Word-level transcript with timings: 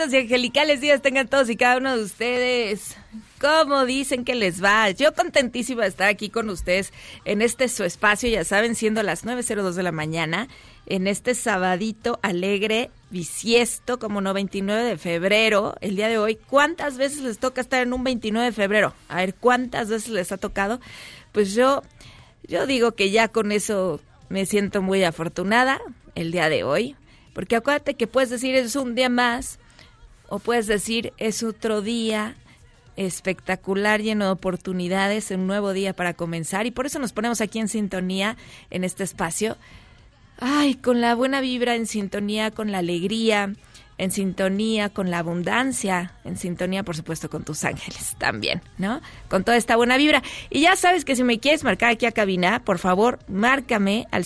Bonitos 0.00 0.12
y 0.14 0.22
angelicales 0.22 0.80
días 0.80 1.02
tengan 1.02 1.28
todos 1.28 1.50
y 1.50 1.56
cada 1.56 1.76
uno 1.76 1.96
de 1.96 2.02
ustedes. 2.02 2.96
¿Cómo 3.40 3.84
dicen 3.84 4.24
que 4.24 4.34
les 4.34 4.62
va? 4.62 4.90
Yo 4.90 5.14
contentísima 5.14 5.82
de 5.82 5.88
estar 5.88 6.08
aquí 6.08 6.30
con 6.30 6.48
ustedes 6.48 6.92
en 7.24 7.42
este 7.42 7.68
su 7.68 7.84
espacio, 7.84 8.28
ya 8.28 8.44
saben, 8.44 8.74
siendo 8.74 9.02
las 9.02 9.24
9.02 9.24 9.72
de 9.72 9.82
la 9.82 9.92
mañana, 9.92 10.48
en 10.86 11.06
este 11.06 11.34
sabadito 11.34 12.18
alegre, 12.22 12.90
bisiesto, 13.10 13.98
como 13.98 14.20
no, 14.20 14.32
29 14.32 14.84
de 14.84 14.96
febrero, 14.96 15.74
el 15.80 15.96
día 15.96 16.08
de 16.08 16.18
hoy. 16.18 16.36
¿Cuántas 16.36 16.96
veces 16.96 17.20
les 17.20 17.38
toca 17.38 17.60
estar 17.60 17.82
en 17.82 17.92
un 17.92 18.04
29 18.04 18.46
de 18.46 18.52
febrero? 18.52 18.94
A 19.08 19.16
ver, 19.16 19.34
¿cuántas 19.34 19.88
veces 19.88 20.08
les 20.10 20.32
ha 20.32 20.38
tocado? 20.38 20.80
Pues 21.32 21.54
yo, 21.54 21.82
yo 22.46 22.66
digo 22.66 22.92
que 22.92 23.10
ya 23.10 23.28
con 23.28 23.52
eso 23.52 24.00
me 24.28 24.46
siento 24.46 24.82
muy 24.82 25.02
afortunada 25.04 25.80
el 26.14 26.32
día 26.32 26.48
de 26.48 26.64
hoy. 26.64 26.96
Porque 27.34 27.56
acuérdate 27.56 27.94
que 27.94 28.06
puedes 28.06 28.28
decir 28.28 28.54
es 28.54 28.76
un 28.76 28.94
día 28.94 29.08
más 29.08 29.58
o 30.30 30.38
puedes 30.38 30.66
decir 30.66 31.12
es 31.18 31.42
otro 31.42 31.82
día 31.82 32.36
espectacular, 32.96 34.00
lleno 34.00 34.26
de 34.26 34.30
oportunidades, 34.32 35.30
un 35.30 35.46
nuevo 35.46 35.72
día 35.72 35.92
para 35.92 36.14
comenzar. 36.14 36.66
Y 36.66 36.70
por 36.70 36.86
eso 36.86 36.98
nos 36.98 37.12
ponemos 37.12 37.40
aquí 37.40 37.58
en 37.58 37.68
sintonía 37.68 38.36
en 38.70 38.84
este 38.84 39.04
espacio. 39.04 39.56
Ay, 40.38 40.74
con 40.74 41.00
la 41.00 41.14
buena 41.14 41.40
vibra, 41.40 41.74
en 41.74 41.86
sintonía 41.86 42.50
con 42.50 42.72
la 42.72 42.78
alegría, 42.78 43.54
en 43.98 44.10
sintonía 44.10 44.88
con 44.88 45.10
la 45.10 45.18
abundancia, 45.18 46.14
en 46.24 46.38
sintonía, 46.38 46.82
por 46.82 46.96
supuesto, 46.96 47.28
con 47.28 47.44
tus 47.44 47.64
ángeles 47.64 48.16
también, 48.18 48.62
¿no? 48.78 49.00
Con 49.28 49.44
toda 49.44 49.56
esta 49.56 49.76
buena 49.76 49.96
vibra. 49.96 50.22
Y 50.48 50.60
ya 50.60 50.76
sabes 50.76 51.04
que 51.04 51.16
si 51.16 51.24
me 51.24 51.38
quieres 51.38 51.64
marcar 51.64 51.90
aquí 51.90 52.06
a 52.06 52.12
cabina, 52.12 52.64
por 52.64 52.78
favor, 52.78 53.18
márcame 53.28 54.06
al 54.10 54.24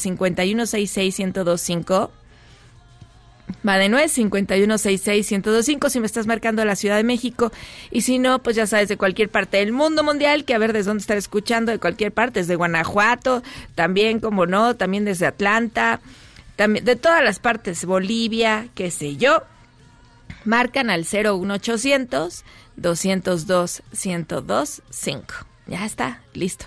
5166125. 3.63 3.67
Va 3.67 3.79
de 3.79 3.89
nuez, 3.89 4.17
5166-1025 4.17 5.89
si 5.89 6.01
me 6.01 6.07
estás 6.07 6.27
marcando 6.27 6.63
a 6.63 6.65
la 6.65 6.77
Ciudad 6.77 6.97
de 6.97 7.05
México. 7.05 7.53
Y 7.91 8.03
si 8.03 8.19
no, 8.19 8.43
pues 8.43 8.57
ya 8.57 8.67
sabes, 8.67 8.89
de 8.89 8.97
cualquier 8.97 9.31
parte 9.31 9.59
del 9.59 9.73
mundo 9.73 10.03
mundial, 10.05 10.45
que 10.45 10.55
a 10.55 10.59
ver 10.59 10.73
desde 10.73 10.89
dónde 10.89 11.03
estar 11.03 11.17
escuchando, 11.17 11.73
de 11.73 11.79
cualquier 11.79 12.13
parte, 12.13 12.41
desde 12.41 12.57
Guanajuato, 12.57 13.43
también, 13.75 14.21
como 14.21 14.47
no, 14.47 14.77
también 14.77 15.05
desde 15.05 15.27
Atlanta, 15.27 16.01
también 16.57 16.85
de 16.85 16.97
todas 16.97 17.25
las 17.25 17.39
partes, 17.39 17.85
Bolivia, 17.85 18.69
qué 18.75 18.91
sé 18.91 19.17
yo. 19.17 19.43
Marcan 20.45 20.91
al 20.91 21.05
01800 21.05 22.45
202 22.77 23.83
1025. 23.93 25.35
Ya 25.67 25.87
está, 25.87 26.21
listo. 26.35 26.67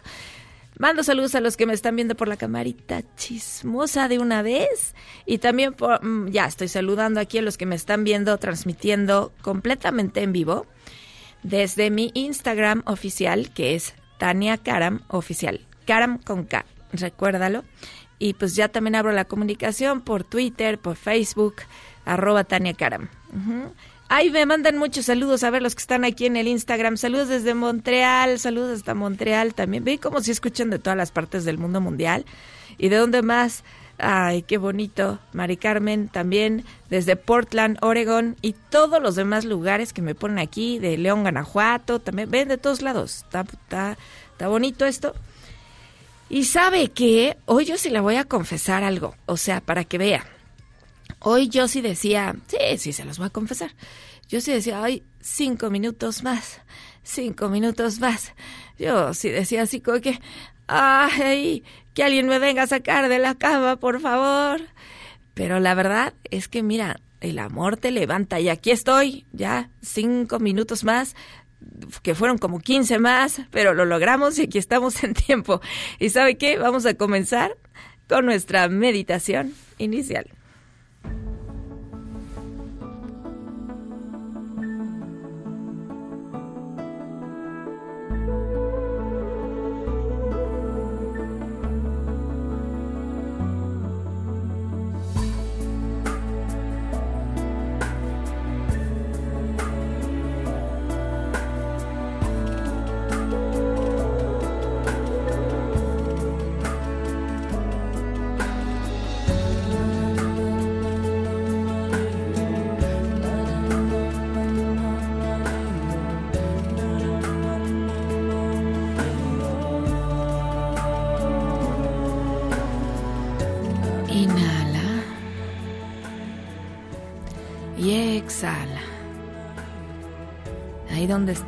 Mando 0.77 1.03
saludos 1.03 1.33
a 1.33 1.41
los 1.41 1.57
que 1.57 1.65
me 1.65 1.73
están 1.73 1.95
viendo 1.95 2.15
por 2.15 2.27
la 2.27 2.37
camarita 2.37 3.01
chismosa 3.15 4.07
de 4.07 4.19
una 4.19 4.43
vez. 4.43 4.93
Y 5.25 5.39
también 5.39 5.73
por, 5.73 6.03
mm, 6.05 6.29
ya 6.29 6.45
estoy 6.45 6.67
saludando 6.67 7.19
aquí 7.19 7.39
a 7.39 7.41
los 7.41 7.57
que 7.57 7.65
me 7.65 7.75
están 7.75 8.03
viendo, 8.03 8.37
transmitiendo 8.37 9.33
completamente 9.41 10.21
en 10.21 10.33
vivo 10.33 10.67
desde 11.41 11.89
mi 11.89 12.11
Instagram 12.13 12.83
oficial, 12.85 13.51
que 13.53 13.73
es 13.75 13.95
Tania 14.19 14.57
Karam 14.57 15.01
Oficial. 15.07 15.61
Karam 15.85 16.19
con 16.19 16.43
K, 16.43 16.65
recuérdalo. 16.91 17.63
Y 18.19 18.33
pues 18.33 18.55
ya 18.55 18.67
también 18.67 18.95
abro 18.95 19.11
la 19.11 19.25
comunicación 19.25 20.01
por 20.01 20.23
Twitter, 20.23 20.77
por 20.79 20.95
Facebook, 20.95 21.55
arroba 22.05 22.43
Tania 22.43 22.73
Karam. 22.73 23.09
Ujú. 23.29 23.73
Ay, 24.09 24.29
me 24.29 24.45
mandan 24.45 24.77
muchos 24.77 25.05
saludos 25.05 25.43
a 25.43 25.49
ver 25.49 25.61
los 25.61 25.75
que 25.75 25.81
están 25.81 26.05
aquí 26.05 26.25
en 26.25 26.37
el 26.37 26.47
Instagram. 26.47 26.95
Saludos 26.95 27.27
desde 27.27 27.53
Montreal, 27.53 28.39
saludos 28.39 28.77
hasta 28.77 28.93
Montreal 28.93 29.53
también. 29.53 29.83
Ven 29.83 29.97
como 29.97 30.21
si 30.21 30.31
escuchan 30.31 30.69
de 30.69 30.79
todas 30.79 30.95
las 30.95 31.11
partes 31.11 31.43
del 31.43 31.57
mundo 31.57 31.81
mundial. 31.81 32.25
¿Y 32.77 32.87
de 32.87 32.95
dónde 32.95 33.21
más? 33.21 33.65
Ay, 33.97 34.43
qué 34.43 34.57
bonito. 34.57 35.19
Mari 35.33 35.57
Carmen 35.57 36.07
también 36.07 36.63
desde 36.89 37.17
Portland, 37.17 37.79
Oregon 37.81 38.37
y 38.41 38.53
todos 38.53 39.01
los 39.01 39.15
demás 39.17 39.43
lugares 39.43 39.91
que 39.91 40.01
me 40.01 40.15
ponen 40.15 40.39
aquí, 40.39 40.79
de 40.79 40.97
León, 40.97 41.23
Guanajuato, 41.23 41.99
también 41.99 42.31
ven 42.31 42.47
de 42.47 42.57
todos 42.57 42.81
lados. 42.81 43.23
Está, 43.25 43.41
está, 43.41 43.97
está 44.31 44.47
bonito 44.47 44.85
esto. 44.85 45.15
Y 46.29 46.45
sabe 46.45 46.91
que 46.91 47.35
hoy 47.45 47.65
yo 47.65 47.77
sí 47.77 47.89
le 47.89 47.99
voy 47.99 48.15
a 48.15 48.23
confesar 48.23 48.85
algo, 48.85 49.15
o 49.25 49.35
sea, 49.35 49.59
para 49.59 49.83
que 49.83 49.97
vea. 49.97 50.25
Hoy 51.19 51.49
yo 51.49 51.67
sí 51.67 51.81
decía, 51.81 52.35
sí, 52.47 52.77
sí, 52.77 52.93
se 52.93 53.05
los 53.05 53.17
voy 53.17 53.27
a 53.27 53.31
confesar. 53.31 53.71
Yo 54.27 54.41
sí 54.41 54.51
decía, 54.51 54.83
ay, 54.83 55.03
cinco 55.19 55.69
minutos 55.69 56.23
más, 56.23 56.61
cinco 57.03 57.49
minutos 57.49 57.99
más. 57.99 58.33
Yo 58.77 59.13
sí 59.13 59.29
decía 59.29 59.63
así 59.63 59.81
como 59.81 59.99
que, 60.01 60.19
ay, 60.67 61.63
que 61.93 62.03
alguien 62.03 62.27
me 62.27 62.39
venga 62.39 62.63
a 62.63 62.67
sacar 62.67 63.09
de 63.09 63.19
la 63.19 63.35
cama, 63.35 63.77
por 63.77 63.99
favor. 63.99 64.61
Pero 65.33 65.59
la 65.59 65.73
verdad 65.73 66.13
es 66.29 66.47
que, 66.47 66.61
mira, 66.61 66.99
el 67.21 67.39
amor 67.39 67.77
te 67.77 67.91
levanta 67.91 68.39
y 68.39 68.49
aquí 68.49 68.71
estoy, 68.71 69.25
ya 69.31 69.69
cinco 69.81 70.39
minutos 70.39 70.83
más, 70.83 71.15
que 72.03 72.15
fueron 72.15 72.37
como 72.37 72.59
15 72.59 72.99
más, 72.99 73.41
pero 73.51 73.73
lo 73.73 73.85
logramos 73.85 74.37
y 74.37 74.43
aquí 74.43 74.57
estamos 74.57 75.03
en 75.03 75.13
tiempo. 75.13 75.61
¿Y 75.99 76.09
sabe 76.09 76.37
qué? 76.37 76.57
Vamos 76.57 76.85
a 76.85 76.93
comenzar 76.93 77.57
con 78.07 78.25
nuestra 78.25 78.67
meditación 78.67 79.53
inicial. 79.77 80.27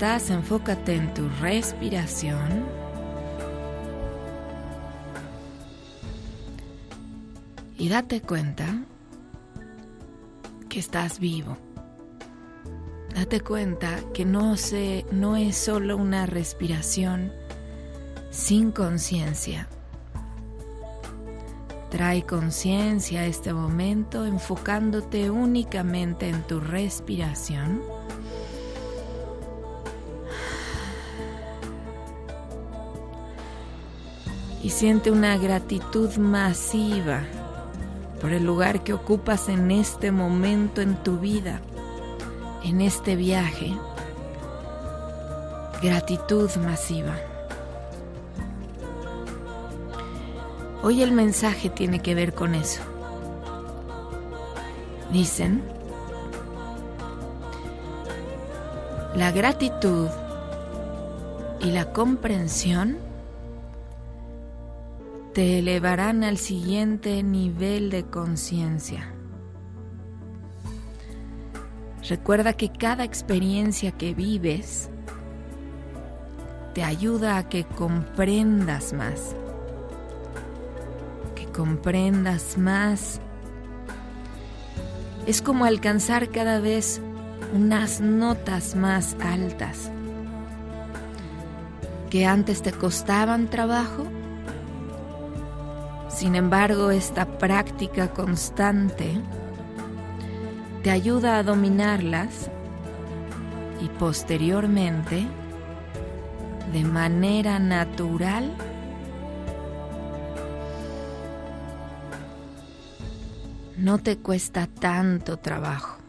Enfócate 0.02 0.96
en 0.96 1.14
tu 1.14 1.28
respiración. 1.42 2.66
Y 7.78 7.90
date 7.90 8.22
cuenta 8.22 8.84
que 10.70 10.80
estás 10.80 11.20
vivo. 11.20 11.58
Date 13.14 13.42
cuenta 13.42 14.00
que 14.14 14.24
no, 14.24 14.56
se, 14.56 15.06
no 15.12 15.36
es 15.36 15.58
solo 15.58 15.98
una 15.98 16.26
respiración 16.26 17.34
sin 18.30 18.72
conciencia. 18.72 19.68
Trae 21.90 22.24
conciencia 22.24 23.22
a 23.22 23.26
este 23.26 23.52
momento 23.52 24.26
enfocándote 24.26 25.30
únicamente 25.30 26.30
en 26.30 26.44
tu 26.44 26.62
respiración. 26.62 27.99
Y 34.70 34.72
siente 34.72 35.10
una 35.10 35.36
gratitud 35.36 36.16
masiva 36.18 37.24
por 38.22 38.32
el 38.34 38.46
lugar 38.46 38.84
que 38.84 38.94
ocupas 38.94 39.50
en 39.50 39.72
este 39.72 40.12
momento 40.12 40.82
en 40.82 40.96
tu 41.02 41.18
vida, 41.18 41.60
en 42.64 42.82
este 42.82 43.16
viaje. 43.16 43.76
Gratitud 45.82 46.52
masiva. 46.58 47.16
Hoy 50.84 51.02
el 51.02 51.14
mensaje 51.14 51.72
tiene 51.72 52.04
que 52.04 52.14
ver 52.14 52.36
con 52.36 52.54
eso. 52.54 52.84
Dicen, 55.12 55.64
la 59.16 59.32
gratitud 59.32 60.10
y 61.60 61.72
la 61.72 61.92
comprensión 61.92 63.09
te 65.40 65.60
elevarán 65.60 66.26
al 66.26 66.38
siguiente 66.38 67.24
nivel 67.24 67.92
de 67.92 68.04
conciencia. 68.04 69.14
Recuerda 72.10 72.52
que 72.52 72.74
cada 72.74 73.06
experiencia 73.06 73.94
que 73.94 74.14
vives 74.14 74.90
te 76.74 76.84
ayuda 76.84 77.38
a 77.38 77.48
que 77.48 77.64
comprendas 77.64 78.92
más, 78.92 79.34
que 81.36 81.46
comprendas 81.46 82.58
más. 82.58 83.22
Es 85.26 85.42
como 85.42 85.64
alcanzar 85.64 86.28
cada 86.28 86.60
vez 86.60 87.02
unas 87.56 88.02
notas 88.02 88.76
más 88.76 89.16
altas 89.22 89.90
que 92.10 92.26
antes 92.26 92.62
te 92.62 92.74
costaban 92.74 93.50
trabajo 93.50 94.19
sin 96.20 96.36
embargo, 96.36 96.92
esta 96.92 97.26
práctica 97.38 98.12
constante 98.12 99.14
te 100.84 100.92
ayuda 100.92 101.38
a 101.38 101.44
dominarlas 101.44 102.52
y 103.80 103.88
posteriormente, 103.88 105.26
de 106.74 106.84
manera 106.84 107.58
natural, 107.58 108.54
no 113.78 113.98
te 114.00 114.18
cuesta 114.18 114.68
tanto 114.68 115.38
trabajo. 115.38 116.00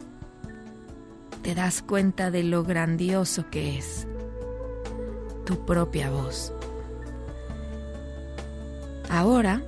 Te 1.43 1.55
das 1.55 1.83
cuenta 1.83 2.33
de 2.33 2.43
lo 2.43 2.65
grandioso 2.65 3.49
que 3.49 3.79
es 3.79 4.09
tu 5.47 5.65
propia 5.65 6.11
voz. 6.11 6.53
Ahora, 9.09 9.63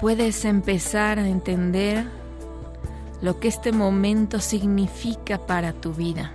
puedes 0.00 0.44
empezar 0.44 1.18
a 1.18 1.28
entender 1.28 2.06
lo 3.20 3.40
que 3.40 3.48
este 3.48 3.72
momento 3.72 4.38
significa 4.40 5.38
para 5.38 5.72
tu 5.72 5.92
vida. 5.92 6.32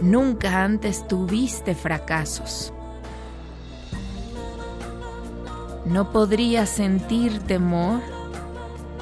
Nunca 0.00 0.64
antes 0.64 1.06
tuviste 1.06 1.74
fracasos. 1.74 2.72
No 5.84 6.12
podrías 6.12 6.68
sentir 6.68 7.40
temor 7.40 8.00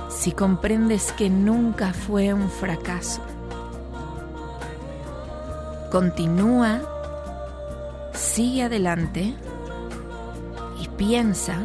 si 0.08 0.32
comprendes 0.32 1.12
que 1.12 1.30
nunca 1.30 1.92
fue 1.92 2.32
un 2.32 2.48
fracaso. 2.48 3.20
Continúa, 5.90 6.80
sigue 8.14 8.64
adelante 8.64 9.34
Piensa 10.96 11.58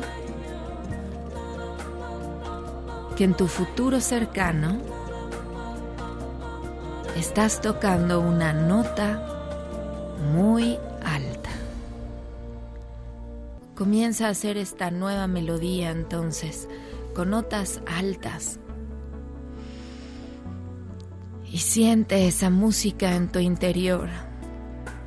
que 3.15 3.23
en 3.23 3.33
tu 3.33 3.47
futuro 3.47 4.01
cercano 4.01 4.77
estás 7.15 7.61
tocando 7.61 8.19
una 8.19 8.51
nota 8.51 9.25
muy 10.33 10.77
alta. 11.03 11.49
Comienza 13.75 14.27
a 14.27 14.31
hacer 14.31 14.57
esta 14.57 14.91
nueva 14.91 15.27
melodía 15.27 15.91
entonces 15.91 16.67
con 17.15 17.29
notas 17.29 17.81
altas. 17.87 18.59
Y 21.49 21.59
siente 21.59 22.27
esa 22.27 22.49
música 22.49 23.15
en 23.15 23.29
tu 23.29 23.39
interior, 23.39 24.09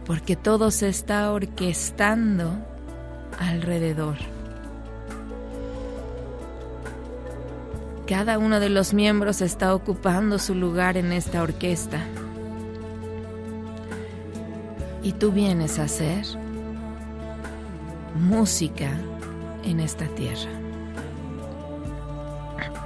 porque 0.05 0.35
todo 0.37 0.71
se 0.71 0.89
está 0.89 1.31
orquestando 1.31 2.74
alrededor. 3.39 4.17
Cada 8.07 8.39
uno 8.39 8.61
de 8.61 8.69
los 8.69 8.93
miembros 8.93 9.41
está 9.41 9.75
ocupando 9.75 10.39
su 10.39 10.55
lugar 10.55 10.99
en 10.99 11.13
esta 11.13 11.43
orquesta. 11.43 12.01
Y 15.03 15.13
tú 15.13 15.33
vienes 15.33 15.79
a 15.79 15.85
hacer 15.85 16.25
música 18.15 18.91
en 19.65 19.81
esta 19.81 20.07
tierra. 20.09 20.51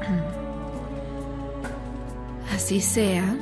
Así 2.54 2.80
sea, 2.80 3.36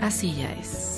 así 0.00 0.34
ya 0.36 0.52
es. 0.52 0.95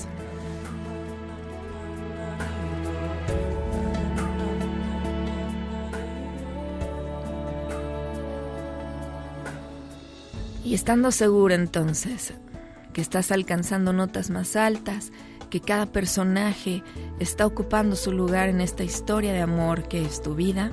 Estando 10.78 11.10
seguro 11.10 11.54
entonces 11.54 12.34
que 12.92 13.00
estás 13.00 13.32
alcanzando 13.32 13.92
notas 13.92 14.30
más 14.30 14.54
altas, 14.54 15.10
que 15.50 15.60
cada 15.60 15.86
personaje 15.86 16.84
está 17.18 17.46
ocupando 17.46 17.96
su 17.96 18.12
lugar 18.12 18.48
en 18.48 18.60
esta 18.60 18.84
historia 18.84 19.32
de 19.32 19.40
amor 19.40 19.88
que 19.88 20.04
es 20.04 20.22
tu 20.22 20.36
vida, 20.36 20.70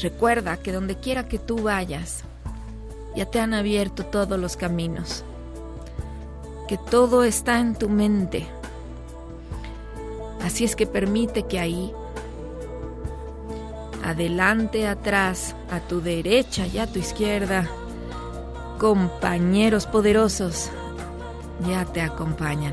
recuerda 0.00 0.58
que 0.58 0.70
donde 0.70 0.94
quiera 0.94 1.26
que 1.26 1.40
tú 1.40 1.60
vayas, 1.60 2.22
ya 3.16 3.26
te 3.26 3.40
han 3.40 3.52
abierto 3.52 4.06
todos 4.06 4.38
los 4.38 4.56
caminos, 4.56 5.24
que 6.68 6.78
todo 6.78 7.24
está 7.24 7.58
en 7.58 7.74
tu 7.74 7.88
mente. 7.88 8.46
Así 10.44 10.64
es 10.64 10.76
que 10.76 10.86
permite 10.86 11.42
que 11.48 11.58
ahí, 11.58 11.92
adelante, 14.04 14.86
atrás, 14.86 15.56
a 15.68 15.80
tu 15.80 16.00
derecha 16.00 16.64
y 16.68 16.78
a 16.78 16.86
tu 16.86 17.00
izquierda, 17.00 17.68
compañeros 18.78 19.86
poderosos 19.86 20.70
ya 21.68 21.84
te 21.84 22.00
acompañan. 22.00 22.72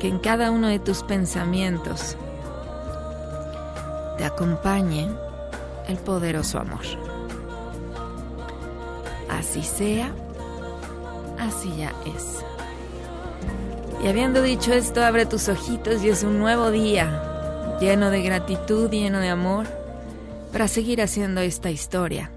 Que 0.00 0.08
en 0.08 0.18
cada 0.18 0.50
uno 0.50 0.68
de 0.68 0.78
tus 0.78 1.02
pensamientos 1.02 2.16
te 4.18 4.24
acompañe 4.24 5.08
el 5.88 5.96
poderoso 5.98 6.58
amor. 6.58 6.84
Así 9.30 9.62
sea, 9.62 10.12
así 11.38 11.72
ya 11.76 11.92
es. 12.16 12.44
Y 14.02 14.08
habiendo 14.08 14.42
dicho 14.42 14.72
esto, 14.72 15.04
abre 15.04 15.26
tus 15.26 15.48
ojitos 15.48 16.02
y 16.02 16.08
es 16.08 16.24
un 16.24 16.38
nuevo 16.38 16.70
día, 16.70 17.78
lleno 17.80 18.10
de 18.10 18.22
gratitud, 18.22 18.90
lleno 18.90 19.20
de 19.20 19.28
amor, 19.28 19.66
para 20.52 20.68
seguir 20.68 21.02
haciendo 21.02 21.40
esta 21.42 21.70
historia 21.70 22.30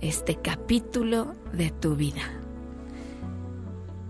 este 0.00 0.36
capítulo 0.36 1.34
de 1.52 1.70
tu 1.70 1.96
vida. 1.96 2.22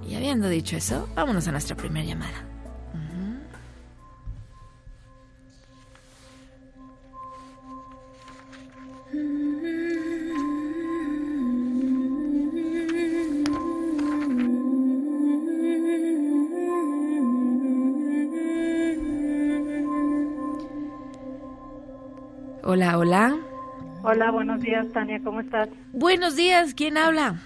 Y 0.09 0.15
habiendo 0.15 0.49
dicho 0.49 0.77
eso, 0.77 1.09
vámonos 1.15 1.47
a 1.49 1.53
nuestra 1.53 1.77
primera 1.77 2.07
llamada. 2.07 2.47
Hola, 22.63 22.99
hola. 22.99 23.46
Hola, 24.09 24.31
buenos 24.31 24.61
días, 24.61 24.87
Tania, 24.93 25.21
¿cómo 25.25 25.41
estás? 25.41 25.69
Buenos 25.93 26.37
días, 26.37 26.75
¿quién 26.75 26.97
habla? 26.97 27.41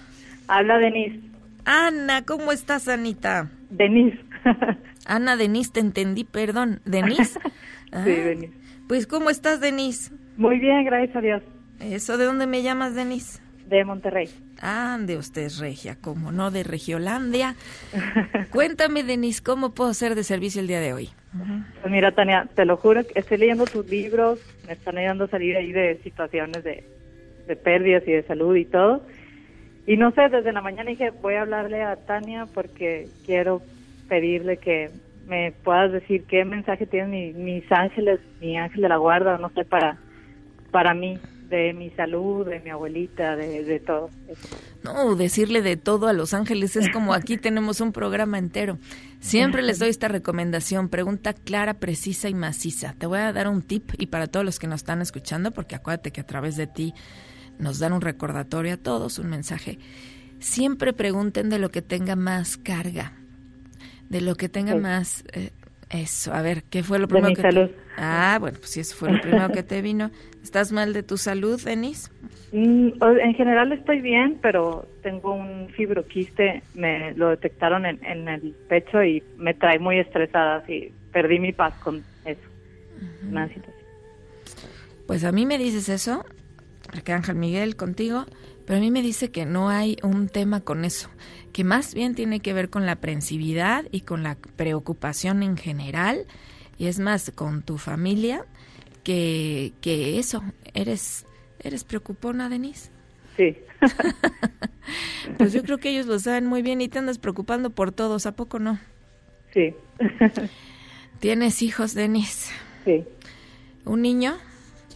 Habla 0.47 0.77
Denise. 0.77 1.19
Ana, 1.65 2.23
¿cómo 2.23 2.51
estás, 2.51 2.87
Anita? 2.87 3.49
Denise. 3.71 4.19
Ana, 5.07 5.37
Denise, 5.37 5.71
te 5.71 5.79
entendí, 5.79 6.23
perdón. 6.23 6.79
¿Denise? 6.85 7.39
Ah, 7.91 8.03
sí, 8.05 8.11
Denise. 8.11 8.53
Pues, 8.87 9.07
¿cómo 9.07 9.31
estás, 9.31 9.59
Denise? 9.59 10.13
Muy 10.37 10.59
bien, 10.59 10.85
gracias 10.85 11.15
a 11.15 11.21
Dios. 11.21 11.43
¿Eso 11.79 12.19
de 12.19 12.25
dónde 12.25 12.45
me 12.45 12.61
llamas, 12.61 12.93
Denise? 12.93 13.40
De 13.71 13.85
Monterrey. 13.85 14.29
Ah, 14.61 14.97
de 14.99 15.15
usted 15.15 15.43
es 15.43 15.57
regia, 15.57 15.95
como 15.95 16.33
no, 16.33 16.51
de 16.51 16.63
Regiolandia. 16.63 17.55
Cuéntame, 18.51 19.01
Denise, 19.03 19.41
¿cómo 19.41 19.73
puedo 19.73 19.93
ser 19.93 20.13
de 20.13 20.25
servicio 20.25 20.59
el 20.59 20.67
día 20.67 20.81
de 20.81 20.91
hoy? 20.91 21.09
Pues 21.81 21.89
mira, 21.89 22.11
Tania, 22.11 22.49
te 22.53 22.65
lo 22.65 22.75
juro, 22.75 23.07
que 23.07 23.17
estoy 23.17 23.37
leyendo 23.37 23.63
tus 23.63 23.87
libros, 23.87 24.39
me 24.67 24.73
están 24.73 24.97
ayudando 24.97 25.23
a 25.23 25.29
salir 25.29 25.55
ahí 25.55 25.71
de 25.71 26.01
situaciones 26.03 26.65
de, 26.65 26.83
de 27.47 27.55
pérdidas 27.55 28.03
y 28.05 28.11
de 28.11 28.23
salud 28.23 28.53
y 28.57 28.65
todo. 28.65 29.07
Y 29.87 29.95
no 29.95 30.11
sé, 30.11 30.27
desde 30.27 30.51
la 30.51 30.61
mañana 30.61 30.89
dije, 30.89 31.11
voy 31.21 31.35
a 31.35 31.43
hablarle 31.43 31.81
a 31.81 31.95
Tania 31.95 32.47
porque 32.53 33.07
quiero 33.25 33.61
pedirle 34.09 34.57
que 34.57 34.91
me 35.27 35.53
puedas 35.63 35.93
decir 35.93 36.25
qué 36.27 36.43
mensaje 36.43 36.85
tienen 36.87 37.11
mi- 37.11 37.31
mis 37.33 37.71
ángeles, 37.71 38.19
mi 38.41 38.57
ángel 38.57 38.81
de 38.81 38.89
la 38.89 38.97
guarda, 38.97 39.37
no 39.37 39.49
sé, 39.55 39.63
para, 39.63 39.97
para 40.71 40.93
mí, 40.93 41.17
de 41.51 41.73
mi 41.73 41.89
salud, 41.91 42.47
de 42.47 42.59
mi 42.61 42.69
abuelita, 42.71 43.35
de, 43.35 43.63
de 43.63 43.79
todo. 43.79 44.09
No, 44.83 45.15
decirle 45.15 45.61
de 45.61 45.77
todo 45.77 46.07
a 46.07 46.13
los 46.13 46.33
ángeles 46.33 46.75
es 46.75 46.89
como 46.89 47.13
aquí 47.13 47.37
tenemos 47.37 47.81
un 47.81 47.91
programa 47.91 48.39
entero. 48.39 48.79
Siempre 49.19 49.61
les 49.61 49.77
doy 49.77 49.89
esta 49.89 50.07
recomendación, 50.07 50.89
pregunta 50.89 51.33
clara, 51.33 51.75
precisa 51.75 52.29
y 52.29 52.33
maciza. 52.33 52.95
Te 52.97 53.05
voy 53.05 53.19
a 53.19 53.31
dar 53.33 53.47
un 53.47 53.61
tip 53.61 53.91
y 53.99 54.07
para 54.07 54.25
todos 54.27 54.43
los 54.45 54.57
que 54.57 54.65
nos 54.67 54.79
están 54.81 55.01
escuchando, 55.01 55.51
porque 55.51 55.75
acuérdate 55.75 56.11
que 56.11 56.21
a 56.21 56.25
través 56.25 56.55
de 56.55 56.65
ti 56.65 56.93
nos 57.59 57.77
dan 57.77 57.93
un 57.93 58.01
recordatorio 58.01 58.73
a 58.73 58.77
todos, 58.77 59.19
un 59.19 59.29
mensaje. 59.29 59.77
Siempre 60.39 60.93
pregunten 60.93 61.49
de 61.49 61.59
lo 61.59 61.69
que 61.69 61.83
tenga 61.83 62.15
más 62.15 62.57
carga, 62.57 63.13
de 64.09 64.21
lo 64.21 64.35
que 64.35 64.49
tenga 64.49 64.73
Sí. 64.73 64.79
más... 64.79 65.23
eh, 65.33 65.51
eso, 65.91 66.33
a 66.33 66.41
ver, 66.41 66.63
¿qué 66.63 66.83
fue 66.83 66.99
lo 66.99 67.07
De 67.07 67.13
primero 67.13 67.29
mi 67.29 67.35
que 67.35 67.41
te- 67.43 67.51
salud. 67.51 67.69
Ah, 67.97 68.37
bueno, 68.39 68.57
pues 68.57 68.71
si 68.71 68.79
eso 68.79 68.95
fue 68.95 69.11
lo 69.11 69.19
primero 69.21 69.51
que 69.51 69.63
te 69.63 69.81
vino. 69.81 70.11
¿Estás 70.43 70.71
mal 70.71 70.93
de 70.93 71.03
tu 71.03 71.17
salud, 71.17 71.61
Denise? 71.63 72.09
Mm, 72.51 72.89
En 73.21 73.33
general 73.35 73.71
estoy 73.71 74.01
bien, 74.01 74.39
pero 74.41 74.85
tengo 75.03 75.33
un 75.33 75.69
fibroquiste, 75.69 76.63
me 76.73 77.13
lo 77.13 77.29
detectaron 77.29 77.85
en, 77.85 78.03
en 78.05 78.27
el 78.27 78.55
pecho 78.67 79.03
y 79.03 79.23
me 79.37 79.53
trae 79.53 79.79
muy 79.79 79.99
estresada, 79.99 80.57
así 80.57 80.91
perdí 81.13 81.39
mi 81.39 81.51
paz 81.53 81.73
con 81.83 82.03
eso. 82.25 82.41
Una 83.29 83.47
situación. 83.47 83.75
Pues 85.07 85.23
a 85.23 85.31
mí 85.31 85.45
me 85.45 85.57
dices 85.57 85.89
eso, 85.89 86.23
Arcángel 86.93 87.35
Miguel, 87.35 87.75
contigo, 87.75 88.25
pero 88.65 88.77
a 88.77 88.81
mí 88.81 88.91
me 88.91 89.01
dice 89.01 89.31
que 89.31 89.45
no 89.45 89.69
hay 89.69 89.97
un 90.03 90.27
tema 90.29 90.61
con 90.61 90.85
eso, 90.85 91.09
que 91.51 91.63
más 91.63 91.93
bien 91.93 92.15
tiene 92.15 92.39
que 92.39 92.53
ver 92.53 92.69
con 92.69 92.85
la 92.85 92.93
aprensividad 92.93 93.85
y 93.91 94.01
con 94.01 94.23
la 94.23 94.35
preocupación 94.55 95.43
en 95.43 95.57
general, 95.57 96.25
y 96.77 96.87
es 96.87 96.99
más, 96.99 97.31
con 97.35 97.61
tu 97.61 97.77
familia, 97.77 98.45
que, 99.03 99.73
que 99.81 100.19
eso, 100.19 100.43
eres, 100.73 101.25
eres 101.59 101.83
preocupona, 101.83 102.49
Denise. 102.49 102.89
Sí, 103.37 103.57
Pues 105.37 105.53
yo 105.53 105.63
creo 105.63 105.77
que 105.77 105.89
ellos 105.89 106.05
lo 106.07 106.19
saben 106.19 106.45
muy 106.45 106.61
bien 106.61 106.81
y 106.81 106.87
te 106.87 106.99
andas 106.99 107.17
preocupando 107.17 107.69
por 107.69 107.91
todos, 107.91 108.25
¿a 108.25 108.35
poco 108.35 108.59
no? 108.59 108.79
sí, 109.53 109.75
Tienes 111.19 111.61
hijos, 111.61 111.93
Denise. 111.93 112.51
sí. 112.85 113.03
¿Un 113.85 114.01
niño? 114.01 114.37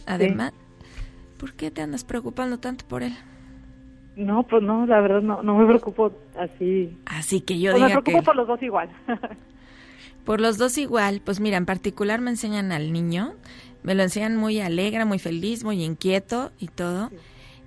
Además, 0.06 0.52
¿por 1.38 1.54
qué 1.54 1.70
te 1.70 1.82
andas 1.82 2.04
preocupando 2.04 2.58
tanto 2.58 2.86
por 2.86 3.02
él? 3.02 3.16
No, 4.16 4.42
pues 4.44 4.62
no, 4.62 4.86
la 4.86 5.00
verdad 5.00 5.20
no, 5.22 5.42
no 5.42 5.56
me 5.58 5.66
preocupo 5.66 6.12
así. 6.38 6.96
Así 7.06 7.40
que 7.42 7.58
yo 7.60 7.72
Pues 7.72 7.82
me 7.82 7.88
preocupo 7.90 8.18
que... 8.18 8.24
por 8.24 8.36
los 8.36 8.48
dos 8.48 8.62
igual. 8.62 8.88
Por 10.24 10.40
los 10.40 10.58
dos 10.58 10.76
igual, 10.76 11.20
pues 11.24 11.38
mira, 11.38 11.56
en 11.56 11.66
particular 11.66 12.20
me 12.20 12.30
enseñan 12.30 12.72
al 12.72 12.92
niño, 12.92 13.34
me 13.84 13.94
lo 13.94 14.02
enseñan 14.02 14.36
muy 14.36 14.58
alegre, 14.58 15.04
muy 15.04 15.20
feliz, 15.20 15.62
muy 15.62 15.84
inquieto 15.84 16.50
y 16.58 16.66
todo, 16.66 17.10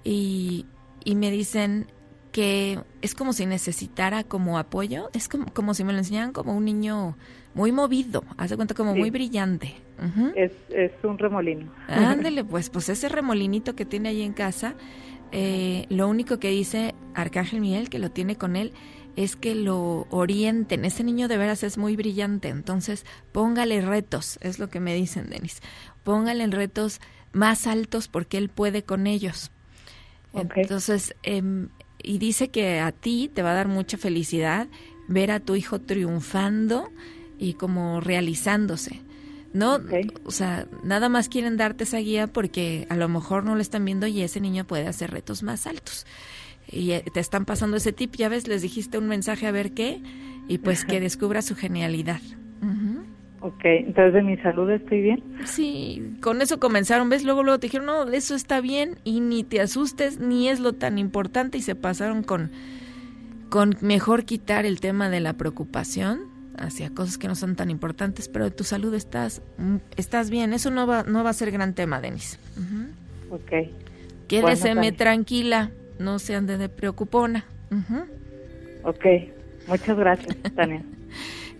y, 0.03 0.65
y 1.05 1.15
me 1.15 1.31
dicen 1.31 1.87
que 2.33 2.79
es 3.01 3.15
como 3.15 3.31
si 3.31 3.45
necesitara 3.45 4.25
como 4.25 4.59
apoyo, 4.59 5.09
es 5.13 5.29
como, 5.29 5.45
como 5.53 5.73
si 5.73 5.85
me 5.85 5.93
lo 5.93 5.99
enseñaran 5.99 6.33
como 6.33 6.53
un 6.53 6.65
niño 6.65 7.15
muy 7.53 7.71
movido, 7.71 8.25
haz 8.37 8.49
de 8.49 8.57
cuenta 8.57 8.73
como 8.75 8.91
Sí. 8.93 8.99
muy 8.99 9.09
brillante. 9.09 9.75
Es, 10.35 10.51
es 10.69 10.91
un 11.03 11.17
remolino. 11.17 11.71
Ándele, 11.87 12.43
pues, 12.45 12.69
pues 12.69 12.89
ese 12.89 13.07
remolinito 13.07 13.73
que 13.73 13.85
tiene 13.85 14.09
ahí 14.09 14.21
en 14.21 14.33
casa, 14.33 14.75
eh, 15.31 15.85
lo 15.89 16.07
único 16.07 16.39
que 16.39 16.49
dice 16.49 16.95
Arcángel 17.13 17.61
Miguel, 17.61 17.89
que 17.89 17.99
lo 17.99 18.11
tiene 18.11 18.35
con 18.35 18.55
él, 18.55 18.73
es 19.15 19.35
que 19.35 19.55
lo 19.55 20.07
orienten. 20.09 20.85
Ese 20.85 21.03
niño 21.03 21.27
de 21.27 21.37
veras 21.37 21.63
es 21.63 21.77
muy 21.77 21.95
brillante, 21.95 22.49
entonces 22.49 23.05
póngale 23.31 23.81
retos, 23.81 24.39
es 24.41 24.59
lo 24.59 24.69
que 24.69 24.79
me 24.79 24.93
dicen, 24.95 25.29
Denis. 25.29 25.61
Póngale 26.03 26.47
retos 26.47 27.01
más 27.33 27.67
altos 27.67 28.07
porque 28.07 28.37
él 28.37 28.49
puede 28.49 28.83
con 28.83 29.07
ellos. 29.07 29.51
Entonces, 30.33 31.15
em, 31.23 31.69
y 32.01 32.17
dice 32.17 32.49
que 32.49 32.79
a 32.79 32.91
ti 32.91 33.29
te 33.33 33.41
va 33.41 33.51
a 33.51 33.55
dar 33.55 33.67
mucha 33.67 33.97
felicidad 33.97 34.67
ver 35.07 35.31
a 35.31 35.39
tu 35.39 35.55
hijo 35.55 35.81
triunfando 35.81 36.89
y 37.37 37.53
como 37.53 37.99
realizándose. 37.99 39.01
No, 39.53 39.79
o 40.25 40.31
sea, 40.31 40.67
nada 40.83 41.09
más 41.09 41.27
quieren 41.27 41.57
darte 41.57 41.83
esa 41.83 41.97
guía 41.97 42.27
porque 42.27 42.85
a 42.89 42.95
lo 42.95 43.09
mejor 43.09 43.43
no 43.43 43.55
lo 43.55 43.61
están 43.61 43.83
viendo 43.83 44.05
y 44.05 44.21
ese 44.21 44.39
niño 44.39 44.65
puede 44.65 44.87
hacer 44.87 45.11
retos 45.11 45.41
más 45.41 45.65
altos. 45.65 46.05
Y 46.71 46.91
eh, 46.91 47.03
te 47.13 47.19
están 47.19 47.45
pasando 47.45 47.77
ese 47.77 47.91
tip, 47.91 48.15
ya 48.15 48.29
ves, 48.29 48.47
les 48.47 48.61
dijiste 48.61 48.97
un 48.97 49.07
mensaje 49.07 49.47
a 49.47 49.51
ver 49.51 49.71
qué, 49.71 50.01
y 50.47 50.59
pues 50.59 50.85
que 50.85 50.99
descubra 50.99 51.41
su 51.41 51.55
genialidad. 51.55 52.21
Ujú. 52.61 53.05
Ok, 53.41 53.63
entonces 53.63 54.13
de 54.13 54.21
mi 54.21 54.37
salud 54.37 54.69
estoy 54.69 55.01
bien. 55.01 55.23
Sí, 55.45 56.17
con 56.21 56.41
eso 56.41 56.59
comenzaron, 56.59 57.09
¿ves? 57.09 57.23
Luego, 57.23 57.41
luego 57.43 57.59
te 57.59 57.67
dijeron, 57.67 57.87
no, 57.87 58.03
eso 58.09 58.35
está 58.35 58.59
bien 58.59 58.97
y 59.03 59.21
ni 59.21 59.43
te 59.43 59.61
asustes, 59.61 60.19
ni 60.19 60.49
es 60.49 60.59
lo 60.59 60.73
tan 60.73 60.97
importante 60.97 61.57
y 61.57 61.61
se 61.61 61.73
pasaron 61.73 62.21
con, 62.21 62.51
con 63.49 63.77
mejor 63.81 64.25
quitar 64.25 64.65
el 64.65 64.79
tema 64.79 65.09
de 65.09 65.21
la 65.21 65.33
preocupación 65.33 66.38
hacia 66.57 66.89
cosas 66.89 67.17
que 67.17 67.27
no 67.27 67.35
son 67.35 67.55
tan 67.55 67.69
importantes, 67.69 68.27
pero 68.27 68.45
de 68.45 68.51
tu 68.51 68.63
salud 68.63 68.93
estás, 68.93 69.41
mm, 69.57 69.77
estás 69.97 70.29
bien, 70.29 70.53
eso 70.53 70.71
no 70.71 70.85
va, 70.87 71.03
no 71.03 71.23
va 71.23 71.29
a 71.29 71.33
ser 71.33 71.51
gran 71.51 71.73
tema, 71.73 72.01
Denis. 72.01 72.39
Ujú. 72.57 73.35
Ok, 73.35 73.69
Quédeseme 74.29 74.91
tranquila, 74.91 75.71
no 75.97 76.19
se 76.19 76.35
ande 76.35 76.57
de 76.57 76.69
preocupona. 76.69 77.45
Ok. 78.83 79.05
Muchas 79.67 79.97
gracias, 79.97 80.37
Tania. 80.55 80.83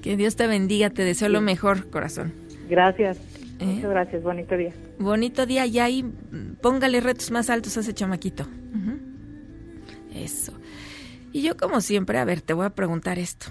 Que 0.01 0.15
Dios 0.15 0.35
te 0.35 0.47
bendiga, 0.47 0.89
te 0.91 1.03
deseo 1.03 1.29
lo 1.29 1.41
mejor, 1.41 1.89
corazón. 1.89 2.31
Gracias. 2.69 3.17
¿Eh? 3.59 3.65
Muchas 3.65 3.89
gracias. 3.89 4.23
Bonito 4.23 4.55
día. 4.55 4.71
Bonito 4.99 5.45
día 5.45 5.65
y 5.65 5.79
ahí 5.79 6.03
mm, 6.03 6.55
póngale 6.61 7.01
retos 7.01 7.31
más 7.31 7.49
altos 7.49 7.75
a 7.75 7.81
ese 7.81 7.93
chamaquito. 7.93 8.47
Eso. 10.13 10.53
Y 11.31 11.43
yo 11.43 11.57
como 11.57 11.81
siempre, 11.81 12.17
a 12.17 12.25
ver, 12.25 12.41
te 12.41 12.53
voy 12.53 12.65
a 12.65 12.71
preguntar 12.71 13.19
esto. 13.19 13.47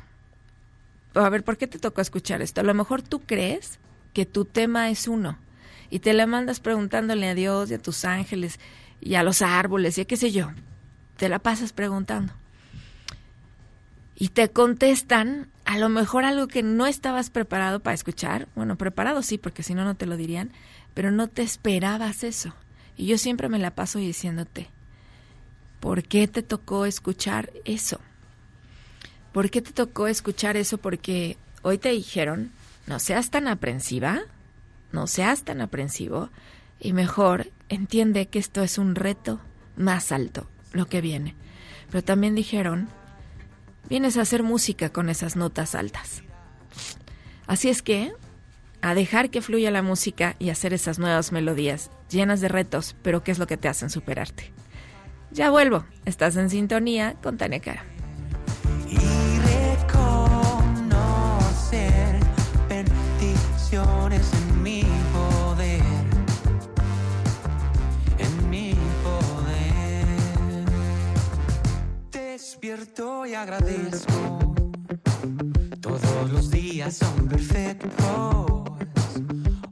A 1.14 1.28
ver, 1.28 1.42
¿por 1.42 1.56
qué 1.56 1.66
te 1.66 1.78
tocó 1.78 2.00
escuchar 2.00 2.42
esto? 2.42 2.60
A 2.60 2.64
lo 2.64 2.74
mejor 2.74 3.02
tú 3.02 3.20
crees 3.20 3.78
que 4.12 4.26
tu 4.26 4.44
tema 4.44 4.90
es 4.90 5.08
uno 5.08 5.38
y 5.90 6.00
te 6.00 6.12
la 6.12 6.26
mandas 6.26 6.60
preguntándole 6.60 7.28
a 7.28 7.34
Dios 7.34 7.70
y 7.70 7.74
a 7.74 7.78
tus 7.78 8.04
ángeles 8.04 8.58
y 9.00 9.14
a 9.14 9.22
los 9.22 9.42
árboles 9.42 9.96
y 9.98 10.02
a 10.02 10.04
qué 10.04 10.16
sé 10.16 10.30
yo. 10.30 10.50
Te 11.16 11.28
la 11.28 11.38
pasas 11.38 11.72
preguntando. 11.72 12.32
Y 14.14 14.28
te 14.30 14.50
contestan 14.50 15.48
a 15.64 15.78
lo 15.78 15.88
mejor 15.88 16.24
algo 16.24 16.48
que 16.48 16.62
no 16.62 16.86
estabas 16.86 17.30
preparado 17.30 17.80
para 17.80 17.94
escuchar. 17.94 18.48
Bueno, 18.54 18.76
preparado 18.76 19.22
sí, 19.22 19.38
porque 19.38 19.62
si 19.62 19.74
no, 19.74 19.84
no 19.84 19.94
te 19.94 20.06
lo 20.06 20.16
dirían, 20.16 20.50
pero 20.94 21.10
no 21.10 21.28
te 21.28 21.42
esperabas 21.42 22.24
eso. 22.24 22.54
Y 22.96 23.06
yo 23.06 23.18
siempre 23.18 23.48
me 23.48 23.60
la 23.60 23.74
paso 23.74 23.98
diciéndote, 23.98 24.68
¿por 25.78 26.02
qué 26.02 26.26
te 26.26 26.42
tocó 26.42 26.84
escuchar 26.84 27.52
eso? 27.64 28.00
¿Por 29.32 29.50
qué 29.50 29.62
te 29.62 29.72
tocó 29.72 30.06
escuchar 30.06 30.56
eso? 30.56 30.78
Porque 30.78 31.36
hoy 31.62 31.78
te 31.78 31.90
dijeron, 31.90 32.52
no 32.86 32.98
seas 32.98 33.30
tan 33.30 33.48
aprensiva, 33.48 34.22
no 34.92 35.06
seas 35.06 35.44
tan 35.44 35.60
aprensivo, 35.60 36.30
y 36.80 36.92
mejor 36.92 37.50
entiende 37.68 38.26
que 38.26 38.38
esto 38.38 38.62
es 38.62 38.78
un 38.78 38.94
reto 38.94 39.40
más 39.76 40.12
alto, 40.12 40.48
lo 40.72 40.86
que 40.86 41.00
viene. 41.00 41.34
Pero 41.90 42.02
también 42.02 42.34
dijeron, 42.34 42.88
vienes 43.88 44.16
a 44.16 44.22
hacer 44.22 44.42
música 44.42 44.90
con 44.90 45.08
esas 45.08 45.36
notas 45.36 45.74
altas. 45.74 46.22
Así 47.46 47.68
es 47.68 47.82
que, 47.82 48.12
a 48.80 48.94
dejar 48.94 49.30
que 49.30 49.42
fluya 49.42 49.70
la 49.70 49.82
música 49.82 50.36
y 50.38 50.50
hacer 50.50 50.72
esas 50.72 50.98
nuevas 50.98 51.32
melodías, 51.32 51.90
llenas 52.10 52.40
de 52.40 52.48
retos, 52.48 52.94
pero 53.02 53.22
¿qué 53.22 53.32
es 53.32 53.38
lo 53.38 53.46
que 53.46 53.56
te 53.56 53.68
hacen 53.68 53.90
superarte? 53.90 54.52
Ya 55.30 55.50
vuelvo, 55.50 55.84
estás 56.04 56.36
en 56.36 56.48
sintonía 56.48 57.14
con 57.22 57.36
Tania 57.36 57.60
Cara. 57.60 57.84
Agradezco. 73.34 74.54
Todos 75.80 76.30
los 76.30 76.50
días 76.50 76.98
son 76.98 77.28
perfectos. 77.28 78.46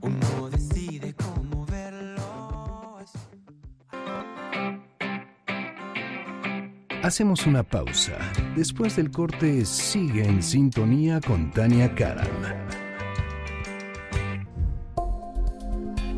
Uno 0.01 0.49
decide 0.51 1.15
cómo 1.15 1.67
verlos. 1.67 3.11
Hacemos 7.03 7.47
una 7.47 7.63
pausa. 7.63 8.17
Después 8.57 8.97
del 8.97 9.11
corte, 9.11 9.67
sigue 9.67 10.25
en 10.25 10.43
sintonía 10.43 11.21
con 11.21 11.51
Tania 11.51 11.95
Karam. 11.95 12.66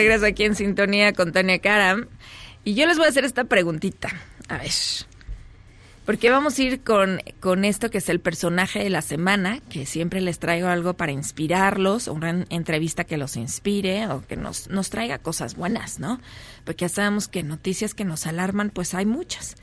Regreso 0.00 0.26
aquí 0.26 0.44
en 0.44 0.54
sintonía 0.54 1.12
con 1.12 1.32
Tania 1.32 1.58
Karam. 1.58 2.06
Y 2.64 2.74
yo 2.74 2.86
les 2.86 2.96
voy 2.96 3.06
a 3.06 3.10
hacer 3.10 3.24
esta 3.24 3.44
preguntita. 3.44 4.08
A 4.48 4.58
ver. 4.58 4.70
Porque 6.06 6.30
vamos 6.30 6.58
a 6.58 6.62
ir 6.62 6.82
con, 6.82 7.20
con 7.38 7.64
esto 7.64 7.90
que 7.90 7.98
es 7.98 8.08
el 8.08 8.18
personaje 8.18 8.82
de 8.82 8.90
la 8.90 9.02
semana, 9.02 9.60
que 9.68 9.86
siempre 9.86 10.20
les 10.20 10.38
traigo 10.38 10.68
algo 10.68 10.94
para 10.94 11.12
inspirarlos, 11.12 12.08
una 12.08 12.46
entrevista 12.48 13.04
que 13.04 13.18
los 13.18 13.36
inspire 13.36 14.08
o 14.08 14.26
que 14.26 14.36
nos, 14.36 14.68
nos 14.68 14.90
traiga 14.90 15.18
cosas 15.18 15.54
buenas, 15.54 16.00
¿no? 16.00 16.20
Porque 16.64 16.86
ya 16.86 16.88
sabemos 16.88 17.28
que 17.28 17.42
noticias 17.42 17.94
que 17.94 18.04
nos 18.04 18.26
alarman, 18.26 18.70
pues 18.70 18.94
hay 18.94 19.06
muchas. 19.06 19.56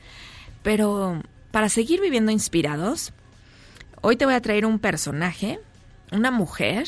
Pero 0.62 1.20
para 1.50 1.68
seguir 1.68 2.00
viviendo 2.00 2.30
inspirados, 2.30 3.12
hoy 4.00 4.16
te 4.16 4.24
voy 4.24 4.34
a 4.34 4.40
traer 4.40 4.64
un 4.64 4.78
personaje, 4.78 5.58
una 6.12 6.30
mujer, 6.30 6.86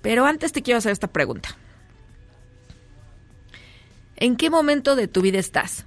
pero 0.00 0.24
antes 0.24 0.52
te 0.52 0.62
quiero 0.62 0.78
hacer 0.78 0.92
esta 0.92 1.08
pregunta. 1.08 1.50
¿En 4.20 4.34
qué 4.34 4.50
momento 4.50 4.96
de 4.96 5.06
tu 5.06 5.22
vida 5.22 5.38
estás? 5.38 5.86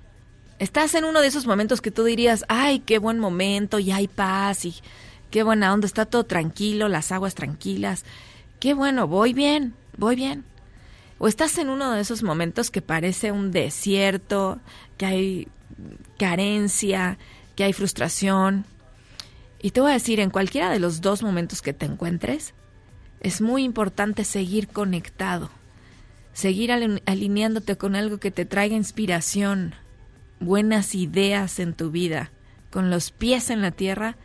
¿Estás 0.58 0.96
en 0.96 1.04
uno 1.04 1.20
de 1.20 1.28
esos 1.28 1.46
momentos 1.46 1.82
que 1.82 1.92
tú 1.92 2.06
dirías, 2.06 2.46
ay, 2.48 2.80
qué 2.80 2.98
buen 2.98 3.20
momento, 3.20 3.78
y 3.78 3.92
hay 3.92 4.08
paz, 4.08 4.64
y 4.64 4.74
qué 5.32 5.44
buena 5.44 5.74
onda, 5.74 5.86
está 5.86 6.06
todo 6.06 6.24
tranquilo, 6.24 6.88
las 6.88 7.12
aguas 7.12 7.36
tranquilas, 7.36 8.06
qué 8.62 8.74
bueno, 8.74 9.06
voy 9.06 9.34
bien, 9.34 9.74
voy 9.98 10.16
bien? 10.16 10.46
¿O 11.18 11.28
estás 11.28 11.58
en 11.58 11.70
uno 11.70 11.92
de 11.92 12.00
esos 12.00 12.24
momentos 12.24 12.72
que 12.72 12.82
parece 12.82 13.34
un 13.34 13.52
desierto, 13.52 14.62
que 14.98 15.06
hay 15.06 15.48
carencia, 16.18 17.18
que 17.58 17.66
hay 17.66 17.74
frustración? 17.74 18.64
Y 19.62 19.72
te 19.72 19.82
voy 19.82 19.92
a 19.92 19.96
decir, 19.96 20.22
en 20.22 20.30
cualquiera 20.30 20.70
de 20.70 20.80
los 20.80 21.02
dos 21.02 21.22
momentos 21.22 21.62
que 21.62 21.74
te 21.74 21.86
encuentres, 21.86 22.54
es 23.20 23.42
muy 23.42 23.66
importante 23.66 24.24
seguir 24.24 24.70
conectado, 24.70 25.50
seguir 26.34 26.72
alineándote 26.72 27.78
con 27.78 27.96
algo 27.96 28.18
que 28.20 28.32
te 28.32 28.46
traiga 28.46 28.76
inspiración, 28.76 29.74
buenas 30.40 30.96
ideas 30.96 31.60
en 31.60 31.74
tu 31.74 31.92
vida, 31.92 32.32
con 32.70 32.90
los 32.90 33.12
pies 33.12 33.50
en 33.50 33.62
la 33.62 33.72
tierra 33.72 34.16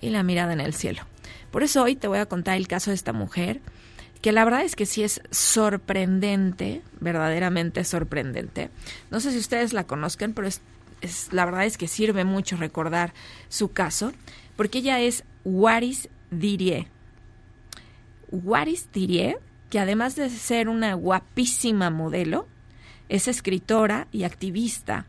y 0.00 0.10
la 0.10 0.22
mirada 0.22 0.52
en 0.52 0.60
el 0.60 0.74
cielo. 0.74 1.02
Por 1.50 1.62
eso 1.62 1.82
hoy 1.82 1.94
te 1.96 2.08
voy 2.08 2.18
a 2.18 2.26
contar 2.26 2.56
el 2.56 2.66
caso 2.68 2.90
de 2.90 2.94
esta 2.94 3.12
mujer, 3.12 3.60
que 4.22 4.32
la 4.32 4.44
verdad 4.44 4.62
es 4.64 4.76
que 4.76 4.86
sí 4.86 5.02
es 5.02 5.20
sorprendente, 5.30 6.82
verdaderamente 7.00 7.84
sorprendente. 7.84 8.70
No 9.10 9.20
sé 9.20 9.32
si 9.32 9.38
ustedes 9.38 9.72
la 9.72 9.84
conozcan, 9.84 10.32
pero 10.32 10.46
es, 10.48 10.60
es- 11.00 11.32
la 11.32 11.44
verdad 11.44 11.66
es 11.66 11.76
que 11.76 11.88
sirve 11.88 12.24
mucho 12.24 12.56
recordar 12.56 13.12
su 13.48 13.72
caso, 13.72 14.12
porque 14.56 14.78
ella 14.78 15.00
es 15.00 15.24
Waris 15.44 16.08
Dirie. 16.30 16.86
Waris 18.30 18.88
Dirie, 18.92 19.36
que 19.72 19.78
además 19.80 20.16
de 20.16 20.28
ser 20.28 20.68
una 20.68 20.92
guapísima 20.92 21.88
modelo, 21.88 22.46
es 23.08 23.26
escritora 23.26 24.06
y 24.12 24.24
activista 24.24 25.06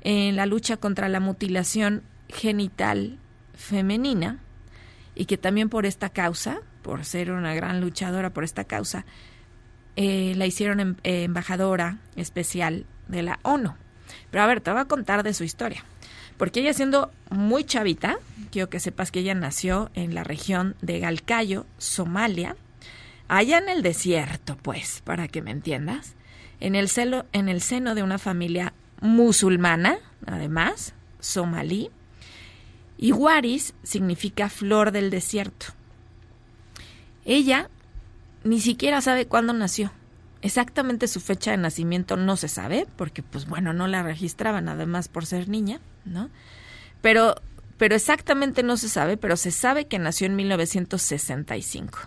en 0.00 0.34
la 0.34 0.46
lucha 0.46 0.78
contra 0.78 1.10
la 1.10 1.20
mutilación 1.20 2.02
genital 2.30 3.18
femenina 3.54 4.38
y 5.14 5.26
que 5.26 5.36
también 5.36 5.68
por 5.68 5.84
esta 5.84 6.08
causa, 6.08 6.60
por 6.80 7.04
ser 7.04 7.30
una 7.32 7.52
gran 7.54 7.82
luchadora 7.82 8.30
por 8.30 8.44
esta 8.44 8.64
causa, 8.64 9.04
eh, 9.96 10.32
la 10.36 10.46
hicieron 10.46 10.80
em- 10.80 10.96
eh, 11.04 11.24
embajadora 11.24 11.98
especial 12.16 12.86
de 13.08 13.22
la 13.22 13.38
ONU. 13.42 13.74
Pero 14.30 14.42
a 14.42 14.46
ver, 14.46 14.62
te 14.62 14.70
voy 14.70 14.80
a 14.80 14.86
contar 14.86 15.22
de 15.22 15.34
su 15.34 15.44
historia. 15.44 15.84
Porque 16.38 16.60
ella 16.60 16.72
siendo 16.72 17.12
muy 17.28 17.62
chavita, 17.62 18.16
quiero 18.50 18.70
que 18.70 18.80
sepas 18.80 19.10
que 19.10 19.20
ella 19.20 19.34
nació 19.34 19.90
en 19.92 20.14
la 20.14 20.24
región 20.24 20.76
de 20.80 20.98
Galcayo, 20.98 21.66
Somalia, 21.76 22.56
allá 23.28 23.58
en 23.58 23.68
el 23.68 23.82
desierto, 23.82 24.56
pues, 24.56 25.02
para 25.04 25.28
que 25.28 25.42
me 25.42 25.50
entiendas, 25.50 26.14
en 26.60 26.74
el, 26.74 26.88
celo, 26.88 27.26
en 27.32 27.48
el 27.48 27.60
seno 27.60 27.94
de 27.94 28.02
una 28.02 28.18
familia 28.18 28.72
musulmana, 29.00 29.98
además, 30.26 30.94
somalí, 31.20 31.90
y 32.96 33.12
Waris 33.12 33.74
significa 33.84 34.48
flor 34.48 34.90
del 34.90 35.10
desierto. 35.10 35.66
Ella 37.24 37.70
ni 38.42 38.60
siquiera 38.60 39.00
sabe 39.00 39.26
cuándo 39.26 39.52
nació. 39.52 39.92
Exactamente 40.40 41.08
su 41.08 41.20
fecha 41.20 41.50
de 41.50 41.56
nacimiento 41.56 42.16
no 42.16 42.36
se 42.36 42.48
sabe, 42.48 42.86
porque 42.96 43.22
pues 43.22 43.46
bueno, 43.46 43.72
no 43.72 43.86
la 43.86 44.02
registraban 44.02 44.68
además 44.68 45.08
por 45.08 45.26
ser 45.26 45.48
niña, 45.48 45.80
¿no? 46.04 46.30
Pero, 47.02 47.36
pero 47.76 47.94
exactamente 47.94 48.62
no 48.62 48.76
se 48.76 48.88
sabe, 48.88 49.16
pero 49.16 49.36
se 49.36 49.50
sabe 49.50 49.86
que 49.86 49.98
nació 49.98 50.26
en 50.26 50.36
1965. 50.36 51.98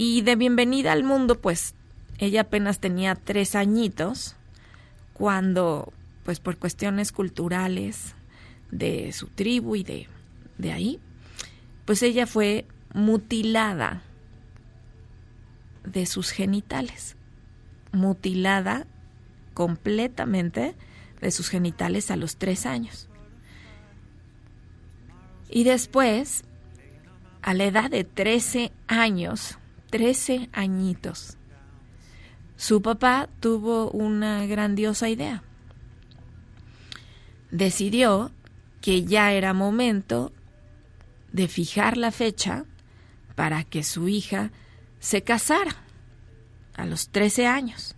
Y 0.00 0.22
de 0.22 0.36
bienvenida 0.36 0.92
al 0.92 1.02
mundo, 1.02 1.40
pues 1.40 1.74
ella 2.18 2.42
apenas 2.42 2.78
tenía 2.78 3.16
tres 3.16 3.56
añitos 3.56 4.36
cuando, 5.12 5.92
pues 6.22 6.38
por 6.38 6.56
cuestiones 6.56 7.10
culturales 7.10 8.14
de 8.70 9.10
su 9.10 9.26
tribu 9.26 9.74
y 9.74 9.82
de, 9.82 10.06
de 10.56 10.70
ahí, 10.70 11.00
pues 11.84 12.04
ella 12.04 12.28
fue 12.28 12.64
mutilada 12.94 14.02
de 15.82 16.06
sus 16.06 16.30
genitales, 16.30 17.16
mutilada 17.90 18.86
completamente 19.52 20.76
de 21.20 21.30
sus 21.32 21.48
genitales 21.48 22.12
a 22.12 22.16
los 22.16 22.36
tres 22.36 22.66
años. 22.66 23.08
Y 25.50 25.64
después, 25.64 26.44
a 27.42 27.52
la 27.52 27.64
edad 27.64 27.90
de 27.90 28.04
13 28.04 28.70
años, 28.86 29.58
13 29.90 30.48
añitos, 30.52 31.36
su 32.56 32.82
papá 32.82 33.28
tuvo 33.40 33.90
una 33.90 34.44
grandiosa 34.46 35.08
idea. 35.08 35.42
Decidió 37.50 38.32
que 38.80 39.04
ya 39.04 39.32
era 39.32 39.54
momento 39.54 40.32
de 41.32 41.48
fijar 41.48 41.96
la 41.96 42.10
fecha 42.10 42.64
para 43.34 43.64
que 43.64 43.84
su 43.84 44.08
hija 44.08 44.50
se 44.98 45.22
casara 45.22 45.76
a 46.74 46.84
los 46.84 47.10
13 47.10 47.46
años. 47.46 47.94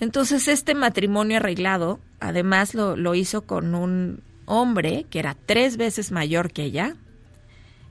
Entonces 0.00 0.48
este 0.48 0.74
matrimonio 0.74 1.38
arreglado, 1.38 2.00
además 2.20 2.74
lo, 2.74 2.96
lo 2.96 3.14
hizo 3.14 3.42
con 3.46 3.74
un 3.74 4.22
hombre 4.44 5.06
que 5.08 5.18
era 5.18 5.34
tres 5.34 5.76
veces 5.76 6.12
mayor 6.12 6.52
que 6.52 6.64
ella, 6.64 6.96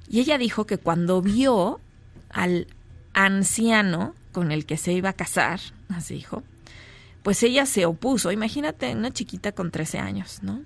y 0.07 0.19
ella 0.19 0.37
dijo 0.37 0.65
que 0.65 0.77
cuando 0.77 1.21
vio 1.21 1.79
al 2.33 2.67
anciano 3.13 4.15
con 4.31 4.51
el 4.51 4.65
que 4.65 4.77
se 4.77 4.91
iba 4.91 5.09
a 5.09 5.13
casar, 5.13 5.59
así 5.89 6.15
dijo, 6.15 6.43
pues 7.21 7.41
ella 7.43 7.65
se 7.65 7.85
opuso. 7.85 8.31
Imagínate 8.31 8.93
una 8.93 9.11
chiquita 9.11 9.53
con 9.53 9.71
13 9.71 9.99
años, 9.99 10.39
¿no? 10.41 10.61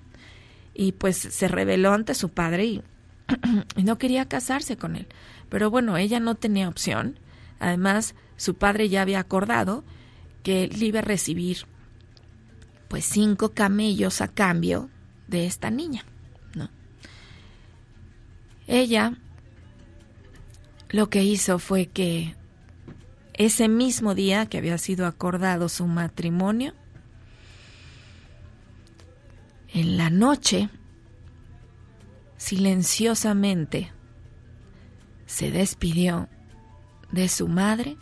Y 0.74 0.94
pues 0.94 1.18
se 1.18 1.48
rebeló 1.48 1.94
ante 1.94 2.16
su 2.16 2.30
padre 2.30 2.66
y, 2.66 2.84
y 3.76 3.84
no 3.84 3.98
quería 3.98 4.26
casarse 4.26 4.78
con 4.78 4.96
él. 4.96 5.08
Pero 5.50 5.70
bueno, 5.70 5.98
ella 5.98 6.20
no 6.20 6.36
tenía 6.36 6.68
opción. 6.68 7.20
Además, 7.60 8.16
su 8.38 8.56
padre 8.56 8.90
ya 8.90 9.02
había 9.02 9.20
acordado 9.20 9.84
que 10.44 10.64
él 10.64 10.82
iba 10.82 11.00
a 11.00 11.04
recibir 11.04 11.66
pues 12.88 13.06
cinco 13.06 13.50
camellos 13.50 14.22
a 14.22 14.30
cambio 14.30 14.90
de 15.28 15.46
esta 15.46 15.70
niña, 15.70 16.06
¿no? 16.56 16.70
Ella 18.66 19.18
lo 20.90 21.10
que 21.10 21.24
hizo 21.24 21.60
fue 21.60 21.88
que 21.88 22.36
ese 23.34 23.68
mismo 23.68 24.16
día 24.16 24.48
que 24.48 24.58
había 24.58 24.78
sido 24.78 25.06
acordado 25.06 25.70
su 25.70 25.86
matrimonio, 25.86 26.74
en 29.74 29.98
la 29.98 30.10
noche, 30.10 30.70
silenciosamente, 32.38 33.92
se 35.26 35.52
despidió 35.52 36.30
de 37.12 37.30
su 37.30 37.48
madre 37.48 37.98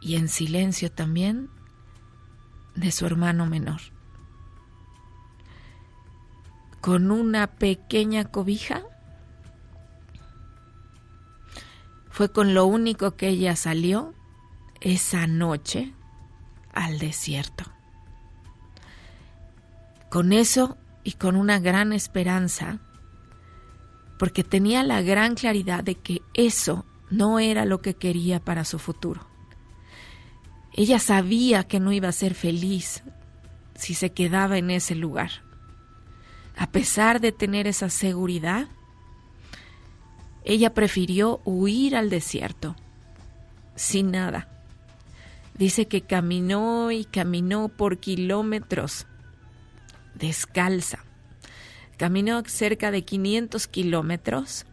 y 0.00 0.16
en 0.16 0.28
silencio 0.28 0.90
también 0.90 1.50
de 2.74 2.90
su 2.90 3.04
hermano 3.06 3.46
menor. 3.46 3.80
Con 6.80 7.10
una 7.10 7.48
pequeña 7.48 8.24
cobija 8.24 8.82
fue 12.12 12.30
con 12.30 12.52
lo 12.52 12.66
único 12.66 13.16
que 13.16 13.28
ella 13.28 13.56
salió 13.56 14.12
esa 14.82 15.26
noche 15.26 15.94
al 16.74 16.98
desierto. 16.98 17.64
Con 20.10 20.34
eso 20.34 20.76
y 21.04 21.12
con 21.12 21.36
una 21.36 21.58
gran 21.58 21.94
esperanza, 21.94 22.80
porque 24.18 24.44
tenía 24.44 24.82
la 24.82 25.00
gran 25.00 25.34
claridad 25.34 25.82
de 25.82 25.94
que 25.94 26.20
eso 26.34 26.84
no 27.08 27.38
era 27.38 27.64
lo 27.64 27.80
que 27.80 27.94
quería 27.94 28.40
para 28.40 28.66
su 28.66 28.78
futuro. 28.78 29.26
Ella 30.74 30.98
sabía 30.98 31.64
que 31.64 31.80
no 31.80 31.92
iba 31.92 32.08
a 32.08 32.12
ser 32.12 32.34
feliz 32.34 33.02
si 33.74 33.94
se 33.94 34.12
quedaba 34.12 34.58
en 34.58 34.70
ese 34.70 34.94
lugar. 34.94 35.30
A 36.58 36.70
pesar 36.70 37.22
de 37.22 37.32
tener 37.32 37.66
esa 37.66 37.88
seguridad, 37.88 38.68
ella 40.44 40.74
prefirió 40.74 41.40
huir 41.44 41.96
al 41.96 42.10
desierto, 42.10 42.76
sin 43.76 44.10
nada. 44.10 44.48
Dice 45.54 45.86
que 45.86 46.00
caminó 46.02 46.90
y 46.90 47.04
caminó 47.04 47.68
por 47.68 47.98
kilómetros, 47.98 49.06
descalza. 50.14 51.04
Caminó 51.96 52.42
cerca 52.46 52.90
de 52.90 53.04
500 53.04 53.68
kilómetros, 53.68 54.66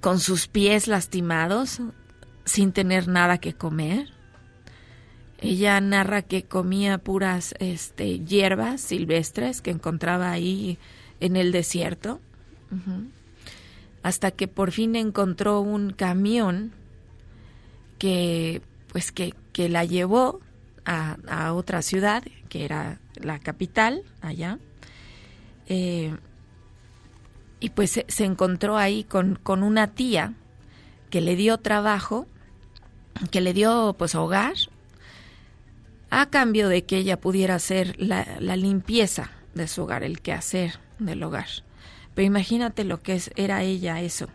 con 0.00 0.18
sus 0.18 0.48
pies 0.48 0.88
lastimados, 0.88 1.80
sin 2.44 2.72
tener 2.72 3.06
nada 3.06 3.38
que 3.38 3.54
comer. 3.54 4.08
Ella 5.38 5.80
narra 5.80 6.22
que 6.22 6.44
comía 6.44 6.98
puras 6.98 7.54
este, 7.60 8.18
hierbas 8.20 8.80
silvestres 8.80 9.60
que 9.60 9.70
encontraba 9.70 10.30
ahí 10.30 10.78
en 11.20 11.36
el 11.36 11.52
desierto, 11.52 12.20
Hasta 14.02 14.30
que 14.30 14.48
por 14.48 14.72
fin 14.72 14.96
encontró 14.96 15.60
un 15.60 15.92
camión 15.92 16.72
que 17.98 18.62
pues 18.88 19.12
que, 19.12 19.34
que 19.52 19.68
la 19.68 19.84
llevó 19.84 20.40
a, 20.84 21.16
a 21.28 21.54
otra 21.54 21.82
ciudad, 21.82 22.22
que 22.48 22.64
era 22.64 22.98
la 23.14 23.38
capital 23.38 24.02
allá. 24.20 24.58
Eh, 25.66 26.14
y 27.60 27.70
pues 27.70 27.92
se, 27.92 28.04
se 28.08 28.24
encontró 28.24 28.76
ahí 28.76 29.04
con, 29.04 29.36
con 29.42 29.62
una 29.62 29.86
tía 29.86 30.34
que 31.10 31.20
le 31.20 31.36
dio 31.36 31.58
trabajo, 31.58 32.26
que 33.30 33.40
le 33.40 33.54
dio 33.54 33.94
pues 33.96 34.14
hogar, 34.14 34.54
a 36.10 36.28
cambio 36.28 36.68
de 36.68 36.84
que 36.84 36.98
ella 36.98 37.20
pudiera 37.20 37.54
hacer 37.54 37.94
la, 37.98 38.26
la 38.40 38.56
limpieza 38.56 39.30
de 39.54 39.68
su 39.68 39.82
hogar, 39.82 40.02
el 40.02 40.20
quehacer 40.20 40.74
del 40.98 41.22
hogar. 41.22 41.48
Pero 42.14 42.26
imagínate 42.26 42.84
lo 42.84 43.00
que 43.02 43.14
es, 43.14 43.30
era 43.36 43.62
ella 43.62 44.00
eso. 44.00 44.28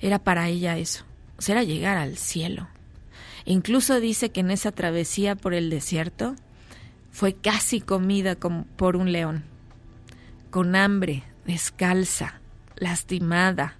Era 0.00 0.18
para 0.18 0.48
ella 0.48 0.78
eso. 0.78 1.04
O 1.36 1.42
sea, 1.42 1.62
llegar 1.62 1.96
al 1.96 2.16
cielo. 2.16 2.68
Incluso 3.44 4.00
dice 4.00 4.30
que 4.30 4.40
en 4.40 4.50
esa 4.50 4.72
travesía 4.72 5.34
por 5.34 5.54
el 5.54 5.70
desierto 5.70 6.36
fue 7.10 7.34
casi 7.34 7.80
comida 7.80 8.36
por 8.36 8.96
un 8.96 9.12
león, 9.12 9.44
con 10.50 10.76
hambre, 10.76 11.24
descalza, 11.46 12.40
lastimada, 12.76 13.76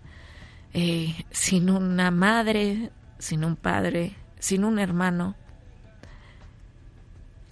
eh, 0.72 1.24
sin 1.30 1.70
una 1.70 2.10
madre, 2.10 2.90
sin 3.18 3.44
un 3.44 3.56
padre, 3.56 4.16
sin 4.38 4.64
un 4.64 4.78
hermano. 4.78 5.36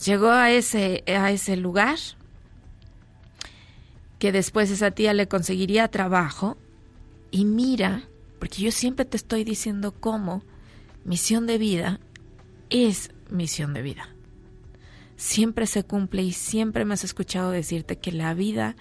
Llegó 0.05 0.31
a 0.31 0.51
ese, 0.51 1.05
a 1.07 1.31
ese 1.31 1.57
lugar 1.57 1.99
que 4.19 4.33
después 4.33 4.71
esa 4.71 4.91
tía 4.91 5.15
le 5.15 5.29
conseguiría 5.29 5.89
trabajo 5.89 6.57
y 7.31 7.45
mira, 7.45 8.09
porque 8.39 8.63
yo 8.63 8.73
siempre 8.73 9.05
te 9.05 9.17
estoy 9.17 9.45
diciendo 9.45 9.93
cómo 9.93 10.43
misión 11.05 11.47
de 11.47 11.59
vida 11.59 12.01
es 12.71 13.11
misión 13.31 13.75
de 13.75 13.83
vida. 13.83 14.09
Siempre 15.17 15.67
se 15.67 15.85
cumple 15.85 16.23
y 16.23 16.33
siempre 16.33 16.85
me 16.85 16.95
has 16.95 17.05
escuchado 17.05 17.51
decirte 17.51 17.99
que 17.99 18.13
la 18.13 18.35
vida 18.35 18.77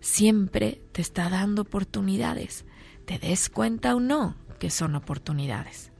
siempre 0.00 0.82
te 0.92 1.02
está 1.02 1.28
dando 1.28 1.62
oportunidades, 1.62 2.64
te 3.06 3.18
des 3.18 3.48
cuenta 3.48 3.94
o 3.94 4.00
no 4.00 4.36
que 4.58 4.70
son 4.70 4.94
oportunidades. 4.94 5.90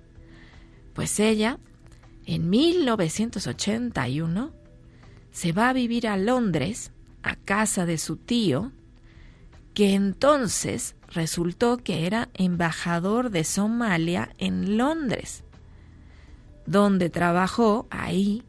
Pues 0.95 1.19
ella, 1.19 1.59
en 2.27 2.51
1981, 2.51 4.53
se 5.33 5.53
va 5.53 5.71
a 5.71 5.73
vivir 5.73 6.09
a 6.09 6.17
Londres, 6.17 6.93
a 7.23 7.37
casa 7.37 7.87
de 7.87 7.99
su 7.99 8.17
tío, 8.17 8.73
que 9.75 9.95
entonces 9.95 10.97
resultó 11.09 11.79
que 11.79 12.07
era 12.07 12.29
embajador 12.35 13.31
de 13.31 13.45
Somalia 13.45 14.35
en 14.39 14.77
Londres, 14.77 15.45
donde 16.67 17.11
trabajó 17.11 17.87
ahí 17.91 18.45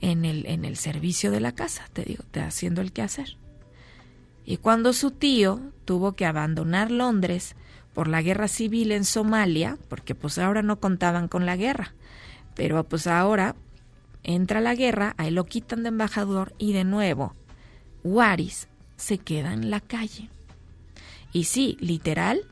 en 0.00 0.24
el, 0.24 0.46
en 0.46 0.64
el 0.64 0.76
servicio 0.76 1.30
de 1.30 1.40
la 1.40 1.52
casa, 1.52 1.88
te 1.92 2.04
digo, 2.04 2.24
te 2.30 2.40
haciendo 2.40 2.80
el 2.80 2.92
quehacer. 2.92 3.36
Y 4.44 4.58
cuando 4.58 4.92
su 4.92 5.10
tío 5.10 5.60
tuvo 5.84 6.12
que 6.12 6.26
abandonar 6.26 6.90
Londres 6.90 7.56
por 7.94 8.06
la 8.06 8.22
guerra 8.22 8.46
civil 8.46 8.92
en 8.92 9.04
Somalia, 9.04 9.78
porque 9.88 10.14
pues 10.14 10.38
ahora 10.38 10.62
no 10.62 10.78
contaban 10.78 11.28
con 11.28 11.46
la 11.46 11.56
guerra, 11.56 11.94
pero 12.54 12.84
pues 12.84 13.06
ahora 13.06 13.56
entra 14.22 14.60
la 14.60 14.74
guerra, 14.74 15.14
ahí 15.16 15.30
lo 15.30 15.46
quitan 15.46 15.82
de 15.82 15.88
embajador 15.88 16.54
y 16.58 16.72
de 16.72 16.84
nuevo 16.84 17.34
Waris 18.06 18.68
se 18.96 19.18
queda 19.18 19.52
en 19.52 19.68
la 19.70 19.80
calle. 19.80 20.30
Y 21.32 21.44
sí, 21.44 21.76
literal, 21.80 22.42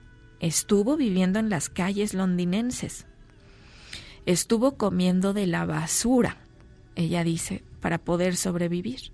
estuvo 0.40 0.96
viviendo 0.96 1.38
en 1.38 1.48
las 1.48 1.68
calles 1.68 2.12
londinenses. 2.12 3.06
Estuvo 4.26 4.76
comiendo 4.76 5.32
de 5.32 5.46
la 5.46 5.64
basura, 5.64 6.38
ella 6.96 7.22
dice, 7.22 7.62
para 7.80 7.98
poder 7.98 8.36
sobrevivir. 8.36 9.12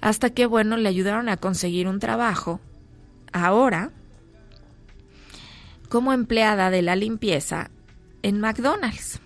Hasta 0.00 0.30
que, 0.30 0.46
bueno, 0.46 0.76
le 0.76 0.88
ayudaron 0.88 1.28
a 1.28 1.36
conseguir 1.38 1.88
un 1.88 1.98
trabajo. 1.98 2.60
Ahora, 3.32 3.90
como 5.88 6.12
empleada 6.12 6.70
de 6.70 6.82
la 6.82 6.94
limpieza 6.94 7.70
en 8.22 8.40
McDonald's. 8.40 9.20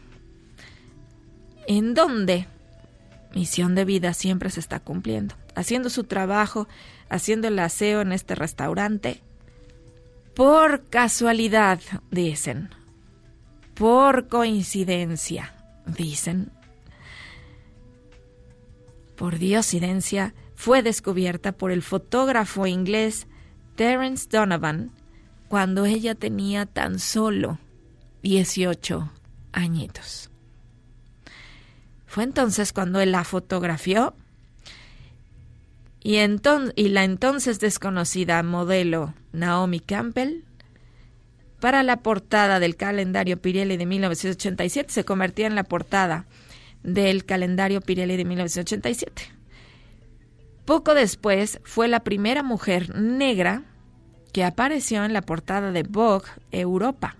En 1.67 1.95
donde 1.95 2.47
misión 3.35 3.75
de 3.75 3.85
vida 3.85 4.15
siempre 4.15 4.51
se 4.51 4.61
está 4.61 4.81
cumpliendo. 4.81 5.35
Haciendo 5.55 5.91
su 5.91 6.05
trabajo, 6.05 6.69
haciendo 7.09 7.49
el 7.49 7.59
aseo 7.59 8.01
en 8.01 8.13
este 8.13 8.35
restaurante. 8.35 9.21
Por 10.35 10.85
casualidad, 10.85 11.81
dicen. 12.11 12.71
Por 13.75 14.29
coincidencia, 14.29 15.55
dicen. 15.87 16.51
Por 19.17 19.39
diosidencia, 19.39 20.35
fue 20.55 20.83
descubierta 20.83 21.53
por 21.53 21.71
el 21.71 21.83
fotógrafo 21.83 22.67
inglés 22.67 23.27
Terence 23.77 24.29
Donovan 24.31 24.93
cuando 25.49 25.85
ella 25.85 26.15
tenía 26.15 26.67
tan 26.67 26.99
solo 26.99 27.59
18 28.23 29.11
añitos. 29.53 30.30
Fue 32.11 32.25
entonces 32.25 32.73
cuando 32.73 32.99
él 33.01 33.13
la 33.13 33.23
fotografió 33.23 34.17
y, 36.03 36.17
la 36.17 37.05
entonces 37.05 37.61
desconocida 37.61 38.43
modelo 38.43 39.15
Naomi 39.31 39.79
Campbell 39.79 40.43
para 41.61 41.85
la 41.85 41.99
portada 41.99 42.59
del 42.59 42.75
calendario 42.75 43.41
Pirelli 43.41 43.77
de 43.77 43.87
1987 43.87 44.93
se 44.93 45.05
convertía 45.05 45.47
en 45.47 45.55
la 45.55 45.63
portada 45.63 46.27
del 46.83 47.25
calendario 47.25 47.81
Pirelli 47.81 48.17
de 48.17 48.25
1987. 48.25 49.23
Poco 50.65 50.95
después 50.95 51.61
fue 51.63 51.87
la 51.87 52.01
primera 52.01 52.43
mujer 52.43 52.93
negra 52.93 53.63
que 54.33 54.43
apareció 54.43 55.05
en 55.05 55.13
la 55.13 55.23
portada 55.23 55.71
de 55.71 55.85
Vogue 55.85 56.27
Europa. 56.51 57.15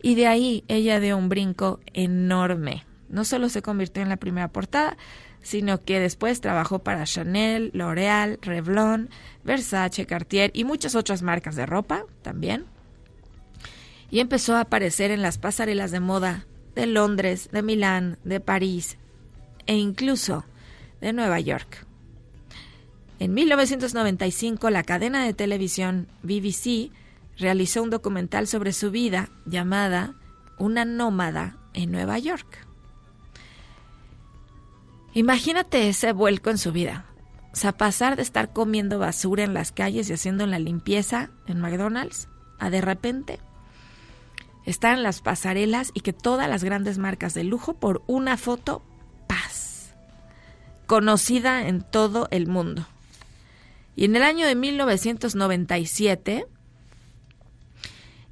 Y 0.00 0.14
de 0.14 0.28
ahí 0.28 0.62
ella 0.68 1.00
dio 1.00 1.18
un 1.18 1.28
brinco 1.28 1.80
enorme. 1.92 2.85
No 3.08 3.24
solo 3.24 3.48
se 3.48 3.62
convirtió 3.62 4.02
en 4.02 4.08
la 4.08 4.16
primera 4.16 4.48
portada, 4.48 4.96
sino 5.42 5.82
que 5.84 6.00
después 6.00 6.40
trabajó 6.40 6.80
para 6.80 7.04
Chanel, 7.04 7.70
L'Oreal, 7.72 8.38
Revlon, 8.42 9.10
Versace, 9.44 10.06
Cartier 10.06 10.50
y 10.54 10.64
muchas 10.64 10.94
otras 10.94 11.22
marcas 11.22 11.54
de 11.54 11.66
ropa 11.66 12.04
también. 12.22 12.64
Y 14.10 14.20
empezó 14.20 14.56
a 14.56 14.62
aparecer 14.62 15.10
en 15.10 15.22
las 15.22 15.38
pasarelas 15.38 15.90
de 15.90 16.00
moda 16.00 16.46
de 16.74 16.86
Londres, 16.86 17.48
de 17.52 17.62
Milán, 17.62 18.18
de 18.24 18.40
París 18.40 18.98
e 19.66 19.76
incluso 19.76 20.44
de 21.00 21.12
Nueva 21.12 21.40
York. 21.40 21.86
En 23.18 23.32
1995, 23.32 24.68
la 24.70 24.82
cadena 24.82 25.24
de 25.24 25.32
televisión 25.32 26.06
BBC 26.22 26.90
realizó 27.38 27.82
un 27.82 27.90
documental 27.90 28.46
sobre 28.46 28.72
su 28.72 28.90
vida 28.90 29.30
llamada 29.46 30.14
Una 30.58 30.84
nómada 30.84 31.56
en 31.72 31.92
Nueva 31.92 32.18
York. 32.18 32.65
Imagínate 35.16 35.88
ese 35.88 36.12
vuelco 36.12 36.50
en 36.50 36.58
su 36.58 36.72
vida. 36.72 37.06
O 37.50 37.56
sea, 37.56 37.72
pasar 37.72 38.16
de 38.16 38.22
estar 38.22 38.52
comiendo 38.52 38.98
basura 38.98 39.44
en 39.44 39.54
las 39.54 39.72
calles 39.72 40.10
y 40.10 40.12
haciendo 40.12 40.46
la 40.46 40.58
limpieza 40.58 41.30
en 41.46 41.58
McDonald's 41.58 42.28
a 42.58 42.68
de 42.68 42.82
repente 42.82 43.40
estar 44.66 44.94
en 44.94 45.02
las 45.02 45.22
pasarelas 45.22 45.90
y 45.94 46.00
que 46.00 46.12
todas 46.12 46.50
las 46.50 46.62
grandes 46.62 46.98
marcas 46.98 47.32
de 47.32 47.44
lujo 47.44 47.72
por 47.72 48.02
una 48.06 48.36
foto, 48.36 48.84
paz, 49.26 49.94
conocida 50.84 51.66
en 51.66 51.80
todo 51.80 52.28
el 52.30 52.46
mundo. 52.46 52.86
Y 53.94 54.04
en 54.04 54.16
el 54.16 54.22
año 54.22 54.46
de 54.46 54.54
1997, 54.54 56.46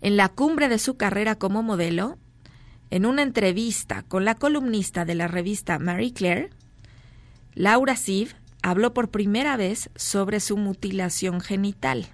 en 0.02 0.16
la 0.18 0.28
cumbre 0.28 0.68
de 0.68 0.78
su 0.78 0.98
carrera 0.98 1.36
como 1.36 1.62
modelo, 1.62 2.18
en 2.90 3.06
una 3.06 3.22
entrevista 3.22 4.02
con 4.02 4.26
la 4.26 4.34
columnista 4.34 5.06
de 5.06 5.14
la 5.14 5.28
revista 5.28 5.78
Marie 5.78 6.12
Claire, 6.12 6.50
Laura 7.54 7.96
Siv 7.96 8.34
habló 8.62 8.94
por 8.94 9.10
primera 9.10 9.56
vez 9.56 9.90
sobre 9.94 10.40
su 10.40 10.56
mutilación 10.56 11.40
genital, 11.40 12.06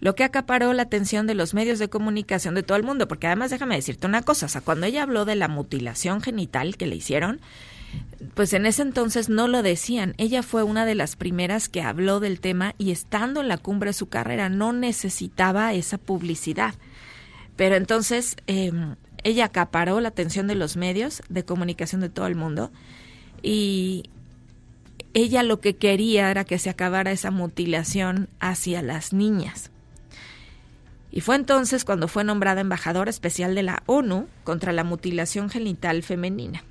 lo 0.00 0.16
que 0.16 0.24
acaparó 0.24 0.72
la 0.72 0.82
atención 0.82 1.28
de 1.28 1.34
los 1.34 1.54
medios 1.54 1.78
de 1.78 1.88
comunicación 1.88 2.56
de 2.56 2.64
todo 2.64 2.76
el 2.76 2.82
mundo, 2.82 3.06
porque 3.06 3.28
además 3.28 3.52
déjame 3.52 3.76
decirte 3.76 4.08
una 4.08 4.22
cosa, 4.22 4.46
o 4.46 4.48
sea, 4.48 4.60
cuando 4.60 4.86
ella 4.86 5.04
habló 5.04 5.24
de 5.24 5.36
la 5.36 5.46
mutilación 5.46 6.20
genital 6.20 6.76
que 6.76 6.88
le 6.88 6.96
hicieron, 6.96 7.40
pues 8.34 8.52
en 8.52 8.66
ese 8.66 8.82
entonces 8.82 9.28
no 9.28 9.46
lo 9.46 9.62
decían. 9.62 10.14
Ella 10.18 10.42
fue 10.42 10.64
una 10.64 10.86
de 10.86 10.96
las 10.96 11.14
primeras 11.14 11.68
que 11.68 11.82
habló 11.82 12.18
del 12.18 12.40
tema 12.40 12.74
y 12.78 12.90
estando 12.90 13.42
en 13.42 13.48
la 13.48 13.58
cumbre 13.58 13.90
de 13.90 13.94
su 13.94 14.08
carrera 14.08 14.48
no 14.48 14.72
necesitaba 14.72 15.72
esa 15.72 15.98
publicidad. 15.98 16.74
Pero 17.54 17.76
entonces 17.76 18.36
eh, 18.48 18.72
ella 19.22 19.44
acaparó 19.44 20.00
la 20.00 20.08
atención 20.08 20.48
de 20.48 20.54
los 20.54 20.76
medios 20.76 21.22
de 21.28 21.44
comunicación 21.44 22.00
de 22.00 22.08
todo 22.08 22.26
el 22.26 22.34
mundo 22.34 22.72
y 23.42 24.04
ella 25.14 25.42
lo 25.42 25.60
que 25.60 25.76
quería 25.76 26.30
era 26.30 26.44
que 26.44 26.58
se 26.58 26.70
acabara 26.70 27.12
esa 27.12 27.30
mutilación 27.30 28.28
hacia 28.40 28.82
las 28.82 29.12
niñas. 29.12 29.70
Y 31.10 31.20
fue 31.20 31.36
entonces 31.36 31.84
cuando 31.84 32.08
fue 32.08 32.24
nombrada 32.24 32.62
embajadora 32.62 33.10
especial 33.10 33.54
de 33.54 33.62
la 33.62 33.82
ONU 33.86 34.28
contra 34.44 34.72
la 34.72 34.84
mutilación 34.84 35.50
genital 35.50 36.02
femenina. 36.02 36.64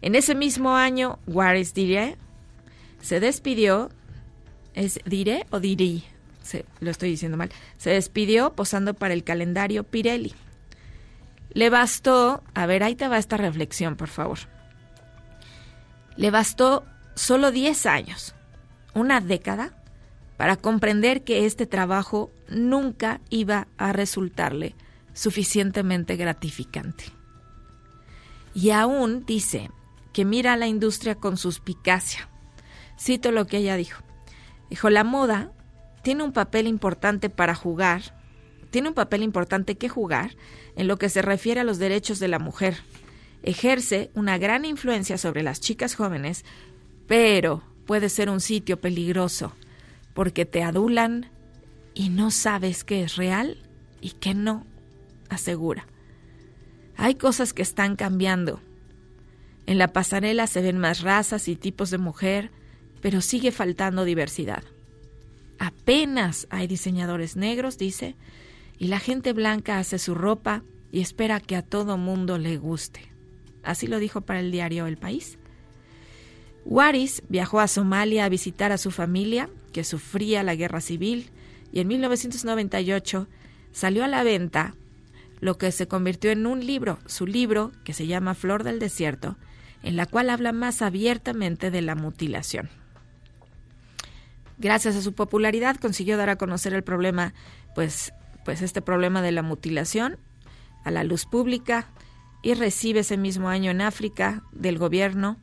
En 0.00 0.14
ese 0.14 0.34
mismo 0.34 0.74
año, 0.74 1.18
Waris 1.26 1.74
Diré 1.74 2.16
se 3.02 3.20
despidió, 3.20 3.90
¿es 4.74 5.00
Diré 5.04 5.44
o 5.50 5.60
Diri? 5.60 6.04
Se, 6.42 6.64
lo 6.80 6.90
estoy 6.90 7.10
diciendo 7.10 7.36
mal. 7.36 7.50
Se 7.76 7.90
despidió 7.90 8.54
posando 8.54 8.94
para 8.94 9.12
el 9.12 9.22
calendario 9.22 9.84
Pirelli. 9.84 10.34
Le 11.52 11.68
bastó, 11.68 12.42
a 12.54 12.66
ver, 12.66 12.82
ahí 12.82 12.94
te 12.94 13.06
va 13.06 13.18
esta 13.18 13.36
reflexión, 13.36 13.96
por 13.96 14.08
favor. 14.08 14.38
Le 16.16 16.30
bastó 16.30 16.84
solo 17.14 17.50
10 17.50 17.86
años, 17.86 18.34
una 18.94 19.20
década, 19.20 19.74
para 20.36 20.56
comprender 20.56 21.22
que 21.22 21.46
este 21.46 21.66
trabajo 21.66 22.32
nunca 22.48 23.20
iba 23.30 23.68
a 23.76 23.92
resultarle 23.92 24.74
suficientemente 25.12 26.16
gratificante. 26.16 27.04
Y 28.54 28.70
aún 28.70 29.24
dice 29.24 29.70
que 30.12 30.24
mira 30.24 30.52
a 30.52 30.56
la 30.56 30.66
industria 30.66 31.14
con 31.14 31.36
suspicacia. 31.36 32.28
Cito 32.98 33.32
lo 33.32 33.46
que 33.46 33.58
ella 33.58 33.76
dijo. 33.76 34.02
Dijo, 34.68 34.90
la 34.90 35.04
moda 35.04 35.52
tiene 36.02 36.22
un 36.24 36.32
papel 36.32 36.66
importante 36.66 37.30
para 37.30 37.54
jugar, 37.54 38.02
tiene 38.70 38.88
un 38.88 38.94
papel 38.94 39.22
importante 39.22 39.76
que 39.76 39.88
jugar 39.88 40.36
en 40.76 40.88
lo 40.88 40.98
que 40.98 41.08
se 41.08 41.22
refiere 41.22 41.60
a 41.60 41.64
los 41.64 41.78
derechos 41.78 42.18
de 42.18 42.28
la 42.28 42.38
mujer. 42.38 42.76
Ejerce 43.42 44.10
una 44.14 44.38
gran 44.38 44.64
influencia 44.64 45.18
sobre 45.18 45.42
las 45.42 45.60
chicas 45.60 45.94
jóvenes, 45.94 46.44
pero 47.06 47.62
puede 47.86 48.08
ser 48.08 48.30
un 48.30 48.40
sitio 48.40 48.80
peligroso 48.80 49.52
porque 50.14 50.44
te 50.44 50.62
adulan 50.62 51.30
y 51.94 52.08
no 52.08 52.30
sabes 52.30 52.84
qué 52.84 53.02
es 53.02 53.16
real 53.16 53.58
y 54.00 54.10
qué 54.10 54.34
no, 54.34 54.66
asegura. 55.28 55.86
Hay 56.96 57.14
cosas 57.14 57.52
que 57.52 57.62
están 57.62 57.96
cambiando. 57.96 58.60
En 59.66 59.78
la 59.78 59.88
pasarela 59.88 60.46
se 60.46 60.60
ven 60.60 60.78
más 60.78 61.00
razas 61.00 61.48
y 61.48 61.56
tipos 61.56 61.90
de 61.90 61.98
mujer, 61.98 62.50
pero 63.00 63.20
sigue 63.20 63.52
faltando 63.52 64.04
diversidad. 64.04 64.62
Apenas 65.58 66.46
hay 66.50 66.66
diseñadores 66.66 67.36
negros, 67.36 67.78
dice, 67.78 68.16
y 68.78 68.88
la 68.88 68.98
gente 68.98 69.32
blanca 69.32 69.78
hace 69.78 69.98
su 69.98 70.14
ropa 70.14 70.64
y 70.90 71.00
espera 71.00 71.40
que 71.40 71.56
a 71.56 71.62
todo 71.62 71.96
mundo 71.96 72.38
le 72.38 72.56
guste. 72.56 73.11
Así 73.62 73.86
lo 73.86 73.98
dijo 73.98 74.20
para 74.22 74.40
el 74.40 74.50
diario 74.50 74.86
El 74.86 74.96
País. 74.96 75.38
Waris 76.64 77.22
viajó 77.28 77.60
a 77.60 77.68
Somalia 77.68 78.24
a 78.24 78.28
visitar 78.28 78.72
a 78.72 78.78
su 78.78 78.90
familia, 78.90 79.48
que 79.72 79.84
sufría 79.84 80.42
la 80.42 80.54
guerra 80.54 80.80
civil, 80.80 81.30
y 81.72 81.80
en 81.80 81.88
1998 81.88 83.28
salió 83.72 84.04
a 84.04 84.08
la 84.08 84.22
venta 84.22 84.74
lo 85.40 85.58
que 85.58 85.72
se 85.72 85.88
convirtió 85.88 86.30
en 86.30 86.46
un 86.46 86.64
libro, 86.64 86.98
su 87.06 87.26
libro, 87.26 87.72
que 87.84 87.94
se 87.94 88.06
llama 88.06 88.34
Flor 88.34 88.62
del 88.62 88.78
Desierto, 88.78 89.36
en 89.82 89.96
la 89.96 90.06
cual 90.06 90.30
habla 90.30 90.52
más 90.52 90.82
abiertamente 90.82 91.72
de 91.72 91.82
la 91.82 91.96
mutilación. 91.96 92.70
Gracias 94.58 94.94
a 94.94 95.02
su 95.02 95.14
popularidad 95.14 95.76
consiguió 95.76 96.16
dar 96.16 96.28
a 96.28 96.36
conocer 96.36 96.74
el 96.74 96.84
problema, 96.84 97.34
pues, 97.74 98.12
pues 98.44 98.62
este 98.62 98.82
problema 98.82 99.20
de 99.20 99.32
la 99.32 99.42
mutilación 99.42 100.18
a 100.84 100.92
la 100.92 101.02
luz 101.02 101.26
pública 101.26 101.88
y 102.42 102.54
recibe 102.54 103.00
ese 103.00 103.16
mismo 103.16 103.48
año 103.48 103.70
en 103.70 103.80
África 103.80 104.42
del 104.52 104.78
gobierno 104.78 105.38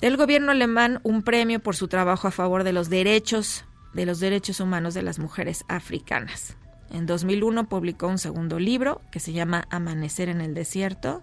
del 0.00 0.16
gobierno 0.16 0.50
alemán 0.50 0.98
un 1.04 1.22
premio 1.22 1.60
por 1.60 1.76
su 1.76 1.86
trabajo 1.86 2.26
a 2.26 2.32
favor 2.32 2.64
de 2.64 2.72
los 2.72 2.90
derechos 2.90 3.64
de 3.94 4.04
los 4.04 4.18
derechos 4.20 4.58
humanos 4.58 4.94
de 4.94 5.02
las 5.02 5.18
mujeres 5.18 5.64
africanas. 5.68 6.56
En 6.90 7.06
2001 7.06 7.68
publicó 7.68 8.08
un 8.08 8.18
segundo 8.18 8.58
libro 8.58 9.00
que 9.10 9.20
se 9.20 9.32
llama 9.32 9.66
Amanecer 9.70 10.28
en 10.28 10.40
el 10.40 10.54
desierto, 10.54 11.22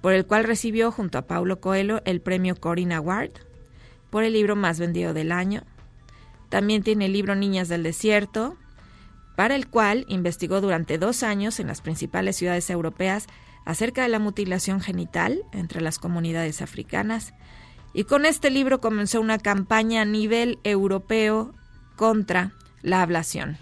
por 0.00 0.12
el 0.12 0.26
cual 0.26 0.44
recibió 0.44 0.90
junto 0.90 1.18
a 1.18 1.26
Paulo 1.26 1.60
Coelho 1.60 2.02
el 2.04 2.20
premio 2.20 2.56
Corinne 2.56 2.94
Award 2.94 3.30
por 4.10 4.24
el 4.24 4.32
libro 4.32 4.56
más 4.56 4.78
vendido 4.78 5.14
del 5.14 5.30
año. 5.30 5.62
También 6.48 6.82
tiene 6.82 7.06
el 7.06 7.12
libro 7.12 7.34
Niñas 7.34 7.68
del 7.68 7.82
Desierto, 7.82 8.56
para 9.36 9.56
el 9.56 9.68
cual 9.68 10.04
investigó 10.08 10.60
durante 10.60 10.98
dos 10.98 11.22
años 11.22 11.60
en 11.60 11.66
las 11.66 11.80
principales 11.80 12.36
ciudades 12.36 12.70
europeas 12.70 13.26
acerca 13.64 14.02
de 14.02 14.08
la 14.08 14.18
mutilación 14.18 14.80
genital 14.80 15.42
entre 15.52 15.80
las 15.80 15.98
comunidades 15.98 16.62
africanas 16.62 17.34
y 17.92 18.04
con 18.04 18.26
este 18.26 18.50
libro 18.50 18.80
comenzó 18.80 19.20
una 19.20 19.38
campaña 19.38 20.02
a 20.02 20.04
nivel 20.04 20.58
europeo 20.64 21.54
contra 21.96 22.52
la 22.82 23.02
ablación. 23.02 23.56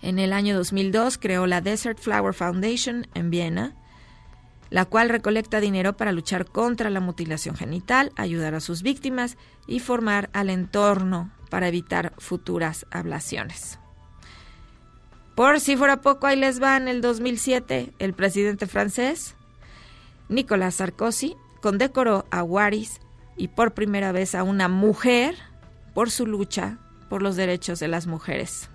En 0.00 0.18
el 0.18 0.32
año 0.32 0.56
2002 0.56 1.18
creó 1.18 1.46
la 1.46 1.60
Desert 1.60 1.98
Flower 1.98 2.32
Foundation 2.32 3.08
en 3.14 3.30
Viena, 3.30 3.74
la 4.70 4.84
cual 4.84 5.08
recolecta 5.08 5.60
dinero 5.60 5.96
para 5.96 6.12
luchar 6.12 6.46
contra 6.46 6.88
la 6.88 7.00
mutilación 7.00 7.56
genital, 7.56 8.12
ayudar 8.16 8.54
a 8.54 8.60
sus 8.60 8.82
víctimas 8.82 9.36
y 9.66 9.80
formar 9.80 10.30
al 10.32 10.50
entorno 10.50 11.32
para 11.50 11.68
evitar 11.68 12.12
futuras 12.18 12.86
ablaciones. 12.90 13.78
Por 15.38 15.60
si 15.60 15.76
fuera 15.76 16.00
poco, 16.00 16.26
ahí 16.26 16.34
les 16.34 16.60
va 16.60 16.76
en 16.76 16.88
el 16.88 17.00
2007 17.00 17.92
el 18.00 18.12
presidente 18.12 18.66
francés, 18.66 19.36
Nicolas 20.28 20.74
Sarkozy, 20.74 21.36
condecoró 21.62 22.26
a 22.32 22.42
Waris 22.42 23.00
y 23.36 23.46
por 23.46 23.72
primera 23.72 24.10
vez 24.10 24.34
a 24.34 24.42
una 24.42 24.66
mujer 24.66 25.36
por 25.94 26.10
su 26.10 26.26
lucha 26.26 26.78
por 27.08 27.22
los 27.22 27.36
derechos 27.36 27.78
de 27.78 27.86
las 27.86 28.08
mujeres. 28.08 28.68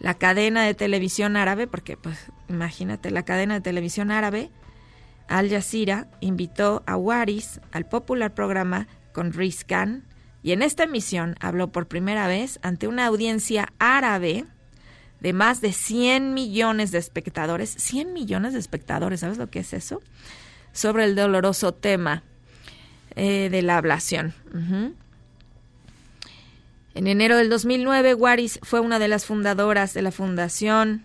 La 0.00 0.14
cadena 0.14 0.64
de 0.64 0.74
televisión 0.74 1.36
árabe, 1.36 1.68
porque 1.68 1.96
pues 1.96 2.18
imagínate, 2.48 3.12
la 3.12 3.24
cadena 3.24 3.54
de 3.54 3.60
televisión 3.60 4.10
árabe, 4.10 4.50
Al 5.28 5.48
Jazeera, 5.48 6.08
invitó 6.18 6.82
a 6.84 6.96
Waris 6.96 7.60
al 7.70 7.86
popular 7.86 8.34
programa 8.34 8.88
con 9.12 9.32
Riz 9.32 9.62
Khan 9.64 10.02
Y 10.42 10.50
en 10.50 10.62
esta 10.62 10.82
emisión 10.82 11.36
habló 11.38 11.70
por 11.70 11.86
primera 11.86 12.26
vez 12.26 12.58
ante 12.62 12.88
una 12.88 13.06
audiencia 13.06 13.68
árabe 13.78 14.44
de 15.20 15.32
más 15.32 15.60
de 15.60 15.72
100 15.72 16.34
millones 16.34 16.90
de 16.90 16.98
espectadores. 16.98 17.74
100 17.78 18.12
millones 18.12 18.52
de 18.52 18.58
espectadores, 18.58 19.20
¿sabes 19.20 19.38
lo 19.38 19.50
que 19.50 19.60
es 19.60 19.72
eso? 19.72 20.02
Sobre 20.72 21.04
el 21.04 21.14
doloroso 21.14 21.72
tema 21.72 22.22
eh, 23.16 23.48
de 23.50 23.62
la 23.62 23.76
ablación. 23.76 24.34
En 26.94 27.06
enero 27.06 27.36
del 27.36 27.48
2009, 27.48 28.14
Waris 28.14 28.60
fue 28.62 28.80
una 28.80 28.98
de 28.98 29.08
las 29.08 29.24
fundadoras 29.26 29.94
de 29.94 30.02
la 30.02 30.12
fundación 30.12 31.04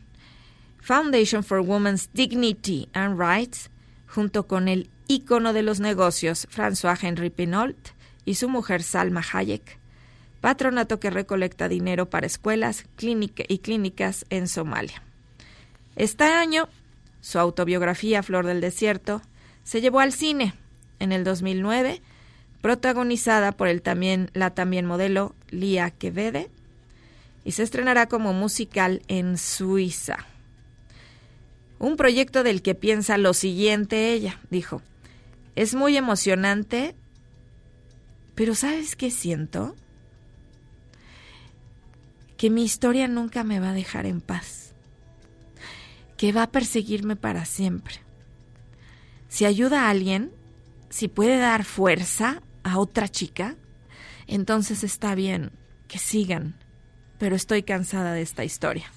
Foundation 0.81 1.43
for 1.43 1.59
Women's 1.59 2.09
Dignity 2.13 2.89
and 2.93 3.19
Rights, 3.19 3.69
junto 4.07 4.47
con 4.47 4.67
el 4.67 4.89
ícono 5.07 5.53
de 5.53 5.63
los 5.63 5.79
negocios 5.79 6.47
François 6.53 6.97
Henry 7.01 7.29
Pinault 7.29 7.89
y 8.25 8.35
su 8.35 8.49
mujer 8.49 8.83
Salma 8.83 9.23
Hayek, 9.31 9.79
patronato 10.43 10.99
que 10.99 11.09
recolecta 11.09 11.69
dinero 11.69 12.09
para 12.09 12.27
escuelas 12.27 12.83
clínica 12.97 13.45
y 13.47 13.59
clínicas 13.59 14.25
en 14.29 14.49
Somalia. 14.49 15.01
Este 15.95 16.25
año, 16.25 16.67
su 17.21 17.39
autobiografía 17.39 18.21
Flor 18.23 18.45
del 18.45 18.59
Desierto 18.59 19.21
se 19.63 19.79
llevó 19.79 20.01
al 20.01 20.11
cine 20.11 20.53
en 20.99 21.13
el 21.13 21.23
2009, 21.23 22.01
protagonizada 22.59 23.53
por 23.53 23.69
el 23.69 23.81
también, 23.81 24.31
la 24.33 24.49
también 24.49 24.85
modelo 24.85 25.33
Lia 25.49 25.91
Kevede, 25.91 26.51
y 27.45 27.53
se 27.53 27.63
estrenará 27.63 28.09
como 28.09 28.33
musical 28.33 29.01
en 29.07 29.37
Suiza. 29.37 30.17
Un 31.79 31.95
proyecto 31.95 32.43
del 32.43 32.61
que 32.61 32.75
piensa 32.75 33.17
lo 33.17 33.33
siguiente 33.33 34.11
ella, 34.11 34.41
dijo, 34.49 34.81
es 35.55 35.73
muy 35.73 35.95
emocionante, 35.95 36.95
pero 38.35 38.55
¿sabes 38.55 38.97
qué 38.97 39.09
siento? 39.09 39.77
Que 42.37 42.49
mi 42.49 42.63
historia 42.63 43.07
nunca 43.07 43.43
me 43.43 43.59
va 43.59 43.69
a 43.69 43.73
dejar 43.73 44.05
en 44.05 44.21
paz, 44.21 44.73
que 46.17 46.31
va 46.31 46.43
a 46.43 46.51
perseguirme 46.51 47.15
para 47.15 47.45
siempre. 47.45 47.95
Si 49.29 49.45
ayuda 49.45 49.85
a 49.85 49.89
alguien, 49.89 50.31
si 50.89 51.07
puede 51.07 51.37
dar 51.37 51.63
fuerza 51.63 52.41
a 52.63 52.79
otra 52.79 53.07
chica, 53.07 53.55
entonces 54.27 54.83
está 54.83 55.15
bien, 55.15 55.51
que 55.87 55.99
sigan, 55.99 56.55
pero 57.17 57.35
estoy 57.35 57.63
cansada 57.63 58.13
de 58.13 58.21
esta 58.21 58.43
historia. 58.43 58.91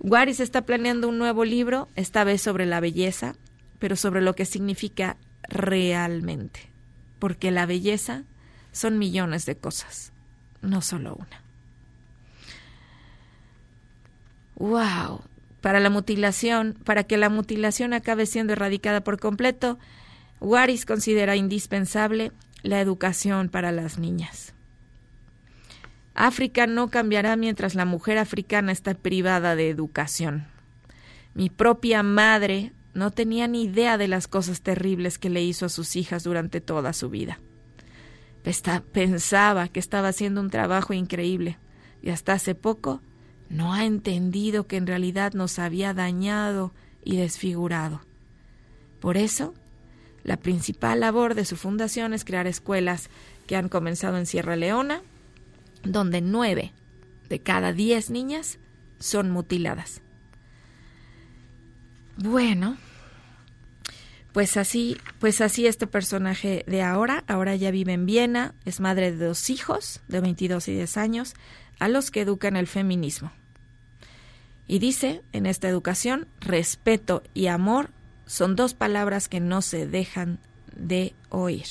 Waris 0.00 0.40
está 0.40 0.62
planeando 0.62 1.08
un 1.08 1.18
nuevo 1.18 1.44
libro, 1.44 1.88
esta 1.96 2.22
vez 2.22 2.40
sobre 2.40 2.66
la 2.66 2.80
belleza, 2.80 3.34
pero 3.78 3.96
sobre 3.96 4.20
lo 4.20 4.34
que 4.34 4.44
significa 4.44 5.16
realmente, 5.42 6.70
porque 7.18 7.50
la 7.50 7.66
belleza 7.66 8.24
son 8.70 8.98
millones 8.98 9.46
de 9.46 9.56
cosas, 9.56 10.12
no 10.62 10.80
solo 10.82 11.14
una. 11.14 11.42
Wow, 14.56 15.22
para 15.60 15.80
la 15.80 15.90
mutilación, 15.90 16.76
para 16.84 17.04
que 17.04 17.16
la 17.16 17.28
mutilación 17.28 17.92
acabe 17.92 18.26
siendo 18.26 18.52
erradicada 18.52 19.02
por 19.02 19.20
completo, 19.20 19.78
Waris 20.40 20.84
considera 20.84 21.36
indispensable 21.36 22.32
la 22.62 22.80
educación 22.80 23.48
para 23.48 23.72
las 23.72 23.98
niñas. 23.98 24.54
África 26.14 26.66
no 26.66 26.90
cambiará 26.90 27.36
mientras 27.36 27.76
la 27.76 27.84
mujer 27.84 28.18
africana 28.18 28.72
está 28.72 28.94
privada 28.94 29.54
de 29.54 29.70
educación. 29.70 30.46
Mi 31.34 31.50
propia 31.50 32.02
madre 32.02 32.72
no 32.94 33.12
tenía 33.12 33.46
ni 33.46 33.64
idea 33.64 33.96
de 33.96 34.08
las 34.08 34.26
cosas 34.26 34.60
terribles 34.60 35.18
que 35.18 35.30
le 35.30 35.42
hizo 35.42 35.66
a 35.66 35.68
sus 35.68 35.94
hijas 35.94 36.24
durante 36.24 36.60
toda 36.60 36.92
su 36.92 37.10
vida. 37.10 37.38
Pensaba 38.42 39.68
que 39.68 39.80
estaba 39.80 40.08
haciendo 40.08 40.40
un 40.40 40.50
trabajo 40.50 40.92
increíble 40.92 41.58
y 42.02 42.10
hasta 42.10 42.32
hace 42.32 42.54
poco 42.54 43.02
no 43.48 43.74
ha 43.74 43.84
entendido 43.84 44.66
que 44.66 44.76
en 44.76 44.86
realidad 44.86 45.32
nos 45.32 45.58
había 45.58 45.94
dañado 45.94 46.72
y 47.04 47.16
desfigurado. 47.16 48.00
Por 49.00 49.16
eso, 49.16 49.54
la 50.24 50.36
principal 50.36 51.00
labor 51.00 51.34
de 51.34 51.44
su 51.44 51.56
fundación 51.56 52.12
es 52.12 52.24
crear 52.24 52.46
escuelas 52.46 53.10
que 53.46 53.56
han 53.56 53.68
comenzado 53.68 54.18
en 54.18 54.26
Sierra 54.26 54.56
Leona, 54.56 55.02
donde 55.84 56.20
nueve 56.20 56.72
de 57.28 57.40
cada 57.40 57.72
diez 57.72 58.10
niñas 58.10 58.58
son 58.98 59.30
mutiladas. 59.30 60.02
Bueno, 62.16 62.76
pues 64.38 64.56
así, 64.56 64.96
pues 65.18 65.40
así 65.40 65.66
este 65.66 65.88
personaje 65.88 66.64
de 66.68 66.80
ahora, 66.80 67.24
ahora 67.26 67.56
ya 67.56 67.72
vive 67.72 67.92
en 67.92 68.06
Viena, 68.06 68.54
es 68.64 68.78
madre 68.78 69.10
de 69.10 69.26
dos 69.26 69.50
hijos 69.50 70.00
de 70.06 70.20
22 70.20 70.68
y 70.68 70.74
10 70.74 70.96
años, 70.96 71.34
a 71.80 71.88
los 71.88 72.12
que 72.12 72.20
educan 72.20 72.54
el 72.54 72.68
feminismo. 72.68 73.32
Y 74.68 74.78
dice, 74.78 75.22
en 75.32 75.46
esta 75.46 75.68
educación, 75.68 76.28
respeto 76.38 77.24
y 77.34 77.48
amor 77.48 77.90
son 78.26 78.54
dos 78.54 78.74
palabras 78.74 79.28
que 79.28 79.40
no 79.40 79.60
se 79.60 79.88
dejan 79.88 80.38
de 80.76 81.16
oír. 81.30 81.66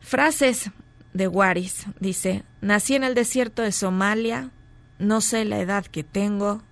Frases 0.00 0.70
de 1.12 1.28
Waris, 1.28 1.84
dice, 2.00 2.44
nací 2.62 2.94
en 2.94 3.04
el 3.04 3.14
desierto 3.14 3.60
de 3.60 3.72
Somalia, 3.72 4.52
no 4.98 5.20
sé 5.20 5.44
la 5.44 5.60
edad 5.60 5.84
que 5.84 6.02
tengo, 6.02 6.62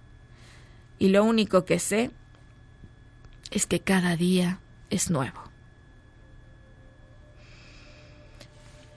y 0.98 1.08
lo 1.08 1.22
único 1.22 1.66
que 1.66 1.78
sé 1.78 2.10
es 3.54 3.66
que 3.66 3.80
cada 3.80 4.16
día 4.16 4.58
es 4.90 5.10
nuevo. 5.10 5.40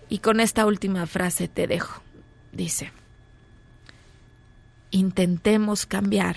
Y 0.10 0.20
con 0.20 0.39
esta 0.39 0.65
última 0.65 1.06
frase 1.06 1.48
te 1.48 1.67
dejo. 1.67 2.02
Dice, 2.52 2.91
intentemos 4.91 5.86
cambiar 5.86 6.36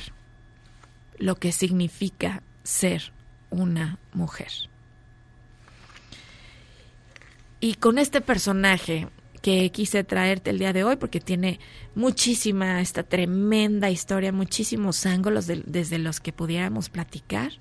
lo 1.18 1.36
que 1.36 1.52
significa 1.52 2.42
ser 2.62 3.12
una 3.48 3.98
mujer. 4.12 4.50
Y 7.60 7.74
con 7.74 7.98
este 7.98 8.20
personaje 8.20 9.08
que 9.40 9.70
quise 9.70 10.04
traerte 10.04 10.50
el 10.50 10.58
día 10.58 10.72
de 10.72 10.84
hoy, 10.84 10.96
porque 10.96 11.20
tiene 11.20 11.60
muchísima, 11.94 12.80
esta 12.82 13.02
tremenda 13.02 13.88
historia, 13.88 14.32
muchísimos 14.32 15.06
ángulos 15.06 15.46
de- 15.46 15.62
desde 15.64 15.98
los 15.98 16.20
que 16.20 16.32
pudiéramos 16.32 16.90
platicar, 16.90 17.52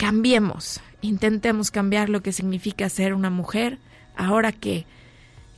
cambiemos, 0.00 0.80
intentemos 1.02 1.70
cambiar 1.70 2.08
lo 2.08 2.22
que 2.22 2.32
significa 2.32 2.88
ser 2.88 3.12
una 3.12 3.28
mujer, 3.28 3.78
ahora 4.16 4.50
que, 4.50 4.86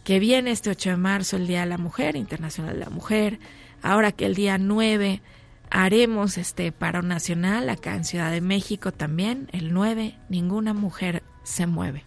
que 0.02 0.18
viene 0.18 0.50
este 0.50 0.68
8 0.68 0.90
de 0.90 0.96
marzo, 0.96 1.36
el 1.36 1.46
Día 1.46 1.60
de 1.60 1.66
la 1.66 1.78
Mujer, 1.78 2.16
Internacional 2.16 2.74
de 2.74 2.80
la 2.80 2.90
Mujer, 2.90 3.38
ahora 3.82 4.10
que 4.10 4.26
el 4.26 4.34
día 4.34 4.58
9 4.58 5.22
haremos 5.70 6.38
este 6.38 6.72
paro 6.72 7.02
nacional 7.02 7.68
acá 7.68 7.94
en 7.94 8.04
Ciudad 8.04 8.32
de 8.32 8.40
México 8.40 8.90
también, 8.90 9.48
el 9.52 9.72
9, 9.72 10.18
ninguna 10.28 10.74
mujer 10.74 11.22
se 11.44 11.68
mueve. 11.68 12.04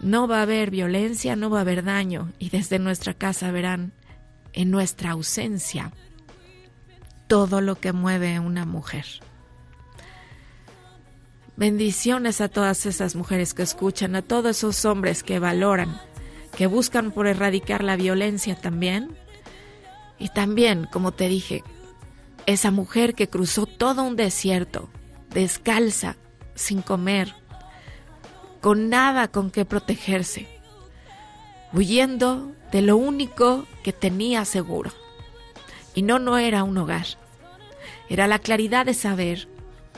No 0.00 0.28
va 0.28 0.40
a 0.40 0.42
haber 0.42 0.70
violencia, 0.70 1.34
no 1.34 1.48
va 1.48 1.60
a 1.60 1.62
haber 1.62 1.82
daño 1.82 2.30
y 2.38 2.50
desde 2.50 2.78
nuestra 2.78 3.14
casa 3.14 3.50
verán 3.50 3.94
en 4.52 4.70
nuestra 4.70 5.12
ausencia 5.12 5.92
todo 7.26 7.62
lo 7.62 7.76
que 7.76 7.94
mueve 7.94 8.38
una 8.38 8.66
mujer. 8.66 9.06
Bendiciones 11.56 12.42
a 12.42 12.48
todas 12.48 12.84
esas 12.84 13.16
mujeres 13.16 13.54
que 13.54 13.62
escuchan, 13.62 14.14
a 14.14 14.20
todos 14.20 14.58
esos 14.58 14.84
hombres 14.84 15.22
que 15.22 15.38
valoran, 15.38 15.98
que 16.54 16.66
buscan 16.66 17.12
por 17.12 17.26
erradicar 17.26 17.82
la 17.82 17.96
violencia 17.96 18.56
también. 18.56 19.16
Y 20.18 20.28
también, 20.28 20.86
como 20.92 21.12
te 21.12 21.28
dije, 21.28 21.64
esa 22.44 22.70
mujer 22.70 23.14
que 23.14 23.30
cruzó 23.30 23.64
todo 23.64 24.02
un 24.02 24.16
desierto, 24.16 24.90
descalza, 25.30 26.16
sin 26.54 26.82
comer, 26.82 27.34
con 28.60 28.90
nada 28.90 29.28
con 29.28 29.50
que 29.50 29.64
protegerse, 29.64 30.46
huyendo 31.72 32.52
de 32.70 32.82
lo 32.82 32.98
único 32.98 33.64
que 33.82 33.94
tenía 33.94 34.44
seguro. 34.44 34.90
Y 35.94 36.02
no, 36.02 36.18
no 36.18 36.36
era 36.36 36.64
un 36.64 36.76
hogar, 36.76 37.06
era 38.10 38.26
la 38.26 38.40
claridad 38.40 38.84
de 38.84 38.92
saber 38.92 39.48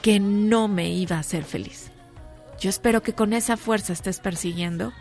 que 0.03 0.21
no 0.21 0.69
me 0.69 0.91
iba 0.91 1.17
a 1.17 1.21
hacer 1.21 1.45
feliz. 1.45 1.91
Yo 2.61 2.71
espero 2.71 3.03
que 3.03 3.13
con 3.13 3.33
esa 3.33 3.57
fuerza 3.57 3.93
estés 3.93 4.21
persiguiendo 4.21 4.93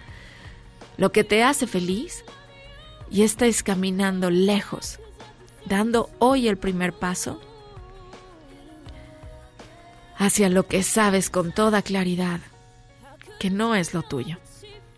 lo 0.98 1.12
que 1.12 1.24
te 1.24 1.44
hace 1.44 1.68
feliz 1.68 2.24
y 3.10 3.24
estés 3.24 3.64
caminando 3.64 4.30
lejos, 4.30 5.00
dando 5.66 6.10
hoy 6.20 6.48
el 6.48 6.58
primer 6.58 6.94
paso 6.94 7.42
hacia 10.18 10.50
lo 10.50 10.68
que 10.68 10.84
sabes 10.84 11.30
con 11.30 11.52
toda 11.52 11.82
claridad 11.82 12.40
que 13.40 13.50
no 13.50 13.76
es 13.76 13.94
lo 13.94 14.02
tuyo, 14.02 14.38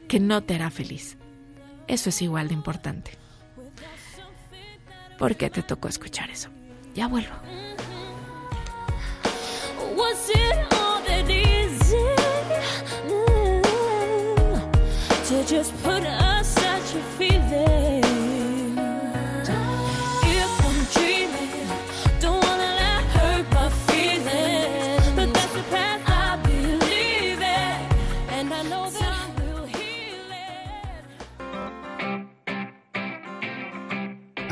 que 0.08 0.20
no 0.20 0.44
te 0.44 0.56
hará 0.56 0.72
feliz. 0.72 1.18
Eso 1.88 2.10
es 2.10 2.22
igual 2.22 2.48
de 2.48 2.54
importante. 2.54 3.12
¿Por 5.18 5.36
qué 5.36 5.50
te 5.50 5.64
tocó 5.64 5.90
escuchar 5.90 6.30
eso? 6.30 6.50
Ya 6.96 7.08
vuelvo. 7.08 7.36
Was 10.00 10.30
it 10.30 10.58
all 10.76 11.02
that 11.02 11.30
easy 11.30 11.98
to 15.28 15.46
just 15.46 15.76
put 15.84 16.06
up? 16.06 16.29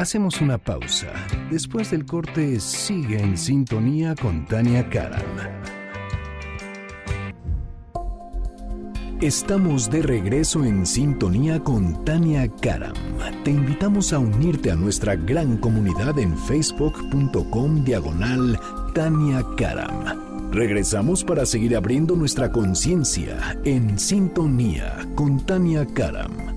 Hacemos 0.08 0.39
una 0.39 0.58
pausa. 0.58 1.12
Después 1.51 1.91
del 1.91 2.05
corte, 2.05 2.62
sigue 2.62 3.20
en 3.20 3.38
sintonía 3.38 4.16
con 4.16 4.45
Tania 4.45 4.89
Karam. 4.89 5.22
Estamos 9.20 9.91
de 9.91 10.01
regreso 10.01 10.64
en 10.64 10.86
sintonía 10.86 11.60
con 11.62 12.05
Tania 12.05 12.47
Karam. 12.47 12.93
Te 13.43 13.51
invitamos 13.51 14.14
a 14.14 14.20
unirte 14.20 14.72
a 14.72 14.76
nuestra 14.76 15.18
gran 15.18 15.58
comunidad 15.58 16.18
en 16.20 16.38
facebook.com 16.38 17.84
diagonal 17.84 18.58
Tania 18.95 19.43
Karam. 19.58 20.53
Regresamos 20.53 21.26
para 21.26 21.45
seguir 21.45 21.76
abriendo 21.76 22.16
nuestra 22.16 22.49
conciencia 22.49 23.60
en 23.66 23.99
sintonía 23.99 25.05
con 25.16 25.45
Tania 25.45 25.86
Karam. 25.86 26.57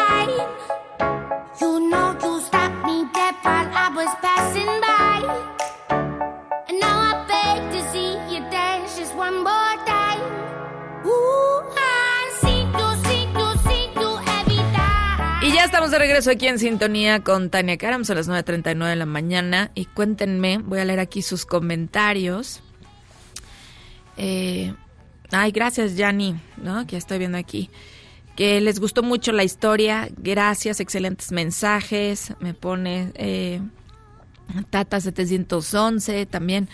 Estamos 15.81 15.99
de 15.99 16.05
regreso 16.05 16.29
aquí 16.29 16.47
en 16.47 16.59
sintonía 16.59 17.23
con 17.23 17.49
Tania 17.49 17.75
Karam, 17.75 18.05
son 18.05 18.17
las 18.17 18.29
9.39 18.29 18.87
de 18.87 18.95
la 18.95 19.07
mañana 19.07 19.71
y 19.73 19.85
cuéntenme, 19.85 20.59
voy 20.59 20.77
a 20.77 20.85
leer 20.85 20.99
aquí 20.99 21.23
sus 21.23 21.43
comentarios. 21.43 22.61
Eh, 24.15 24.75
ay, 25.31 25.51
gracias 25.51 25.95
Yanni, 25.95 26.35
¿no? 26.57 26.85
Que 26.85 26.97
estoy 26.97 27.17
viendo 27.17 27.39
aquí. 27.39 27.71
Que 28.35 28.61
les 28.61 28.79
gustó 28.79 29.01
mucho 29.01 29.31
la 29.31 29.43
historia, 29.43 30.07
gracias, 30.17 30.79
excelentes 30.81 31.31
mensajes, 31.31 32.35
me 32.39 32.53
pone 32.53 33.11
eh, 33.15 33.59
Tata 34.69 35.01
711 35.01 36.27
también. 36.27 36.69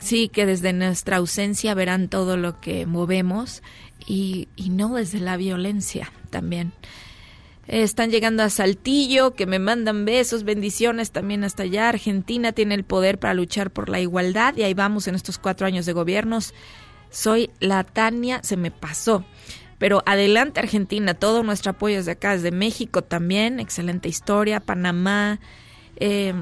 Sí, 0.00 0.28
que 0.28 0.44
desde 0.44 0.74
nuestra 0.74 1.16
ausencia 1.16 1.72
verán 1.72 2.08
todo 2.08 2.36
lo 2.36 2.60
que 2.60 2.84
movemos 2.84 3.62
y, 4.06 4.48
y 4.54 4.68
no 4.68 4.96
desde 4.96 5.18
la 5.18 5.38
violencia 5.38 6.12
también. 6.28 6.74
Están 7.70 8.10
llegando 8.10 8.42
a 8.42 8.50
Saltillo, 8.50 9.34
que 9.34 9.46
me 9.46 9.60
mandan 9.60 10.04
besos, 10.04 10.42
bendiciones 10.42 11.12
también 11.12 11.44
hasta 11.44 11.62
allá. 11.62 11.88
Argentina 11.88 12.50
tiene 12.50 12.74
el 12.74 12.82
poder 12.82 13.20
para 13.20 13.32
luchar 13.32 13.70
por 13.70 13.88
la 13.88 14.00
igualdad 14.00 14.56
y 14.56 14.64
ahí 14.64 14.74
vamos 14.74 15.06
en 15.06 15.14
estos 15.14 15.38
cuatro 15.38 15.68
años 15.68 15.86
de 15.86 15.92
gobiernos. 15.92 16.52
Soy 17.10 17.50
la 17.60 17.84
Tania, 17.84 18.40
se 18.42 18.56
me 18.56 18.72
pasó. 18.72 19.24
Pero 19.78 20.02
adelante 20.04 20.58
Argentina, 20.58 21.14
todo 21.14 21.44
nuestro 21.44 21.70
apoyo 21.70 21.98
desde 21.98 22.10
acá, 22.10 22.32
desde 22.32 22.50
México 22.50 23.02
también, 23.02 23.60
excelente 23.60 24.08
historia, 24.08 24.58
Panamá. 24.58 25.38
eh, 25.94 26.34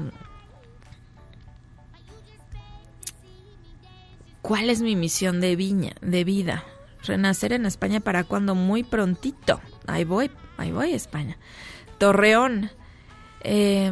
¿Cuál 4.41 4.71
es 4.71 4.81
mi 4.81 4.95
misión 4.95 5.41
de 5.41 5.55
viña, 5.55 5.93
de 6.01 6.23
vida? 6.23 6.63
Renacer 7.03 7.53
en 7.53 7.67
España 7.67 7.99
para 7.99 8.23
cuando 8.23 8.55
muy 8.55 8.83
prontito. 8.83 9.61
Ahí 9.85 10.05
voy, 10.05 10.31
ahí 10.59 10.71
voy 10.71 10.93
España. 10.93 11.37
Torreón. 11.97 12.71
eh, 13.41 13.91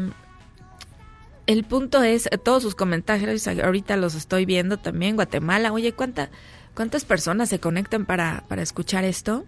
el 1.48 1.64
punto 1.64 2.04
es, 2.04 2.28
eh, 2.28 2.38
todos 2.38 2.62
sus 2.62 2.76
comentarios, 2.76 3.48
ahorita 3.48 3.96
los 3.96 4.16
estoy 4.16 4.46
viendo 4.46 4.78
también, 4.78 5.16
Guatemala. 5.16 5.72
Oye, 5.72 5.94
¿cuánta, 5.94 6.30
¿cuántas 6.76 7.06
personas 7.06 7.48
se 7.50 7.60
conectan 7.60 8.06
para, 8.06 8.44
para 8.50 8.62
escuchar 8.62 9.06
esto? 9.06 9.46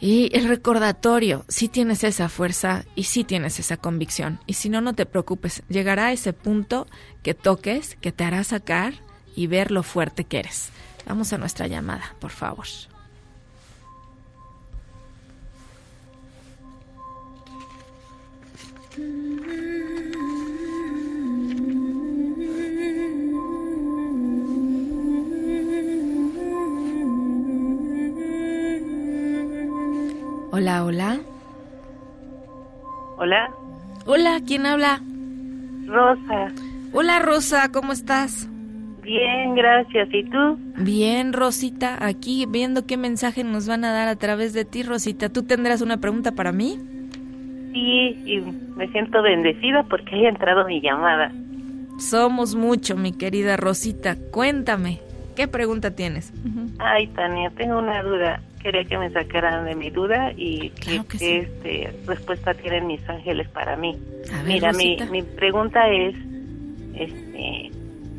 Y 0.00 0.36
el 0.36 0.48
recordatorio, 0.48 1.44
si 1.46 1.68
tienes 1.68 2.02
esa 2.02 2.28
fuerza 2.28 2.84
y 2.96 3.04
si 3.04 3.22
tienes 3.22 3.60
esa 3.60 3.76
convicción. 3.76 4.40
Y 4.48 4.54
si 4.54 4.68
no, 4.68 4.80
no 4.80 4.94
te 4.94 5.06
preocupes, 5.06 5.62
llegará 5.68 6.10
ese 6.10 6.32
punto 6.32 6.88
que 7.22 7.34
toques, 7.34 7.96
que 8.00 8.10
te 8.10 8.24
hará 8.24 8.42
sacar 8.42 8.94
y 9.36 9.46
ver 9.46 9.70
lo 9.70 9.84
fuerte 9.84 10.24
que 10.24 10.40
eres. 10.40 10.70
Vamos 11.06 11.32
a 11.32 11.38
nuestra 11.38 11.68
llamada, 11.68 12.16
por 12.18 12.32
favor. 12.32 12.66
Hola, 30.54 30.84
hola. 30.84 31.18
Hola, 33.16 33.50
Hola, 34.04 34.38
¿quién 34.46 34.66
habla? 34.66 35.00
Rosa. 35.86 36.52
Hola, 36.92 37.20
Rosa, 37.20 37.70
¿cómo 37.72 37.92
estás? 37.92 38.50
Bien, 39.02 39.54
gracias. 39.54 40.10
¿Y 40.12 40.24
tú? 40.24 40.58
Bien, 40.76 41.32
Rosita, 41.32 42.04
aquí 42.04 42.44
viendo 42.46 42.84
qué 42.84 42.98
mensaje 42.98 43.44
nos 43.44 43.66
van 43.66 43.86
a 43.86 43.92
dar 43.92 44.08
a 44.08 44.16
través 44.16 44.52
de 44.52 44.66
ti, 44.66 44.82
Rosita. 44.82 45.30
¿Tú 45.30 45.44
tendrás 45.44 45.80
una 45.80 45.96
pregunta 45.96 46.32
para 46.32 46.52
mí? 46.52 46.78
Sí, 47.72 48.22
y 48.26 48.40
me 48.76 48.88
siento 48.88 49.22
bendecida 49.22 49.84
porque 49.84 50.16
haya 50.16 50.28
entrado 50.28 50.66
mi 50.66 50.82
llamada. 50.82 51.32
Somos 51.98 52.54
mucho, 52.54 52.94
mi 52.98 53.12
querida 53.12 53.56
Rosita. 53.56 54.16
Cuéntame, 54.30 55.00
¿qué 55.34 55.48
pregunta 55.48 55.92
tienes? 55.92 56.30
Ay, 56.78 57.06
Tania, 57.06 57.48
tengo 57.56 57.78
una 57.78 58.02
duda. 58.02 58.42
Quería 58.62 58.84
que 58.84 58.96
me 58.98 59.10
sacaran 59.10 59.64
de 59.64 59.74
mi 59.74 59.90
duda 59.90 60.32
y 60.36 60.70
Claro 60.70 61.04
que 61.08 61.18
sí. 61.18 61.26
este, 61.32 61.92
respuesta 62.06 62.54
tienen 62.54 62.86
mis 62.86 63.06
ángeles 63.08 63.48
para 63.48 63.76
mí. 63.76 63.98
Ver, 64.30 64.44
Mira, 64.46 64.72
mi, 64.72 64.96
mi 65.10 65.22
pregunta 65.22 65.88
es, 65.90 66.14
este, 66.94 67.70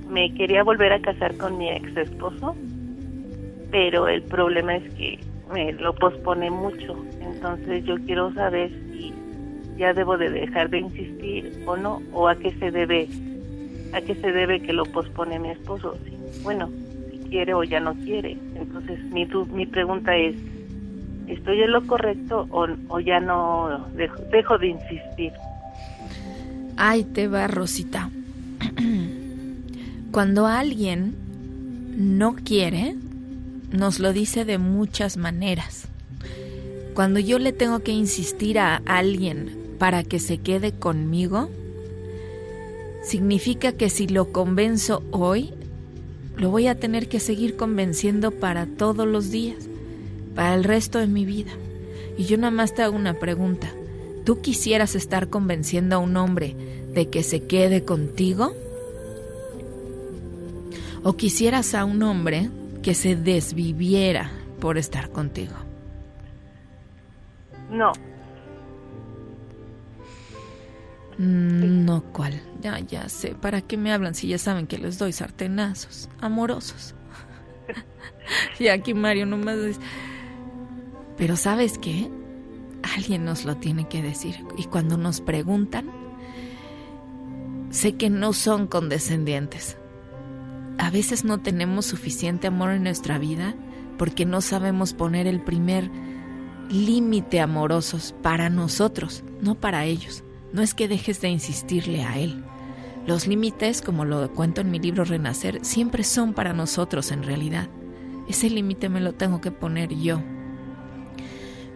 me 0.09 0.33
quería 0.33 0.63
volver 0.63 0.91
a 0.93 1.01
casar 1.01 1.35
con 1.37 1.57
mi 1.57 1.69
ex 1.69 1.95
esposo, 1.95 2.55
pero 3.71 4.07
el 4.07 4.21
problema 4.23 4.75
es 4.75 4.93
que 4.95 5.19
me 5.53 5.71
lo 5.73 5.93
pospone 5.95 6.49
mucho. 6.51 6.95
Entonces 7.21 7.85
yo 7.85 7.95
quiero 8.05 8.33
saber 8.33 8.69
si 8.91 9.13
ya 9.77 9.93
debo 9.93 10.17
de 10.17 10.29
dejar 10.29 10.69
de 10.69 10.79
insistir 10.79 11.63
o 11.65 11.77
no, 11.77 12.01
o 12.11 12.27
a 12.27 12.35
qué 12.35 12.51
se 12.59 12.69
debe, 12.69 13.07
a 13.93 14.01
qué 14.01 14.13
se 14.15 14.31
debe 14.31 14.61
que 14.61 14.73
lo 14.73 14.83
pospone 14.85 15.39
mi 15.39 15.49
esposo. 15.51 15.97
Bueno, 16.43 16.69
quiere 17.33 17.55
o 17.55 17.63
ya 17.63 17.79
no 17.79 17.95
quiere. 17.95 18.37
Entonces 18.55 19.03
mi 19.05 19.25
mi 19.51 19.65
pregunta 19.65 20.15
es, 20.15 20.35
¿estoy 21.27 21.63
en 21.63 21.71
lo 21.71 21.85
correcto 21.87 22.47
o, 22.51 22.99
ya 22.99 23.19
no 23.19 23.87
dejo, 24.31 24.57
de 24.59 24.67
insistir? 24.67 25.33
Ahí 26.77 27.03
te 27.03 27.27
va, 27.27 27.47
Rosita. 27.47 28.11
Cuando 30.11 30.45
alguien 30.45 31.15
no 31.97 32.35
quiere, 32.35 32.95
nos 33.71 33.99
lo 33.99 34.13
dice 34.13 34.45
de 34.45 34.59
muchas 34.59 35.17
maneras. 35.17 35.87
Cuando 36.93 37.19
yo 37.19 37.39
le 37.39 37.51
tengo 37.51 37.79
que 37.79 37.93
insistir 37.93 38.59
a 38.59 38.75
alguien 38.85 39.57
para 39.79 40.03
que 40.03 40.19
se 40.19 40.37
quede 40.37 40.71
conmigo, 40.71 41.49
significa 43.01 43.71
que 43.71 43.89
si 43.89 44.07
lo 44.07 44.31
convenzo 44.31 45.01
hoy, 45.09 45.51
lo 46.37 46.49
voy 46.49 46.67
a 46.67 46.75
tener 46.75 47.07
que 47.07 47.19
seguir 47.19 47.55
convenciendo 47.55 48.31
para 48.31 48.65
todos 48.65 49.07
los 49.07 49.31
días, 49.31 49.67
para 50.35 50.55
el 50.55 50.63
resto 50.63 50.99
de 50.99 51.07
mi 51.07 51.25
vida. 51.25 51.51
Y 52.17 52.25
yo 52.25 52.37
nada 52.37 52.51
más 52.51 52.73
te 52.73 52.81
hago 52.81 52.95
una 52.95 53.15
pregunta. 53.15 53.71
¿Tú 54.25 54.41
quisieras 54.41 54.95
estar 54.95 55.29
convenciendo 55.29 55.95
a 55.95 55.99
un 55.99 56.15
hombre 56.17 56.55
de 56.93 57.09
que 57.09 57.23
se 57.23 57.43
quede 57.43 57.83
contigo? 57.83 58.53
¿O 61.03 61.13
quisieras 61.13 61.75
a 61.75 61.85
un 61.85 62.01
hombre 62.03 62.49
que 62.81 62.93
se 62.93 63.15
desviviera 63.15 64.31
por 64.59 64.77
estar 64.77 65.09
contigo? 65.09 65.55
No, 67.69 67.91
No, 71.23 72.03
¿cuál? 72.11 72.41
Ya, 72.61 72.79
ya 72.79 73.07
sé. 73.09 73.35
¿Para 73.35 73.61
qué 73.61 73.77
me 73.77 73.93
hablan 73.93 74.15
si 74.15 74.27
ya 74.27 74.37
saben 74.37 74.67
que 74.67 74.77
les 74.77 74.97
doy 74.97 75.13
sartenazos 75.13 76.09
amorosos? 76.19 76.95
y 78.59 78.67
aquí 78.67 78.93
Mario 78.93 79.25
nomás 79.25 79.61
dice... 79.63 79.79
Pero 81.17 81.35
¿sabes 81.35 81.77
qué? 81.77 82.09
alguien 82.83 83.25
nos 83.25 83.45
lo 83.45 83.57
tiene 83.57 83.87
que 83.87 84.01
decir. 84.01 84.45
Y 84.57 84.65
cuando 84.65 84.97
nos 84.97 85.21
preguntan, 85.21 85.89
sé 87.69 87.95
que 87.95 88.09
no 88.09 88.33
son 88.33 88.67
condescendientes. 88.67 89.77
A 90.77 90.89
veces 90.89 91.23
no 91.23 91.39
tenemos 91.39 91.85
suficiente 91.85 92.47
amor 92.47 92.71
en 92.71 92.83
nuestra 92.83 93.17
vida 93.17 93.55
porque 93.97 94.25
no 94.25 94.41
sabemos 94.41 94.93
poner 94.93 95.27
el 95.27 95.41
primer 95.41 95.89
límite 96.69 97.39
amorosos 97.39 98.15
para 98.21 98.49
nosotros, 98.49 99.23
no 99.41 99.55
para 99.55 99.85
ellos. 99.85 100.23
No 100.53 100.61
es 100.61 100.73
que 100.73 100.87
dejes 100.87 101.19
de 101.19 101.29
insistirle 101.29 102.03
a 102.03 102.17
él. 102.17 102.43
Los 103.05 103.27
límites, 103.27 103.81
como 103.81 104.05
lo 104.05 104.31
cuento 104.31 104.61
en 104.61 104.71
mi 104.71 104.79
libro 104.79 105.03
Renacer, 105.03 105.59
siempre 105.65 106.03
son 106.03 106.33
para 106.33 106.53
nosotros 106.53 107.11
en 107.11 107.23
realidad. 107.23 107.67
Ese 108.29 108.49
límite 108.49 108.87
me 108.87 109.01
lo 109.01 109.13
tengo 109.13 109.41
que 109.41 109.51
poner 109.51 109.93
yo. 109.93 110.21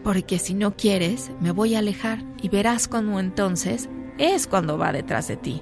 Porque 0.04 0.40
si 0.40 0.54
no 0.54 0.78
quieres, 0.78 1.32
me 1.42 1.52
voy 1.52 1.76
a 1.76 1.80
alejar 1.80 2.24
y 2.42 2.48
verás 2.48 2.88
cuando 2.88 3.20
entonces 3.20 3.90
es 4.18 4.48
cuando 4.48 4.78
va 4.78 4.94
detrás 4.94 5.28
de 5.28 5.36
ti. 5.36 5.62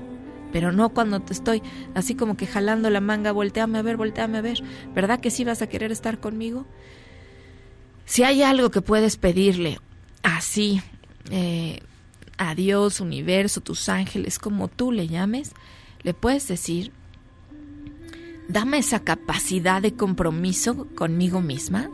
Pero 0.52 0.72
no 0.72 0.90
cuando 0.90 1.20
te 1.22 1.34
estoy 1.34 1.64
así 1.96 2.16
como 2.16 2.38
que 2.38 2.46
jalando 2.46 2.90
la 2.90 3.02
manga, 3.02 3.32
volteame 3.32 3.80
a 3.80 3.82
ver, 3.82 3.98
volteame 3.98 4.38
a 4.38 4.42
ver. 4.42 4.62
¿Verdad 4.94 5.20
que 5.20 5.32
sí 5.32 5.44
vas 5.44 5.62
a 5.62 5.68
querer 5.68 5.92
estar 5.92 6.20
conmigo? 6.20 6.66
Si 8.06 8.24
hay 8.24 8.44
algo 8.44 8.70
que 8.70 8.82
puedes 8.82 9.18
pedirle 9.18 9.80
así, 10.22 10.82
eh, 11.32 11.80
a 12.38 12.56
Dios, 12.56 13.00
universo, 13.00 13.62
tus 13.62 13.90
ángeles, 13.90 14.40
como 14.40 14.68
tú 14.68 14.92
le 14.92 15.08
llames, 15.08 15.54
le 16.04 16.14
puedes 16.14 16.48
decir, 16.48 16.92
dame 18.48 18.80
esa 18.80 19.00
capacidad 19.00 19.82
de 19.82 19.94
compromiso 19.94 20.88
conmigo 20.96 21.42
misma, 21.42 21.90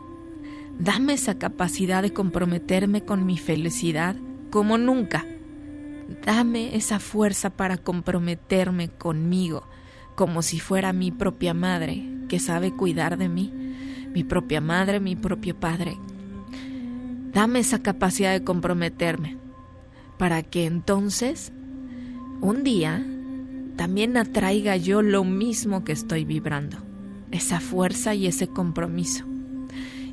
dame 0.80 1.14
esa 1.14 1.38
capacidad 1.38 2.02
de 2.02 2.14
comprometerme 2.14 3.06
con 3.06 3.26
mi 3.26 3.38
felicidad 3.38 4.16
como 4.50 4.78
nunca, 4.78 5.26
dame 6.26 6.76
esa 6.76 7.00
fuerza 7.00 7.52
para 7.52 7.78
comprometerme 7.78 8.90
conmigo 8.90 9.68
como 10.16 10.42
si 10.42 10.60
fuera 10.60 10.94
mi 10.94 11.12
propia 11.12 11.54
madre 11.54 12.06
que 12.28 12.40
sabe 12.40 12.72
cuidar 12.72 13.18
de 13.18 13.30
mí, 13.30 13.52
mi 14.14 14.24
propia 14.24 14.62
madre, 14.62 15.00
mi 15.00 15.16
propio 15.16 15.58
padre. 15.60 15.98
Dame 17.34 17.60
esa 17.60 17.82
capacidad 17.82 18.34
de 18.34 18.44
comprometerme 18.44 19.41
para 20.22 20.44
que 20.44 20.68
entonces 20.68 21.52
un 22.42 22.64
día 22.64 23.04
también 23.76 24.18
atraiga 24.18 24.78
yo 24.78 25.02
lo 25.02 25.24
mismo 25.24 25.84
que 25.84 25.94
estoy 25.94 26.26
vibrando, 26.26 26.78
esa 27.32 27.60
fuerza 27.60 28.14
y 28.14 28.28
ese 28.28 28.46
compromiso. 28.46 29.26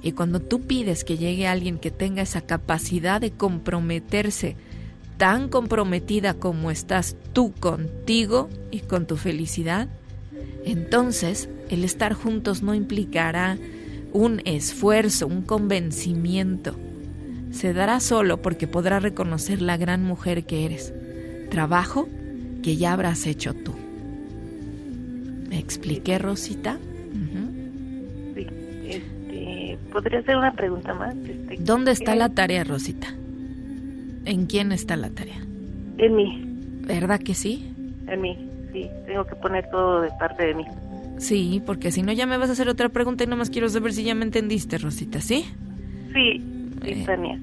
Y 0.01 0.13
cuando 0.13 0.41
tú 0.41 0.63
pides 0.63 1.05
que 1.05 1.19
llegue 1.19 1.47
alguien 1.47 1.77
que 1.77 1.91
tenga 1.91 2.23
esa 2.23 2.41
capacidad 2.41 3.21
de 3.21 3.33
comprometerse, 3.33 4.57
tan 5.19 5.51
comprometida 5.51 6.33
como 6.33 6.71
estás 6.71 7.15
tú 7.35 7.53
contigo 7.53 8.49
y 8.71 8.79
con 8.81 9.07
tu 9.07 9.19
felicidad, 9.19 9.89
entonces 10.65 11.51
el 11.69 11.85
estar 11.85 12.15
juntos 12.15 12.63
no 12.63 12.75
implicará 12.75 13.59
un 14.15 14.41
esfuerzo, 14.47 15.27
un 15.27 15.43
convencimiento. 15.43 16.77
Se 17.51 17.73
dará 17.73 18.01
solo 18.01 18.41
porque 18.43 18.67
podrás 18.67 19.03
reconocer 19.03 19.63
la 19.63 19.77
gran 19.77 20.05
mujer 20.05 20.45
que 20.45 20.65
eres. 20.67 20.93
Trabajo 21.51 22.09
que 22.63 22.77
ya 22.77 22.93
habrás 22.93 23.27
hecho 23.27 23.55
tú. 23.55 23.73
¿Me 25.49 25.59
expliqué, 25.59 26.19
Rosita? 26.19 26.79
Sí, 28.35 28.47
este, 28.87 29.79
¿Podría 29.91 30.19
hacer 30.21 30.37
una 30.37 30.53
pregunta 30.53 30.95
más? 30.95 31.15
Este, 31.17 31.57
¿Dónde 31.61 31.93
está 31.93 32.13
¿qué- 32.13 32.19
la 32.19 32.29
tarea, 32.29 32.65
Rosita? 32.65 33.09
¿En 34.25 34.47
quién 34.47 34.73
está 34.73 34.97
la 34.97 35.11
tarea? 35.11 35.41
En 35.97 36.15
mí, 36.15 36.45
¿Verdad 36.87 37.21
que 37.21 37.35
sí? 37.35 37.73
en 38.07 38.21
mí, 38.21 38.37
sí. 38.73 38.87
Tengo 39.07 39.27
que 39.27 39.35
poner 39.37 39.69
todo 39.71 40.01
de 40.03 40.11
parte 40.19 40.45
de 40.45 40.55
mí. 40.55 40.65
Sí, 41.19 41.63
porque 41.67 41.91
si 41.91 42.03
no 42.03 42.13
ya 42.13 42.27
me 42.27 42.37
vas 42.39 42.49
a 42.51 42.53
hacer 42.53 42.69
otra 42.69 42.89
pregunta 42.91 43.25
y 43.25 43.27
nomás 43.27 43.51
quiero 43.51 43.69
saber 43.69 43.93
si 43.93 44.05
ya 44.05 44.15
me 44.15 44.25
entendiste, 44.25 44.79
Rosita, 44.79 45.21
¿sí? 45.21 45.45
Sí, 46.15 46.43
sí, 46.83 46.91
Eh, 46.93 47.03
Tania. 47.07 47.39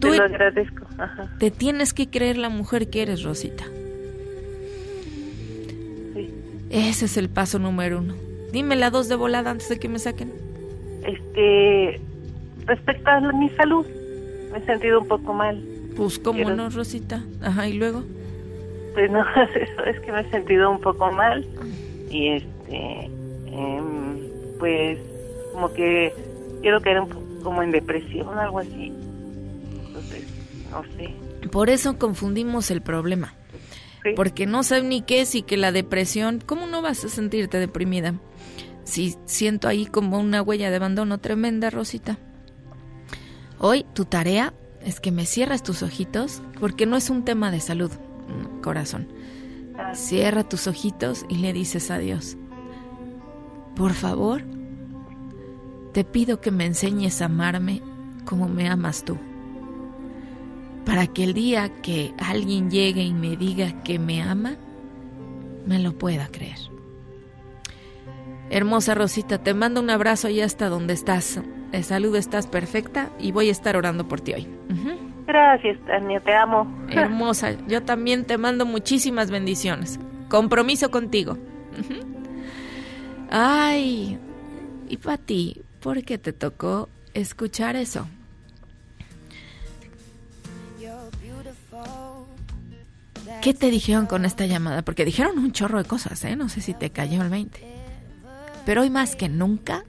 tú- 0.00 0.10
Te 0.10 0.16
lo 0.18 0.24
agradezco. 0.24 0.86
Ajá, 0.98 1.30
Te 1.38 1.50
tienes 1.50 1.92
que 1.92 2.08
creer 2.08 2.36
la 2.38 2.48
mujer 2.48 2.88
que 2.90 3.02
eres, 3.02 3.22
Rosita. 3.22 3.64
sí. 6.14 6.30
Ese 6.70 7.04
es 7.06 7.16
el 7.16 7.28
paso 7.28 7.58
número 7.58 7.98
uno. 7.98 8.14
Dime 8.52 8.76
la 8.76 8.90
dos 8.90 9.08
de 9.08 9.16
volada 9.16 9.50
antes 9.50 9.68
de 9.68 9.78
que 9.78 9.88
me 9.88 9.98
saquen. 9.98 10.32
Este, 11.04 12.00
respecto 12.66 13.10
a 13.10 13.20
mi 13.32 13.48
salud, 13.50 13.86
me 14.52 14.58
he 14.58 14.64
sentido 14.66 15.00
un 15.00 15.08
poco 15.08 15.32
mal. 15.34 15.62
Pues 15.96 16.18
cómo 16.18 16.38
Quiero- 16.40 16.56
no, 16.56 16.68
Rosita. 16.70 17.22
Ajá, 17.42 17.68
y 17.68 17.74
luego. 17.74 18.02
Pues 18.94 19.10
no, 19.10 19.20
es 19.86 20.00
que 20.00 20.12
me 20.12 20.20
he 20.20 20.30
sentido 20.30 20.70
un 20.70 20.80
poco 20.80 21.10
mal 21.12 21.46
y 22.10 22.28
este, 22.28 23.04
em, 23.46 24.18
pues 24.58 24.98
como 25.52 25.72
que 25.72 26.12
quiero 26.62 26.80
caer 26.80 27.00
un 27.00 27.08
poco 27.08 27.25
como 27.46 27.62
en 27.62 27.70
depresión, 27.70 28.36
algo 28.40 28.58
así. 28.58 28.92
Entonces, 29.86 30.24
no 30.68 30.82
sé. 30.96 31.14
Por 31.52 31.70
eso 31.70 31.96
confundimos 31.96 32.72
el 32.72 32.82
problema. 32.82 33.34
Sí. 34.02 34.10
Porque 34.16 34.46
no 34.46 34.64
saben 34.64 34.88
ni 34.88 35.02
qué 35.02 35.20
es 35.20 35.32
y 35.36 35.42
que 35.42 35.56
la 35.56 35.70
depresión, 35.70 36.42
¿cómo 36.44 36.66
no 36.66 36.82
vas 36.82 37.04
a 37.04 37.08
sentirte 37.08 37.60
deprimida? 37.60 38.14
Si 38.82 39.14
siento 39.26 39.68
ahí 39.68 39.86
como 39.86 40.18
una 40.18 40.42
huella 40.42 40.70
de 40.70 40.76
abandono 40.76 41.18
tremenda, 41.18 41.70
Rosita. 41.70 42.18
Hoy 43.60 43.86
tu 43.94 44.06
tarea 44.06 44.52
es 44.84 44.98
que 44.98 45.12
me 45.12 45.24
cierres 45.24 45.62
tus 45.62 45.84
ojitos, 45.84 46.42
porque 46.58 46.84
no 46.84 46.96
es 46.96 47.10
un 47.10 47.24
tema 47.24 47.52
de 47.52 47.60
salud, 47.60 47.92
corazón. 48.60 49.06
Ah, 49.78 49.94
Cierra 49.94 50.42
tus 50.42 50.66
ojitos 50.66 51.24
y 51.28 51.36
le 51.36 51.52
dices 51.52 51.92
a 51.92 51.98
Dios, 51.98 52.36
por 53.76 53.92
favor, 53.92 54.42
te 55.96 56.04
pido 56.04 56.42
que 56.42 56.50
me 56.50 56.66
enseñes 56.66 57.22
a 57.22 57.24
amarme 57.24 57.80
como 58.26 58.48
me 58.48 58.68
amas 58.68 59.02
tú. 59.02 59.16
Para 60.84 61.06
que 61.06 61.24
el 61.24 61.32
día 61.32 61.70
que 61.80 62.12
alguien 62.18 62.70
llegue 62.70 63.00
y 63.00 63.14
me 63.14 63.34
diga 63.34 63.82
que 63.82 63.98
me 63.98 64.20
ama, 64.20 64.56
me 65.64 65.78
lo 65.78 65.96
pueda 65.96 66.26
creer. 66.26 66.58
Hermosa 68.50 68.94
Rosita, 68.94 69.38
te 69.38 69.54
mando 69.54 69.80
un 69.80 69.88
abrazo 69.88 70.28
allá 70.28 70.44
hasta 70.44 70.68
donde 70.68 70.92
estás. 70.92 71.40
De 71.72 71.82
salud 71.82 72.14
estás 72.14 72.46
perfecta 72.46 73.08
y 73.18 73.32
voy 73.32 73.48
a 73.48 73.52
estar 73.52 73.74
orando 73.74 74.06
por 74.06 74.20
ti 74.20 74.34
hoy. 74.34 74.46
Gracias, 75.26 75.78
Tania, 75.86 76.20
te 76.20 76.34
amo. 76.34 76.70
Hermosa, 76.90 77.56
yo 77.68 77.84
también 77.84 78.26
te 78.26 78.36
mando 78.36 78.66
muchísimas 78.66 79.30
bendiciones. 79.30 79.98
Compromiso 80.28 80.90
contigo. 80.90 81.38
Ay, 83.30 84.18
y 84.90 84.96
para 84.98 85.16
ti, 85.76 85.82
¿por 85.82 86.02
qué 86.04 86.18
te 86.18 86.32
tocó 86.32 86.88
escuchar 87.14 87.76
eso? 87.76 88.06
¿Qué 93.42 93.54
te 93.54 93.70
dijeron 93.70 94.06
con 94.06 94.24
esta 94.24 94.46
llamada? 94.46 94.82
Porque 94.82 95.04
dijeron 95.04 95.38
un 95.38 95.52
chorro 95.52 95.78
de 95.78 95.88
cosas, 95.88 96.24
¿eh? 96.24 96.36
No 96.36 96.48
sé 96.48 96.60
si 96.60 96.74
te 96.74 96.90
cayó 96.90 97.22
el 97.22 97.28
20. 97.28 97.60
Pero 98.64 98.82
hoy 98.82 98.90
más 98.90 99.14
que 99.14 99.28
nunca, 99.28 99.84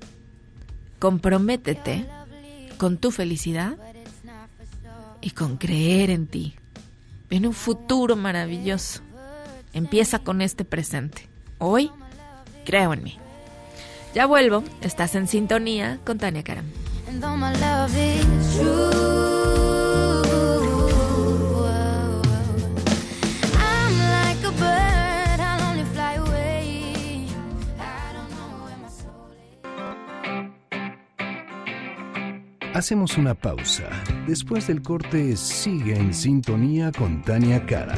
comprométete 1.00 2.06
con 2.78 2.98
tu 2.98 3.12
felicidad 3.12 3.78
y 5.22 5.32
con 5.32 5.58
creer 5.58 6.10
en 6.10 6.28
ti. 6.28 6.56
Viene 7.30 7.48
un 7.48 7.54
futuro 7.54 8.16
maravilloso. 8.16 9.02
Empieza 9.74 10.20
con 10.20 10.42
este 10.42 10.64
presente. 10.64 11.28
Hoy 11.58 11.92
creo 12.66 12.94
en 12.94 13.04
mí. 13.04 13.18
Ya 14.14 14.26
vuelvo. 14.26 14.64
Estás 14.82 15.16
en 15.16 15.28
sintonía 15.28 16.00
con 16.04 16.18
Tania 16.18 16.44
Karam. 16.44 16.66
Hacemos 32.78 33.18
una 33.18 33.34
pausa. 33.34 33.90
Después 34.28 34.68
del 34.68 34.84
corte, 34.84 35.36
sigue 35.36 35.98
en 35.98 36.14
sintonía 36.14 36.92
con 36.92 37.24
Tania 37.24 37.66
Karam. 37.66 37.98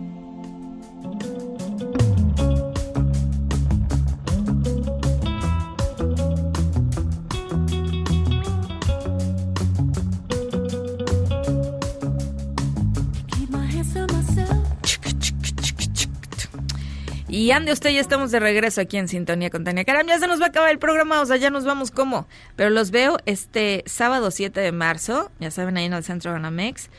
Y 17.51 17.53
ande 17.53 17.73
usted, 17.73 17.89
ya 17.89 17.99
estamos 17.99 18.31
de 18.31 18.39
regreso 18.39 18.79
aquí 18.79 18.95
en 18.95 19.09
Sintonía 19.09 19.49
con 19.49 19.65
Tania 19.65 19.83
Karam. 19.83 20.07
Ya 20.07 20.17
se 20.17 20.25
nos 20.25 20.39
va 20.39 20.45
a 20.45 20.47
acabar 20.47 20.71
el 20.71 20.79
programa, 20.79 21.19
o 21.19 21.25
sea, 21.25 21.35
ya 21.35 21.49
nos 21.49 21.65
vamos 21.65 21.91
como. 21.91 22.25
Pero 22.55 22.69
los 22.69 22.91
veo 22.91 23.17
este 23.25 23.83
sábado 23.87 24.31
7 24.31 24.57
de 24.61 24.71
marzo, 24.71 25.33
ya 25.37 25.51
saben, 25.51 25.75
ahí 25.75 25.83
en 25.83 25.91
el 25.91 26.05
Centro 26.05 26.31
Ganamex, 26.31 26.89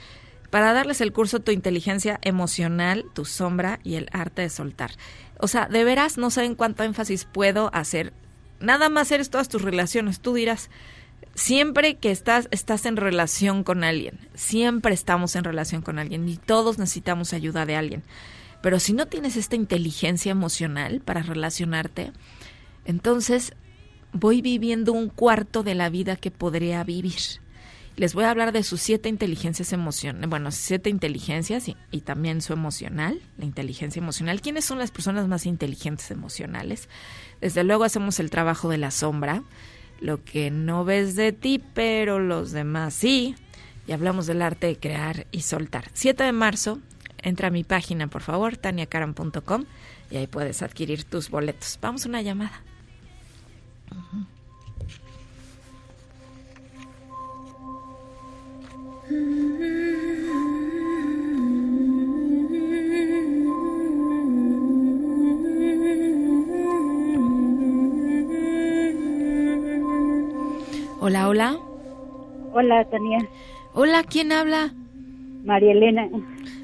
para 0.50 0.74
darles 0.74 1.00
el 1.00 1.14
curso 1.14 1.40
Tu 1.40 1.52
inteligencia 1.52 2.18
emocional, 2.20 3.06
tu 3.14 3.24
sombra 3.24 3.80
y 3.82 3.94
el 3.94 4.10
arte 4.12 4.42
de 4.42 4.50
soltar. 4.50 4.90
O 5.38 5.48
sea, 5.48 5.68
de 5.68 5.84
veras 5.84 6.18
no 6.18 6.28
saben 6.28 6.54
cuánto 6.54 6.82
énfasis 6.82 7.24
puedo 7.24 7.70
hacer. 7.72 8.12
Nada 8.60 8.90
más 8.90 9.10
eres 9.10 9.30
todas 9.30 9.48
tus 9.48 9.62
relaciones. 9.62 10.20
Tú 10.20 10.34
dirás, 10.34 10.68
siempre 11.34 11.96
que 11.96 12.10
estás, 12.10 12.48
estás 12.50 12.84
en 12.84 12.98
relación 12.98 13.64
con 13.64 13.84
alguien, 13.84 14.18
siempre 14.34 14.92
estamos 14.92 15.34
en 15.34 15.44
relación 15.44 15.80
con 15.80 15.98
alguien 15.98 16.28
y 16.28 16.36
todos 16.36 16.76
necesitamos 16.76 17.32
ayuda 17.32 17.64
de 17.64 17.76
alguien. 17.76 18.02
Pero 18.62 18.80
si 18.80 18.92
no 18.92 19.06
tienes 19.06 19.36
esta 19.36 19.56
inteligencia 19.56 20.30
emocional 20.30 21.00
para 21.00 21.22
relacionarte, 21.22 22.12
entonces 22.84 23.54
voy 24.12 24.40
viviendo 24.42 24.92
un 24.92 25.08
cuarto 25.08 25.62
de 25.62 25.74
la 25.74 25.88
vida 25.88 26.16
que 26.16 26.30
podría 26.30 26.82
vivir. 26.84 27.42
Les 27.96 28.14
voy 28.14 28.24
a 28.24 28.30
hablar 28.30 28.52
de 28.52 28.62
sus 28.62 28.80
siete 28.80 29.10
inteligencias 29.10 29.72
emocionales, 29.72 30.30
bueno, 30.30 30.50
siete 30.50 30.88
inteligencias 30.88 31.66
y, 31.68 32.00
también 32.00 32.40
su 32.40 32.54
emocional, 32.54 33.20
la 33.36 33.44
inteligencia 33.44 34.00
emocional. 34.00 34.40
¿Quiénes 34.40 34.64
son 34.64 34.78
las 34.78 34.90
personas 34.90 35.28
más 35.28 35.44
inteligentes 35.44 36.10
emocionales? 36.10 36.88
Desde 37.42 37.64
luego 37.64 37.84
hacemos 37.84 38.18
el 38.18 38.30
trabajo 38.30 38.70
de 38.70 38.78
la 38.78 38.90
sombra, 38.90 39.42
lo 40.00 40.24
que 40.24 40.50
no 40.50 40.86
ves 40.86 41.16
de 41.16 41.32
ti, 41.32 41.62
pero 41.74 42.18
los 42.18 42.52
demás 42.52 42.94
sí. 42.94 43.34
Y 43.86 43.92
hablamos 43.92 44.26
del 44.26 44.40
arte 44.40 44.68
de 44.68 44.78
crear 44.78 45.26
y 45.30 45.42
soltar. 45.42 45.90
7 45.92 46.22
de 46.24 46.32
marzo, 46.32 46.80
entra 47.22 47.48
a 47.48 47.50
mi 47.50 47.64
página, 47.64 48.08
por 48.08 48.22
favor, 48.22 48.56
taniacaram.com, 48.56 49.64
y 50.10 50.16
ahí 50.16 50.26
puedes 50.26 50.62
adquirir 50.62 51.04
tus 51.04 51.30
boletos. 51.30 51.78
Vamos 51.80 52.04
a 52.04 52.08
una 52.08 52.22
llamada. 52.22 52.62
Hola, 71.00 71.28
hola. 71.28 71.58
Hola, 72.52 72.84
Tania. 72.84 73.18
Hola, 73.74 74.04
¿quién 74.04 74.30
habla? 74.30 74.72
María 75.44 75.72
Elena. 75.72 76.08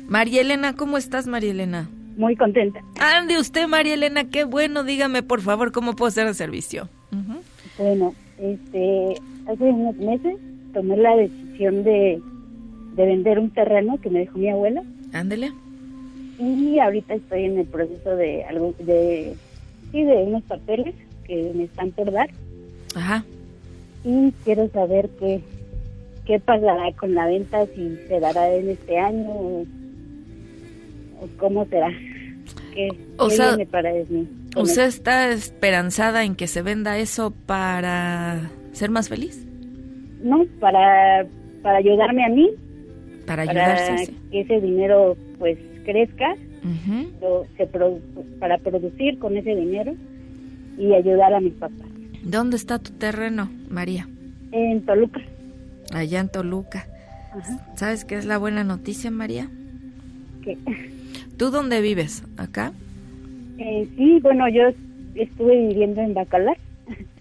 María 0.09 0.41
Elena, 0.41 0.75
¿cómo 0.75 0.97
estás, 0.99 1.27
María 1.27 1.51
Elena? 1.51 1.89
Muy 2.17 2.35
contenta. 2.35 2.81
Ande 2.99 3.39
usted, 3.39 3.67
María 3.69 3.95
Elena, 3.95 4.25
qué 4.25 4.45
bueno. 4.45 4.83
Dígame, 4.83 5.23
por 5.23 5.41
favor, 5.41 5.71
cómo 5.71 5.95
puedo 5.95 6.11
ser 6.11 6.27
de 6.27 6.35
servicio. 6.35 6.89
Bueno, 7.79 8.15
este, 8.41 9.15
hace 9.47 9.65
unos 9.65 9.97
meses 9.97 10.37
tomé 10.73 10.97
la 10.97 11.15
decisión 11.17 11.85
de, 11.85 12.21
de 12.97 13.07
vender 13.07 13.39
un 13.39 13.51
terreno 13.51 13.99
que 14.01 14.11
me 14.11 14.21
dejó 14.21 14.39
mi 14.39 14.49
abuela 14.51 14.83
Ándele. 15.13 15.53
y 16.39 16.79
ahorita 16.79 17.15
estoy 17.15 17.45
en 17.45 17.59
el 17.59 17.67
proceso 17.67 18.17
de 18.17 18.45
algo 18.45 18.75
de 18.81 19.35
sí 19.93 20.03
de 20.05 20.17
unos 20.25 20.43
papeles 20.45 20.95
que 21.25 21.53
me 21.55 21.65
están 21.65 21.91
por 21.93 22.11
dar 22.13 22.29
Ajá. 22.95 23.25
y 24.05 24.33
quiero 24.45 24.69
saber 24.71 25.09
qué 25.21 25.41
qué 26.27 26.39
pasará 26.41 26.93
con 26.93 27.15
la 27.15 27.27
venta 27.27 27.65
si 27.75 27.97
se 28.09 28.21
dará 28.21 28.53
en 28.53 28.71
este 28.71 28.99
año 28.99 29.65
cómo 31.39 31.65
será 31.67 31.89
qué, 32.75 32.89
O 33.17 33.29
qué 33.29 33.35
sea, 33.37 33.49
viene 33.57 33.67
para 33.67 33.91
con 34.55 34.63
¿Usted 34.63 34.87
está 34.87 35.31
esperanzada 35.31 36.25
en 36.25 36.35
que 36.35 36.47
se 36.47 36.63
venda 36.63 36.99
eso 36.99 37.33
para 37.47 38.51
ser 38.73 38.91
más 38.91 39.09
feliz? 39.09 39.45
no 40.23 40.45
para 40.61 41.27
para 41.63 41.79
ayudarme 41.79 42.25
a 42.25 42.29
mí 42.29 42.51
Para 43.27 43.45
para 43.45 43.75
ayudarse. 43.75 44.07
sí. 44.07 44.17
que 44.31 44.41
ese 44.41 44.61
dinero 44.61 45.17
pues 45.39 45.59
crezca 45.85 46.35
lo- 47.21 47.47
se 47.57 47.67
para 48.41 48.59
producir 48.59 49.19
con 49.19 49.37
ese 49.37 49.55
dinero 49.55 49.95
y 50.77 50.93
ayudar 50.95 51.35
a 51.35 51.41
mis 51.41 51.55
papás 51.55 51.87
¿Dónde 52.23 52.57
está 52.57 52.79
tu 52.79 52.93
terreno, 52.93 53.49
María? 53.71 54.09
en 54.53 54.83
Toluca 54.83 55.21
Allá 55.95 56.21
en 56.21 56.29
Toluca. 56.29 56.87
Ajá. 57.33 57.67
¿Sabes 57.77 58.05
qué 58.05 58.17
es 58.17 58.27
la 58.27 58.37
buena 58.39 58.63
noticia, 58.65 59.11
María? 59.11 59.49
que 60.43 60.57
¿Tú 61.37 61.51
dónde 61.51 61.81
vives? 61.81 62.23
¿Acá? 62.37 62.73
eh, 63.59 63.89
sí 63.97 64.19
bueno 64.23 64.49
yo 64.49 64.63
estuve 65.15 65.69
viviendo 65.69 66.01
en 66.01 66.15
Bacalar 66.15 66.57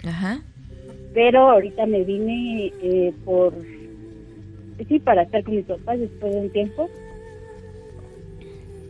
Ajá. 0.06 0.42
pero 1.14 1.50
ahorita 1.52 1.86
me 1.88 2.04
vine 2.04 2.72
eh, 2.82 3.14
por 3.26 3.54
sí 4.88 5.00
para 5.00 5.24
estar 5.24 5.44
con 5.44 5.56
mis 5.56 5.66
papás 5.66 6.00
después 6.00 6.32
de 6.34 6.40
un 6.42 6.50
tiempo 6.52 6.90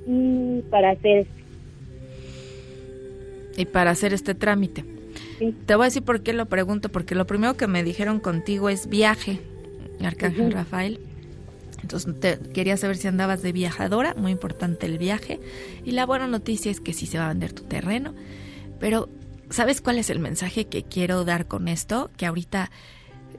y 0.05 0.61
para 0.69 0.91
hacer 0.91 1.25
Y 3.57 3.65
para 3.65 3.91
hacer 3.91 4.13
este 4.13 4.35
trámite. 4.35 4.83
sí, 5.39 5.53
Te 5.65 5.75
voy 5.75 5.83
a 5.83 5.87
decir 5.87 6.03
por 6.03 6.21
qué 6.21 6.33
lo 6.33 6.45
pregunto, 6.45 6.89
porque 6.89 7.15
lo 7.15 7.25
primero 7.25 7.55
que 7.57 7.67
me 7.67 7.83
dijeron 7.83 8.19
contigo 8.19 8.69
es 8.69 8.87
viaje, 8.87 9.39
Arcángel. 10.03 10.51
Rafael. 10.51 10.99
Entonces 11.87 12.19
te, 12.19 12.37
quería 12.51 12.75
saber 12.75 12.97
si 12.97 13.07
andabas 13.07 13.41
de 13.41 13.53
viajadora, 13.53 14.13
muy 14.15 14.33
importante 14.33 14.85
el 14.87 14.97
viaje. 14.97 15.39
Y 15.85 15.91
la 15.91 16.05
buena 16.05 16.27
noticia 16.27 16.69
es 16.69 16.81
que 16.81 16.91
sí 16.91 17.05
se 17.05 17.17
va 17.17 17.27
a 17.27 17.29
vender 17.29 17.53
tu 17.53 17.63
terreno. 17.63 18.13
Pero, 18.77 19.07
¿sabes 19.49 19.79
cuál 19.79 19.97
es 19.97 20.09
el 20.09 20.19
mensaje 20.19 20.67
que 20.67 20.83
quiero 20.83 21.23
dar 21.23 21.47
con 21.47 21.69
esto? 21.69 22.11
Que 22.17 22.25
ahorita, 22.25 22.71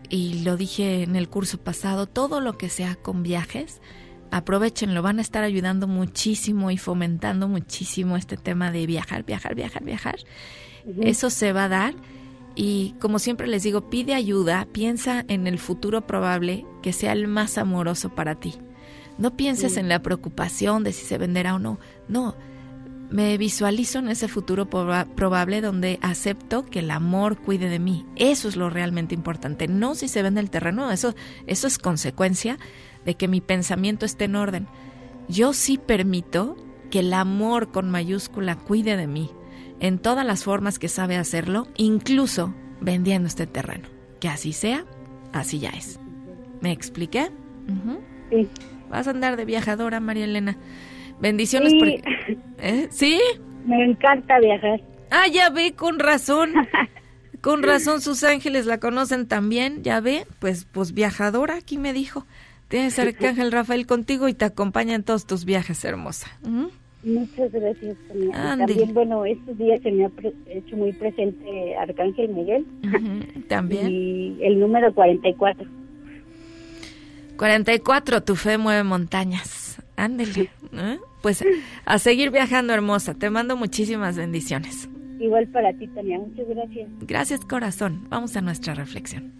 y 0.08 0.40
lo 0.44 0.56
dije 0.56 1.02
en 1.02 1.14
el 1.14 1.28
curso 1.28 1.58
pasado, 1.58 2.06
todo 2.06 2.40
lo 2.40 2.56
que 2.56 2.70
sea 2.70 2.94
con 2.94 3.22
viajes, 3.22 3.82
aprovechenlo, 4.30 5.02
van 5.02 5.18
a 5.18 5.22
estar 5.22 5.44
ayudando 5.44 5.86
muchísimo 5.86 6.70
y 6.70 6.78
fomentando 6.78 7.48
muchísimo 7.48 8.16
este 8.16 8.38
tema 8.38 8.72
de 8.72 8.86
viajar, 8.86 9.24
viajar, 9.24 9.54
viajar, 9.56 9.84
viajar. 9.84 10.16
Eso 11.02 11.28
se 11.28 11.52
va 11.52 11.64
a 11.64 11.68
dar 11.68 11.94
y 12.54 12.94
como 13.00 13.18
siempre 13.18 13.46
les 13.46 13.62
digo, 13.62 13.88
pide 13.90 14.14
ayuda, 14.14 14.66
piensa 14.72 15.24
en 15.28 15.46
el 15.46 15.58
futuro 15.58 16.06
probable 16.06 16.66
que 16.82 16.92
sea 16.92 17.12
el 17.12 17.28
más 17.28 17.58
amoroso 17.58 18.10
para 18.14 18.34
ti. 18.34 18.54
No 19.16 19.36
pienses 19.36 19.74
Sí. 19.74 19.80
en 19.80 19.88
la 19.88 20.02
preocupación 20.02 20.84
de 20.84 20.92
si 20.92 21.04
se 21.04 21.18
venderá 21.18 21.54
o 21.54 21.58
no. 21.58 21.78
No, 22.08 22.36
me 23.10 23.38
visualizo 23.38 23.98
en 24.00 24.08
ese 24.08 24.28
futuro 24.28 24.68
proba- 24.68 25.06
probable 25.06 25.60
donde 25.60 25.98
acepto 26.02 26.64
que 26.66 26.80
el 26.80 26.90
amor 26.90 27.38
cuide 27.38 27.68
de 27.68 27.78
mí. 27.78 28.04
Eso 28.16 28.48
es 28.48 28.56
lo 28.56 28.70
realmente 28.70 29.14
importante. 29.14 29.66
No 29.66 29.94
si 29.94 30.08
se 30.08 30.22
vende 30.22 30.40
el 30.40 30.50
terreno, 30.50 30.90
eso, 30.90 31.14
eso 31.46 31.66
es 31.66 31.78
consecuencia 31.78 32.58
de 33.04 33.14
que 33.14 33.28
mi 33.28 33.40
pensamiento 33.40 34.04
esté 34.04 34.24
en 34.24 34.36
orden. 34.36 34.66
Yo 35.28 35.52
sí 35.52 35.78
permito 35.78 36.56
que 36.90 37.00
el 37.00 37.12
amor 37.12 37.70
con 37.70 37.90
mayúscula 37.90 38.56
cuide 38.56 38.96
de 38.96 39.06
mí 39.06 39.30
en 39.80 39.98
todas 39.98 40.26
las 40.26 40.44
formas 40.44 40.78
que 40.78 40.88
sabe 40.88 41.16
hacerlo, 41.16 41.66
incluso 41.76 42.54
vendiendo 42.80 43.28
este 43.28 43.46
terreno. 43.46 43.88
Que 44.20 44.28
así 44.28 44.52
sea, 44.52 44.84
así 45.32 45.58
ya 45.58 45.70
es. 45.70 45.98
¿Me 46.60 46.72
expliqué? 46.72 47.30
Sí. 48.30 48.48
Vas 48.90 49.06
a 49.06 49.10
andar 49.10 49.36
de 49.36 49.44
viajadora, 49.44 50.00
María 50.00 50.24
Elena. 50.24 50.56
Bendiciones 51.20 51.70
Sí. 51.72 51.78
porque... 51.78 52.02
¿Eh? 52.58 52.88
¿Sí? 52.90 53.20
me 53.66 53.84
encanta 53.84 54.38
viajar 54.38 54.80
Ah, 55.10 55.26
ya 55.26 55.50
ve, 55.50 55.72
con 55.74 55.98
razón. 55.98 56.52
Con 57.40 57.62
razón, 57.62 58.00
sus 58.00 58.24
ángeles 58.24 58.66
la 58.66 58.78
conocen 58.80 59.28
también, 59.28 59.84
ya 59.84 60.00
ve, 60.00 60.26
pues, 60.40 60.64
pues 60.64 60.92
viajadora, 60.92 61.54
aquí 61.54 61.78
me 61.78 61.92
dijo. 61.92 62.26
Tienes 62.66 62.98
Arcángel 62.98 63.52
Rafael 63.52 63.86
contigo 63.86 64.26
y 64.28 64.34
te 64.34 64.44
acompaña 64.44 64.96
en 64.96 65.04
todos 65.04 65.24
tus 65.24 65.44
viajes, 65.44 65.84
hermosa. 65.84 66.26
Muchas 67.04 67.52
gracias. 67.52 67.96
También, 68.32 68.92
bueno, 68.92 69.24
estos 69.24 69.56
días 69.56 69.80
se 69.82 69.92
me 69.92 70.04
ha 70.04 70.10
hecho 70.46 70.76
muy 70.76 70.92
presente 70.92 71.76
Arcángel 71.76 72.28
Miguel 72.30 72.66
Ujú, 72.84 73.42
También. 73.48 73.88
y 73.88 74.38
el 74.42 74.58
número 74.58 74.92
44. 74.92 75.66
44, 77.36 78.22
tu 78.24 78.34
fe 78.34 78.58
mueve 78.58 78.82
montañas. 78.82 79.80
Ándele. 79.96 80.50
¿eh? 80.72 80.98
Pues 81.22 81.44
a 81.84 81.98
seguir 81.98 82.30
viajando, 82.30 82.72
hermosa. 82.72 83.14
Te 83.14 83.30
mando 83.30 83.56
muchísimas 83.56 84.16
bendiciones. 84.16 84.88
Igual 85.20 85.46
para 85.48 85.72
ti, 85.72 85.86
Tania. 85.88 86.18
Muchas 86.18 86.48
gracias. 86.48 86.88
Gracias, 87.00 87.40
corazón. 87.44 88.06
Vamos 88.08 88.36
a 88.36 88.40
nuestra 88.40 88.74
reflexión. 88.74 89.32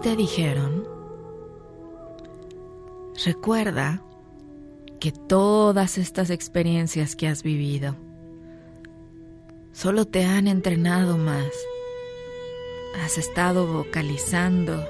Te 0.00 0.16
dijeron, 0.16 0.88
recuerda 3.24 4.02
que 4.98 5.12
todas 5.12 5.96
estas 5.96 6.30
experiencias 6.30 7.14
que 7.14 7.28
has 7.28 7.44
vivido 7.44 7.96
solo 9.70 10.06
te 10.06 10.24
han 10.24 10.48
entrenado 10.48 11.18
más. 11.18 11.46
Has 13.04 13.16
estado 13.16 13.66
vocalizando, 13.68 14.84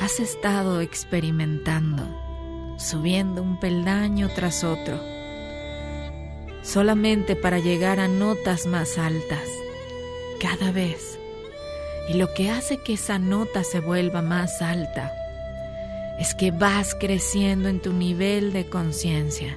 has 0.00 0.20
estado 0.20 0.82
experimentando, 0.82 2.02
subiendo 2.78 3.42
un 3.42 3.58
peldaño 3.58 4.28
tras 4.34 4.64
otro, 4.64 5.00
solamente 6.62 7.36
para 7.36 7.58
llegar 7.58 8.00
a 8.00 8.08
notas 8.08 8.66
más 8.66 8.98
altas, 8.98 9.48
cada 10.40 10.72
vez. 10.72 11.18
Y 12.08 12.14
lo 12.14 12.32
que 12.34 12.50
hace 12.50 12.78
que 12.78 12.94
esa 12.94 13.18
nota 13.18 13.64
se 13.64 13.80
vuelva 13.80 14.22
más 14.22 14.60
alta 14.60 15.12
es 16.18 16.34
que 16.34 16.50
vas 16.50 16.94
creciendo 16.94 17.68
en 17.68 17.80
tu 17.80 17.92
nivel 17.92 18.52
de 18.52 18.68
conciencia, 18.68 19.56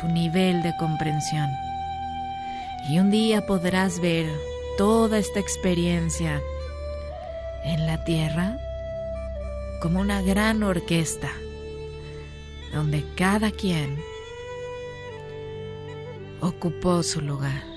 tu 0.00 0.08
nivel 0.08 0.62
de 0.62 0.74
comprensión. 0.78 1.48
Y 2.88 2.98
un 2.98 3.10
día 3.10 3.46
podrás 3.46 4.00
ver 4.00 4.26
toda 4.76 5.18
esta 5.18 5.40
experiencia 5.40 6.40
en 7.64 7.86
la 7.86 8.04
tierra 8.04 8.58
como 9.80 10.00
una 10.00 10.22
gran 10.22 10.62
orquesta 10.62 11.30
donde 12.72 13.04
cada 13.14 13.50
quien 13.52 13.96
ocupó 16.40 17.02
su 17.02 17.20
lugar. 17.20 17.73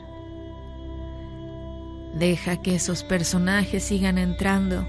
Deja 2.18 2.63
que 2.63 2.74
esos 2.74 3.03
personajes 3.03 3.84
sigan 3.84 4.18
entrando, 4.18 4.88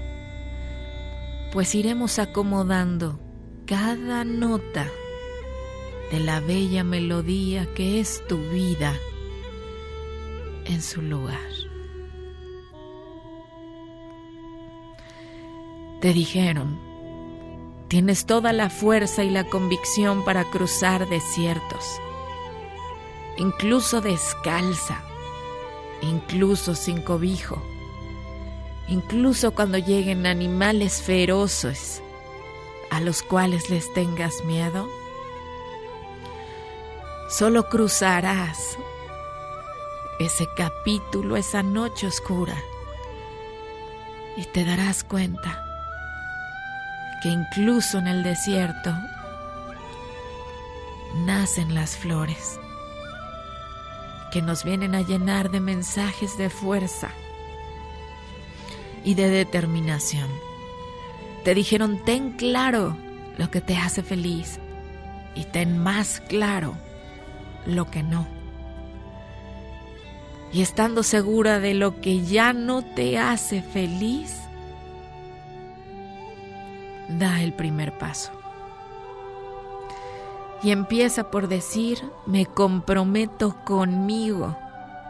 pues 1.51 1.75
iremos 1.75 2.17
acomodando 2.17 3.19
cada 3.67 4.25
nota 4.25 4.87
de 6.11 6.19
la 6.21 6.39
bella 6.39 6.83
melodía 6.83 7.67
que 7.75 7.99
es 7.99 8.25
tu 8.27 8.39
vida 8.49 8.95
en 10.65 10.81
su 10.81 11.03
lugar. 11.03 11.37
Te 16.01 16.13
dijeron, 16.13 16.79
tienes 17.89 18.25
toda 18.25 18.53
la 18.53 18.71
fuerza 18.71 19.23
y 19.23 19.29
la 19.29 19.43
convicción 19.43 20.25
para 20.25 20.45
cruzar 20.45 21.07
desiertos, 21.07 22.01
incluso 23.37 24.01
descalza, 24.01 25.03
incluso 26.01 26.75
sin 26.75 27.01
cobijo, 27.01 27.61
incluso 28.87 29.51
cuando 29.51 29.77
lleguen 29.77 30.25
animales 30.25 31.01
feroces 31.01 32.01
a 32.89 32.99
los 33.01 33.21
cuales 33.21 33.69
les 33.69 33.91
tengas 33.93 34.43
miedo. 34.45 34.87
Solo 37.29 37.69
cruzarás 37.69 38.77
ese 40.19 40.47
capítulo, 40.57 41.37
esa 41.37 41.63
noche 41.63 42.07
oscura, 42.07 42.57
y 44.35 44.45
te 44.45 44.65
darás 44.65 45.03
cuenta 45.03 45.63
que 47.21 47.29
incluso 47.29 47.97
en 47.99 48.07
el 48.07 48.23
desierto 48.23 48.93
nacen 51.25 51.75
las 51.75 51.97
flores 51.97 52.58
que 54.31 54.41
nos 54.41 54.63
vienen 54.63 54.95
a 54.95 55.01
llenar 55.01 55.51
de 55.51 55.59
mensajes 55.59 56.37
de 56.37 56.49
fuerza 56.49 57.09
y 59.03 59.15
de 59.15 59.29
determinación. 59.29 60.29
Te 61.43 61.55
dijeron, 61.55 62.03
ten 62.03 62.31
claro 62.31 62.97
lo 63.37 63.49
que 63.49 63.61
te 63.61 63.77
hace 63.77 64.03
feliz 64.03 64.59
y 65.35 65.45
ten 65.45 65.77
más 65.77 66.21
claro 66.27 66.75
lo 67.65 67.89
que 67.89 68.03
no. 68.03 68.27
Y 70.51 70.61
estando 70.61 71.03
segura 71.03 71.59
de 71.59 71.73
lo 71.73 72.01
que 72.01 72.25
ya 72.25 72.53
no 72.53 72.81
te 72.81 73.19
hace 73.19 73.61
feliz, 73.61 74.39
da 77.07 77.41
el 77.41 77.53
primer 77.53 77.97
paso. 77.97 78.38
Y 80.61 80.71
empieza 80.71 81.31
por 81.31 81.47
decir, 81.47 82.11
me 82.25 82.45
comprometo 82.45 83.55
conmigo, 83.63 84.57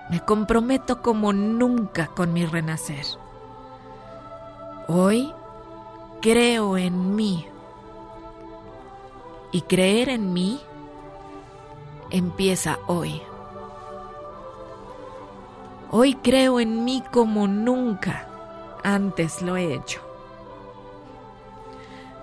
me 0.10 0.24
comprometo 0.24 1.02
como 1.02 1.34
nunca 1.34 2.08
con 2.08 2.34
mi 2.34 2.46
renacer. 2.46 3.06
Hoy 4.88 5.34
creo 6.22 6.78
en 6.78 7.16
mí. 7.16 7.48
Y 9.52 9.62
creer 9.62 10.10
en 10.10 10.34
mí 10.34 10.60
empieza 12.12 12.78
hoy. 12.86 13.22
Hoy 15.92 16.14
creo 16.16 16.60
en 16.60 16.86
mí 16.86 17.04
como 17.12 17.48
nunca 17.48 18.28
antes 18.84 19.42
lo 19.42 19.58
he 19.58 19.74
hecho. 19.74 20.02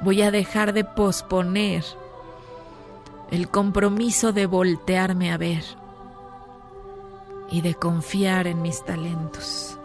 Voy 0.01 0.23
a 0.23 0.31
dejar 0.31 0.73
de 0.73 0.85
posponer 0.85 1.85
el 3.31 3.49
compromiso 3.49 4.33
de 4.33 4.47
voltearme 4.47 5.33
a 5.33 5.37
ver 5.37 5.65
y 7.51 7.61
de 7.61 7.75
confiar 7.75 8.47
en 8.47 8.63
mis 8.63 8.85
talentos. 8.85 9.79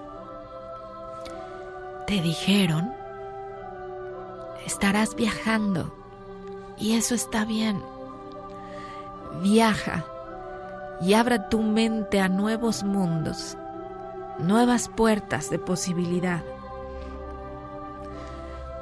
Te 2.08 2.22
dijeron, 2.22 2.94
estarás 4.66 5.16
viajando 5.16 5.94
y 6.78 6.96
eso 6.96 7.16
está 7.16 7.46
bien. 7.46 7.82
Viaja 9.42 10.06
y 11.02 11.14
abra 11.14 11.50
tu 11.50 11.62
mente 11.62 12.20
a 12.20 12.30
nuevos 12.30 12.84
mundos, 12.84 13.58
nuevas 14.40 14.90
puertas 14.90 15.50
de 15.50 15.58
posibilidad. 15.58 16.44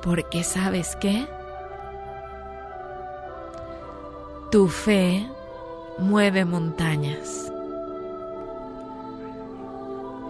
Porque 0.02 0.44
sabes 0.44 0.96
qué? 0.98 1.28
Tu 4.52 4.68
fe 4.68 5.30
mueve 6.00 6.44
montañas. 6.44 7.52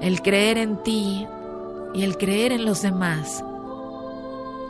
El 0.01 0.21
creer 0.21 0.57
en 0.57 0.83
ti 0.83 1.25
y 1.93 2.03
el 2.03 2.17
creer 2.17 2.51
en 2.51 2.65
los 2.65 2.81
demás, 2.81 3.43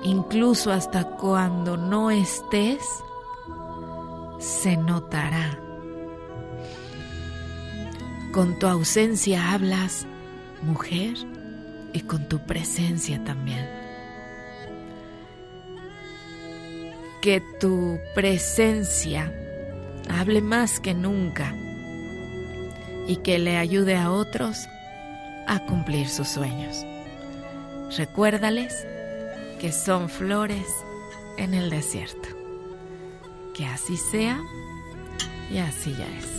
incluso 0.03 0.71
hasta 0.71 1.03
cuando 1.03 1.77
no 1.77 2.11
estés, 2.11 2.83
se 4.37 4.77
notará. 4.77 5.59
Con 8.31 8.59
tu 8.59 8.67
ausencia 8.67 9.51
hablas, 9.51 10.05
mujer, 10.61 11.15
y 11.91 12.01
con 12.01 12.29
tu 12.29 12.37
presencia 12.39 13.23
también. 13.23 13.78
Que 17.21 17.41
tu 17.59 17.99
presencia 18.15 19.33
hable 20.09 20.41
más 20.41 20.79
que 20.79 20.93
nunca 20.93 21.53
y 23.07 23.17
que 23.17 23.39
le 23.39 23.57
ayude 23.57 23.95
a 23.95 24.11
otros 24.11 24.67
a 25.47 25.65
cumplir 25.65 26.07
sus 26.07 26.27
sueños. 26.27 26.85
Recuérdales 27.97 28.85
que 29.59 29.71
son 29.71 30.09
flores 30.09 30.67
en 31.37 31.53
el 31.53 31.69
desierto. 31.69 32.29
Que 33.53 33.65
así 33.65 33.97
sea 33.97 34.41
y 35.51 35.57
así 35.57 35.93
ya 35.97 36.07
es. 36.17 36.38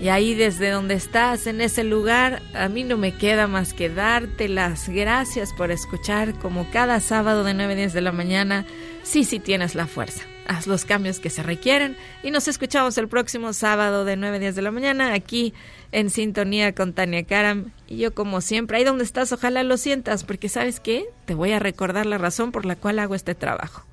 Y 0.00 0.10
ahí 0.10 0.34
desde 0.34 0.70
donde 0.70 0.94
estás, 0.94 1.48
en 1.48 1.60
ese 1.60 1.82
lugar, 1.82 2.40
a 2.54 2.68
mí 2.68 2.84
no 2.84 2.96
me 2.96 3.16
queda 3.16 3.48
más 3.48 3.74
que 3.74 3.88
darte 3.88 4.48
las 4.48 4.88
gracias 4.88 5.52
por 5.52 5.72
escuchar 5.72 6.34
como 6.34 6.70
cada 6.70 7.00
sábado 7.00 7.42
de 7.42 7.52
9 7.52 7.72
a 7.72 7.76
10 7.76 7.92
de 7.94 8.00
la 8.00 8.12
mañana. 8.12 8.64
Sí, 9.02 9.24
sí 9.24 9.40
tienes 9.40 9.74
la 9.74 9.88
fuerza. 9.88 10.22
Haz 10.46 10.68
los 10.68 10.84
cambios 10.84 11.18
que 11.18 11.30
se 11.30 11.42
requieren 11.42 11.96
y 12.22 12.30
nos 12.30 12.46
escuchamos 12.46 12.96
el 12.96 13.08
próximo 13.08 13.52
sábado 13.52 14.04
de 14.04 14.16
9 14.16 14.36
a 14.36 14.40
10 14.40 14.54
de 14.54 14.62
la 14.62 14.70
mañana 14.70 15.12
aquí 15.14 15.52
en 15.90 16.10
sintonía 16.10 16.76
con 16.76 16.92
Tania 16.92 17.24
Karam. 17.24 17.72
Y 17.88 17.96
yo 17.96 18.14
como 18.14 18.40
siempre, 18.40 18.78
ahí 18.78 18.84
donde 18.84 19.02
estás, 19.02 19.32
ojalá 19.32 19.64
lo 19.64 19.76
sientas, 19.76 20.22
porque 20.22 20.48
sabes 20.48 20.78
qué, 20.78 21.06
te 21.24 21.34
voy 21.34 21.50
a 21.50 21.58
recordar 21.58 22.06
la 22.06 22.18
razón 22.18 22.52
por 22.52 22.66
la 22.66 22.76
cual 22.76 23.00
hago 23.00 23.16
este 23.16 23.34
trabajo. 23.34 23.84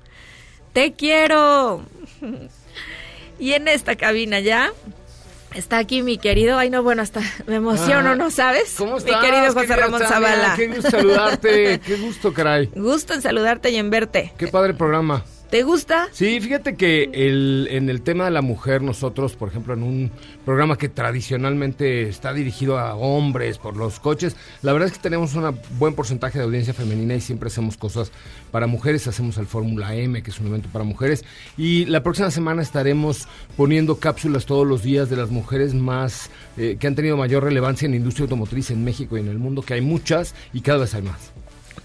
Te 0.72 0.92
quiero. 0.92 1.84
Y 3.38 3.52
en 3.52 3.68
esta 3.68 3.96
cabina 3.96 4.40
ya 4.40 4.72
Está 5.56 5.78
aquí 5.78 6.02
mi 6.02 6.18
querido, 6.18 6.58
ay 6.58 6.68
no, 6.68 6.82
bueno, 6.82 7.00
hasta 7.02 7.20
me 7.46 7.54
emociono, 7.56 8.10
Ah, 8.10 8.14
¿no 8.14 8.30
sabes? 8.30 8.74
¿Cómo 8.76 8.98
estás? 8.98 9.20
Mi 9.22 9.26
querido 9.26 9.46
José 9.52 9.66
querida 9.66 9.76
Ramón? 9.76 10.02
Zavala. 10.06 10.54
Qué 10.56 10.66
gusto 10.68 10.90
saludarte, 10.90 11.80
qué 11.80 11.96
gusto, 11.96 12.32
caray. 12.34 12.70
Gusto 12.74 13.14
en 13.14 13.22
saludarte 13.22 13.70
y 13.70 13.76
en 13.76 13.88
verte. 13.88 14.32
Qué 14.36 14.48
padre 14.48 14.74
programa. 14.74 15.24
¿Te 15.50 15.62
gusta? 15.62 16.08
Sí, 16.10 16.40
fíjate 16.40 16.74
que 16.74 17.08
el, 17.12 17.68
en 17.70 17.88
el 17.88 18.02
tema 18.02 18.24
de 18.24 18.32
la 18.32 18.42
mujer, 18.42 18.82
nosotros, 18.82 19.36
por 19.36 19.48
ejemplo, 19.48 19.74
en 19.74 19.84
un 19.84 20.10
programa 20.44 20.76
que 20.76 20.88
tradicionalmente 20.88 22.08
está 22.08 22.32
dirigido 22.32 22.78
a 22.78 22.96
hombres 22.96 23.58
por 23.58 23.76
los 23.76 24.00
coches, 24.00 24.34
la 24.62 24.72
verdad 24.72 24.88
es 24.88 24.94
que 24.94 25.02
tenemos 25.02 25.36
un 25.36 25.56
buen 25.78 25.94
porcentaje 25.94 26.38
de 26.38 26.44
audiencia 26.44 26.74
femenina 26.74 27.14
y 27.14 27.20
siempre 27.20 27.46
hacemos 27.46 27.76
cosas 27.76 28.10
para 28.50 28.66
mujeres. 28.66 29.06
Hacemos 29.06 29.38
el 29.38 29.46
Fórmula 29.46 29.94
M, 29.94 30.20
que 30.20 30.30
es 30.30 30.40
un 30.40 30.48
evento 30.48 30.68
para 30.72 30.84
mujeres. 30.84 31.24
Y 31.56 31.84
la 31.84 32.02
próxima 32.02 32.32
semana 32.32 32.60
estaremos 32.60 33.28
poniendo 33.56 34.00
cápsulas 34.00 34.46
todos 34.46 34.66
los 34.66 34.82
días 34.82 35.08
de 35.10 35.16
las 35.16 35.30
mujeres 35.30 35.74
más 35.74 36.28
eh, 36.56 36.76
que 36.80 36.88
han 36.88 36.96
tenido 36.96 37.16
mayor 37.16 37.44
relevancia 37.44 37.86
en 37.86 37.92
la 37.92 37.98
industria 37.98 38.24
automotriz 38.24 38.72
en 38.72 38.84
México 38.84 39.16
y 39.16 39.20
en 39.20 39.28
el 39.28 39.38
mundo, 39.38 39.62
que 39.62 39.74
hay 39.74 39.80
muchas 39.80 40.34
y 40.52 40.60
cada 40.60 40.80
vez 40.80 40.94
hay 40.94 41.02
más. 41.02 41.32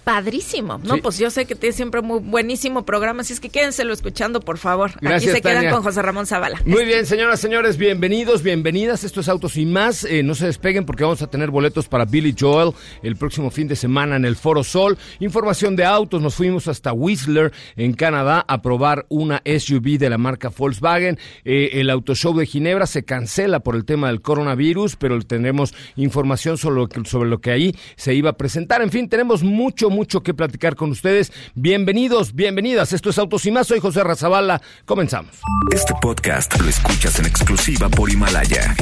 Padrísimo. 0.04 0.80
No, 0.84 0.95
Sí. 0.95 1.02
pues 1.02 1.18
yo 1.20 1.30
sé 1.30 1.45
que 1.45 1.54
tiene 1.56 1.74
siempre 1.74 2.02
muy 2.02 2.20
buenísimo 2.20 2.84
programa, 2.86 3.22
así 3.22 3.34
es 3.34 3.39
que 3.39 3.49
quédenselo 3.49 3.93
escuchando, 3.93 4.39
por 4.39 4.58
favor. 4.58 4.91
Aquí 5.06 5.28
se 5.28 5.41
quedan 5.41 5.58
Tania. 5.58 5.72
con 5.72 5.84
José 5.84 6.02
Ramón 6.02 6.26
Zavala. 6.26 6.60
Muy 6.66 6.86
bien, 6.86 7.06
señoras, 7.06 7.39
señores, 7.39 7.78
bienvenidos, 7.78 8.41
bienvenidas. 8.41 9.04
Esto 9.04 9.22
es 9.22 9.30
Autos 9.30 9.58
y 9.58 9.66
Más. 9.68 10.04
Eh, 10.04 10.24
no 10.24 10.34
se 10.34 10.47
despeguen 10.47 10.86
porque 10.88 11.04
vamos 11.04 11.22
a 11.22 11.28
tener 11.28 11.52
boletos 11.52 11.88
para 11.88 12.06
Billy 12.06 12.36
Joel 12.38 12.72
el 13.04 13.16
próximo 13.16 13.52
fin 13.52 13.68
de 13.68 13.76
semana 13.76 14.16
en 14.16 14.26
el 14.26 14.36
Foro 14.36 14.64
Sol. 14.64 14.97
Información 15.20 15.76
de 15.76 15.86
autos. 15.86 16.20
Nos 16.20 16.34
fuimos 16.34 16.68
hasta 16.68 16.93
Whistler, 16.93 17.52
en 17.76 17.93
Canadá, 17.93 18.43
a 18.47 18.62
probar 18.64 19.06
una 19.10 19.43
SUV 19.45 19.99
de 19.99 20.10
la 20.10 20.18
marca 20.18 20.49
Volkswagen. 20.49 21.20
Eh, 21.45 21.70
el 21.74 21.91
Auto 21.91 22.16
Show 22.16 22.36
de 22.36 22.47
Ginebra 22.47 22.88
se 22.88 23.04
cancela 23.04 23.60
por 23.60 23.76
el 23.76 23.86
tema 23.86 24.08
del 24.08 24.22
coronavirus, 24.22 24.95
pero 24.95 25.22
tenemos 25.22 25.76
información 25.95 26.58
sobre 26.58 26.78
lo 26.78 26.88
que, 26.88 27.06
sobre 27.06 27.30
lo 27.30 27.39
que 27.39 27.52
ahí 27.52 27.76
se 27.97 28.16
iba 28.16 28.32
a 28.32 28.34
presentar. 28.34 28.82
En 28.82 28.89
fin, 28.89 29.08
tenemos 29.08 29.43
mucho, 29.43 29.91
mucho 29.92 30.24
que 30.24 30.34
platicar 30.34 30.76
con 30.76 30.89
ustedes. 30.89 31.32
Bienvenidos, 31.54 32.34
bienvenidas. 32.34 32.94
Esto 32.94 33.12
es 33.12 33.20
Autos 33.20 33.46
y. 33.46 33.52
Soy 33.64 33.80
José 33.80 34.04
Razabala. 34.04 34.62
Comenzamos. 34.86 35.39
Este 35.72 35.94
podcast 36.02 36.60
lo 36.60 36.70
escuchas 36.70 37.20
en 37.20 37.28
exclusiva 37.28 37.89
por 37.89 38.10
Himalaya. 38.10 38.76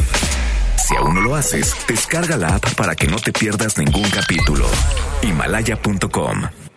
Si 0.78 0.96
aún 0.96 1.16
no 1.16 1.22
lo 1.22 1.36
haces, 1.36 1.76
descarga 1.88 2.38
la 2.38 2.56
app 2.56 2.74
para 2.76 2.96
que 2.96 3.08
no 3.08 3.18
te 3.18 3.32
pierdas 3.34 3.78
ningún 3.78 4.10
capítulo. 4.10 4.66
Himalaya.com 5.22 6.69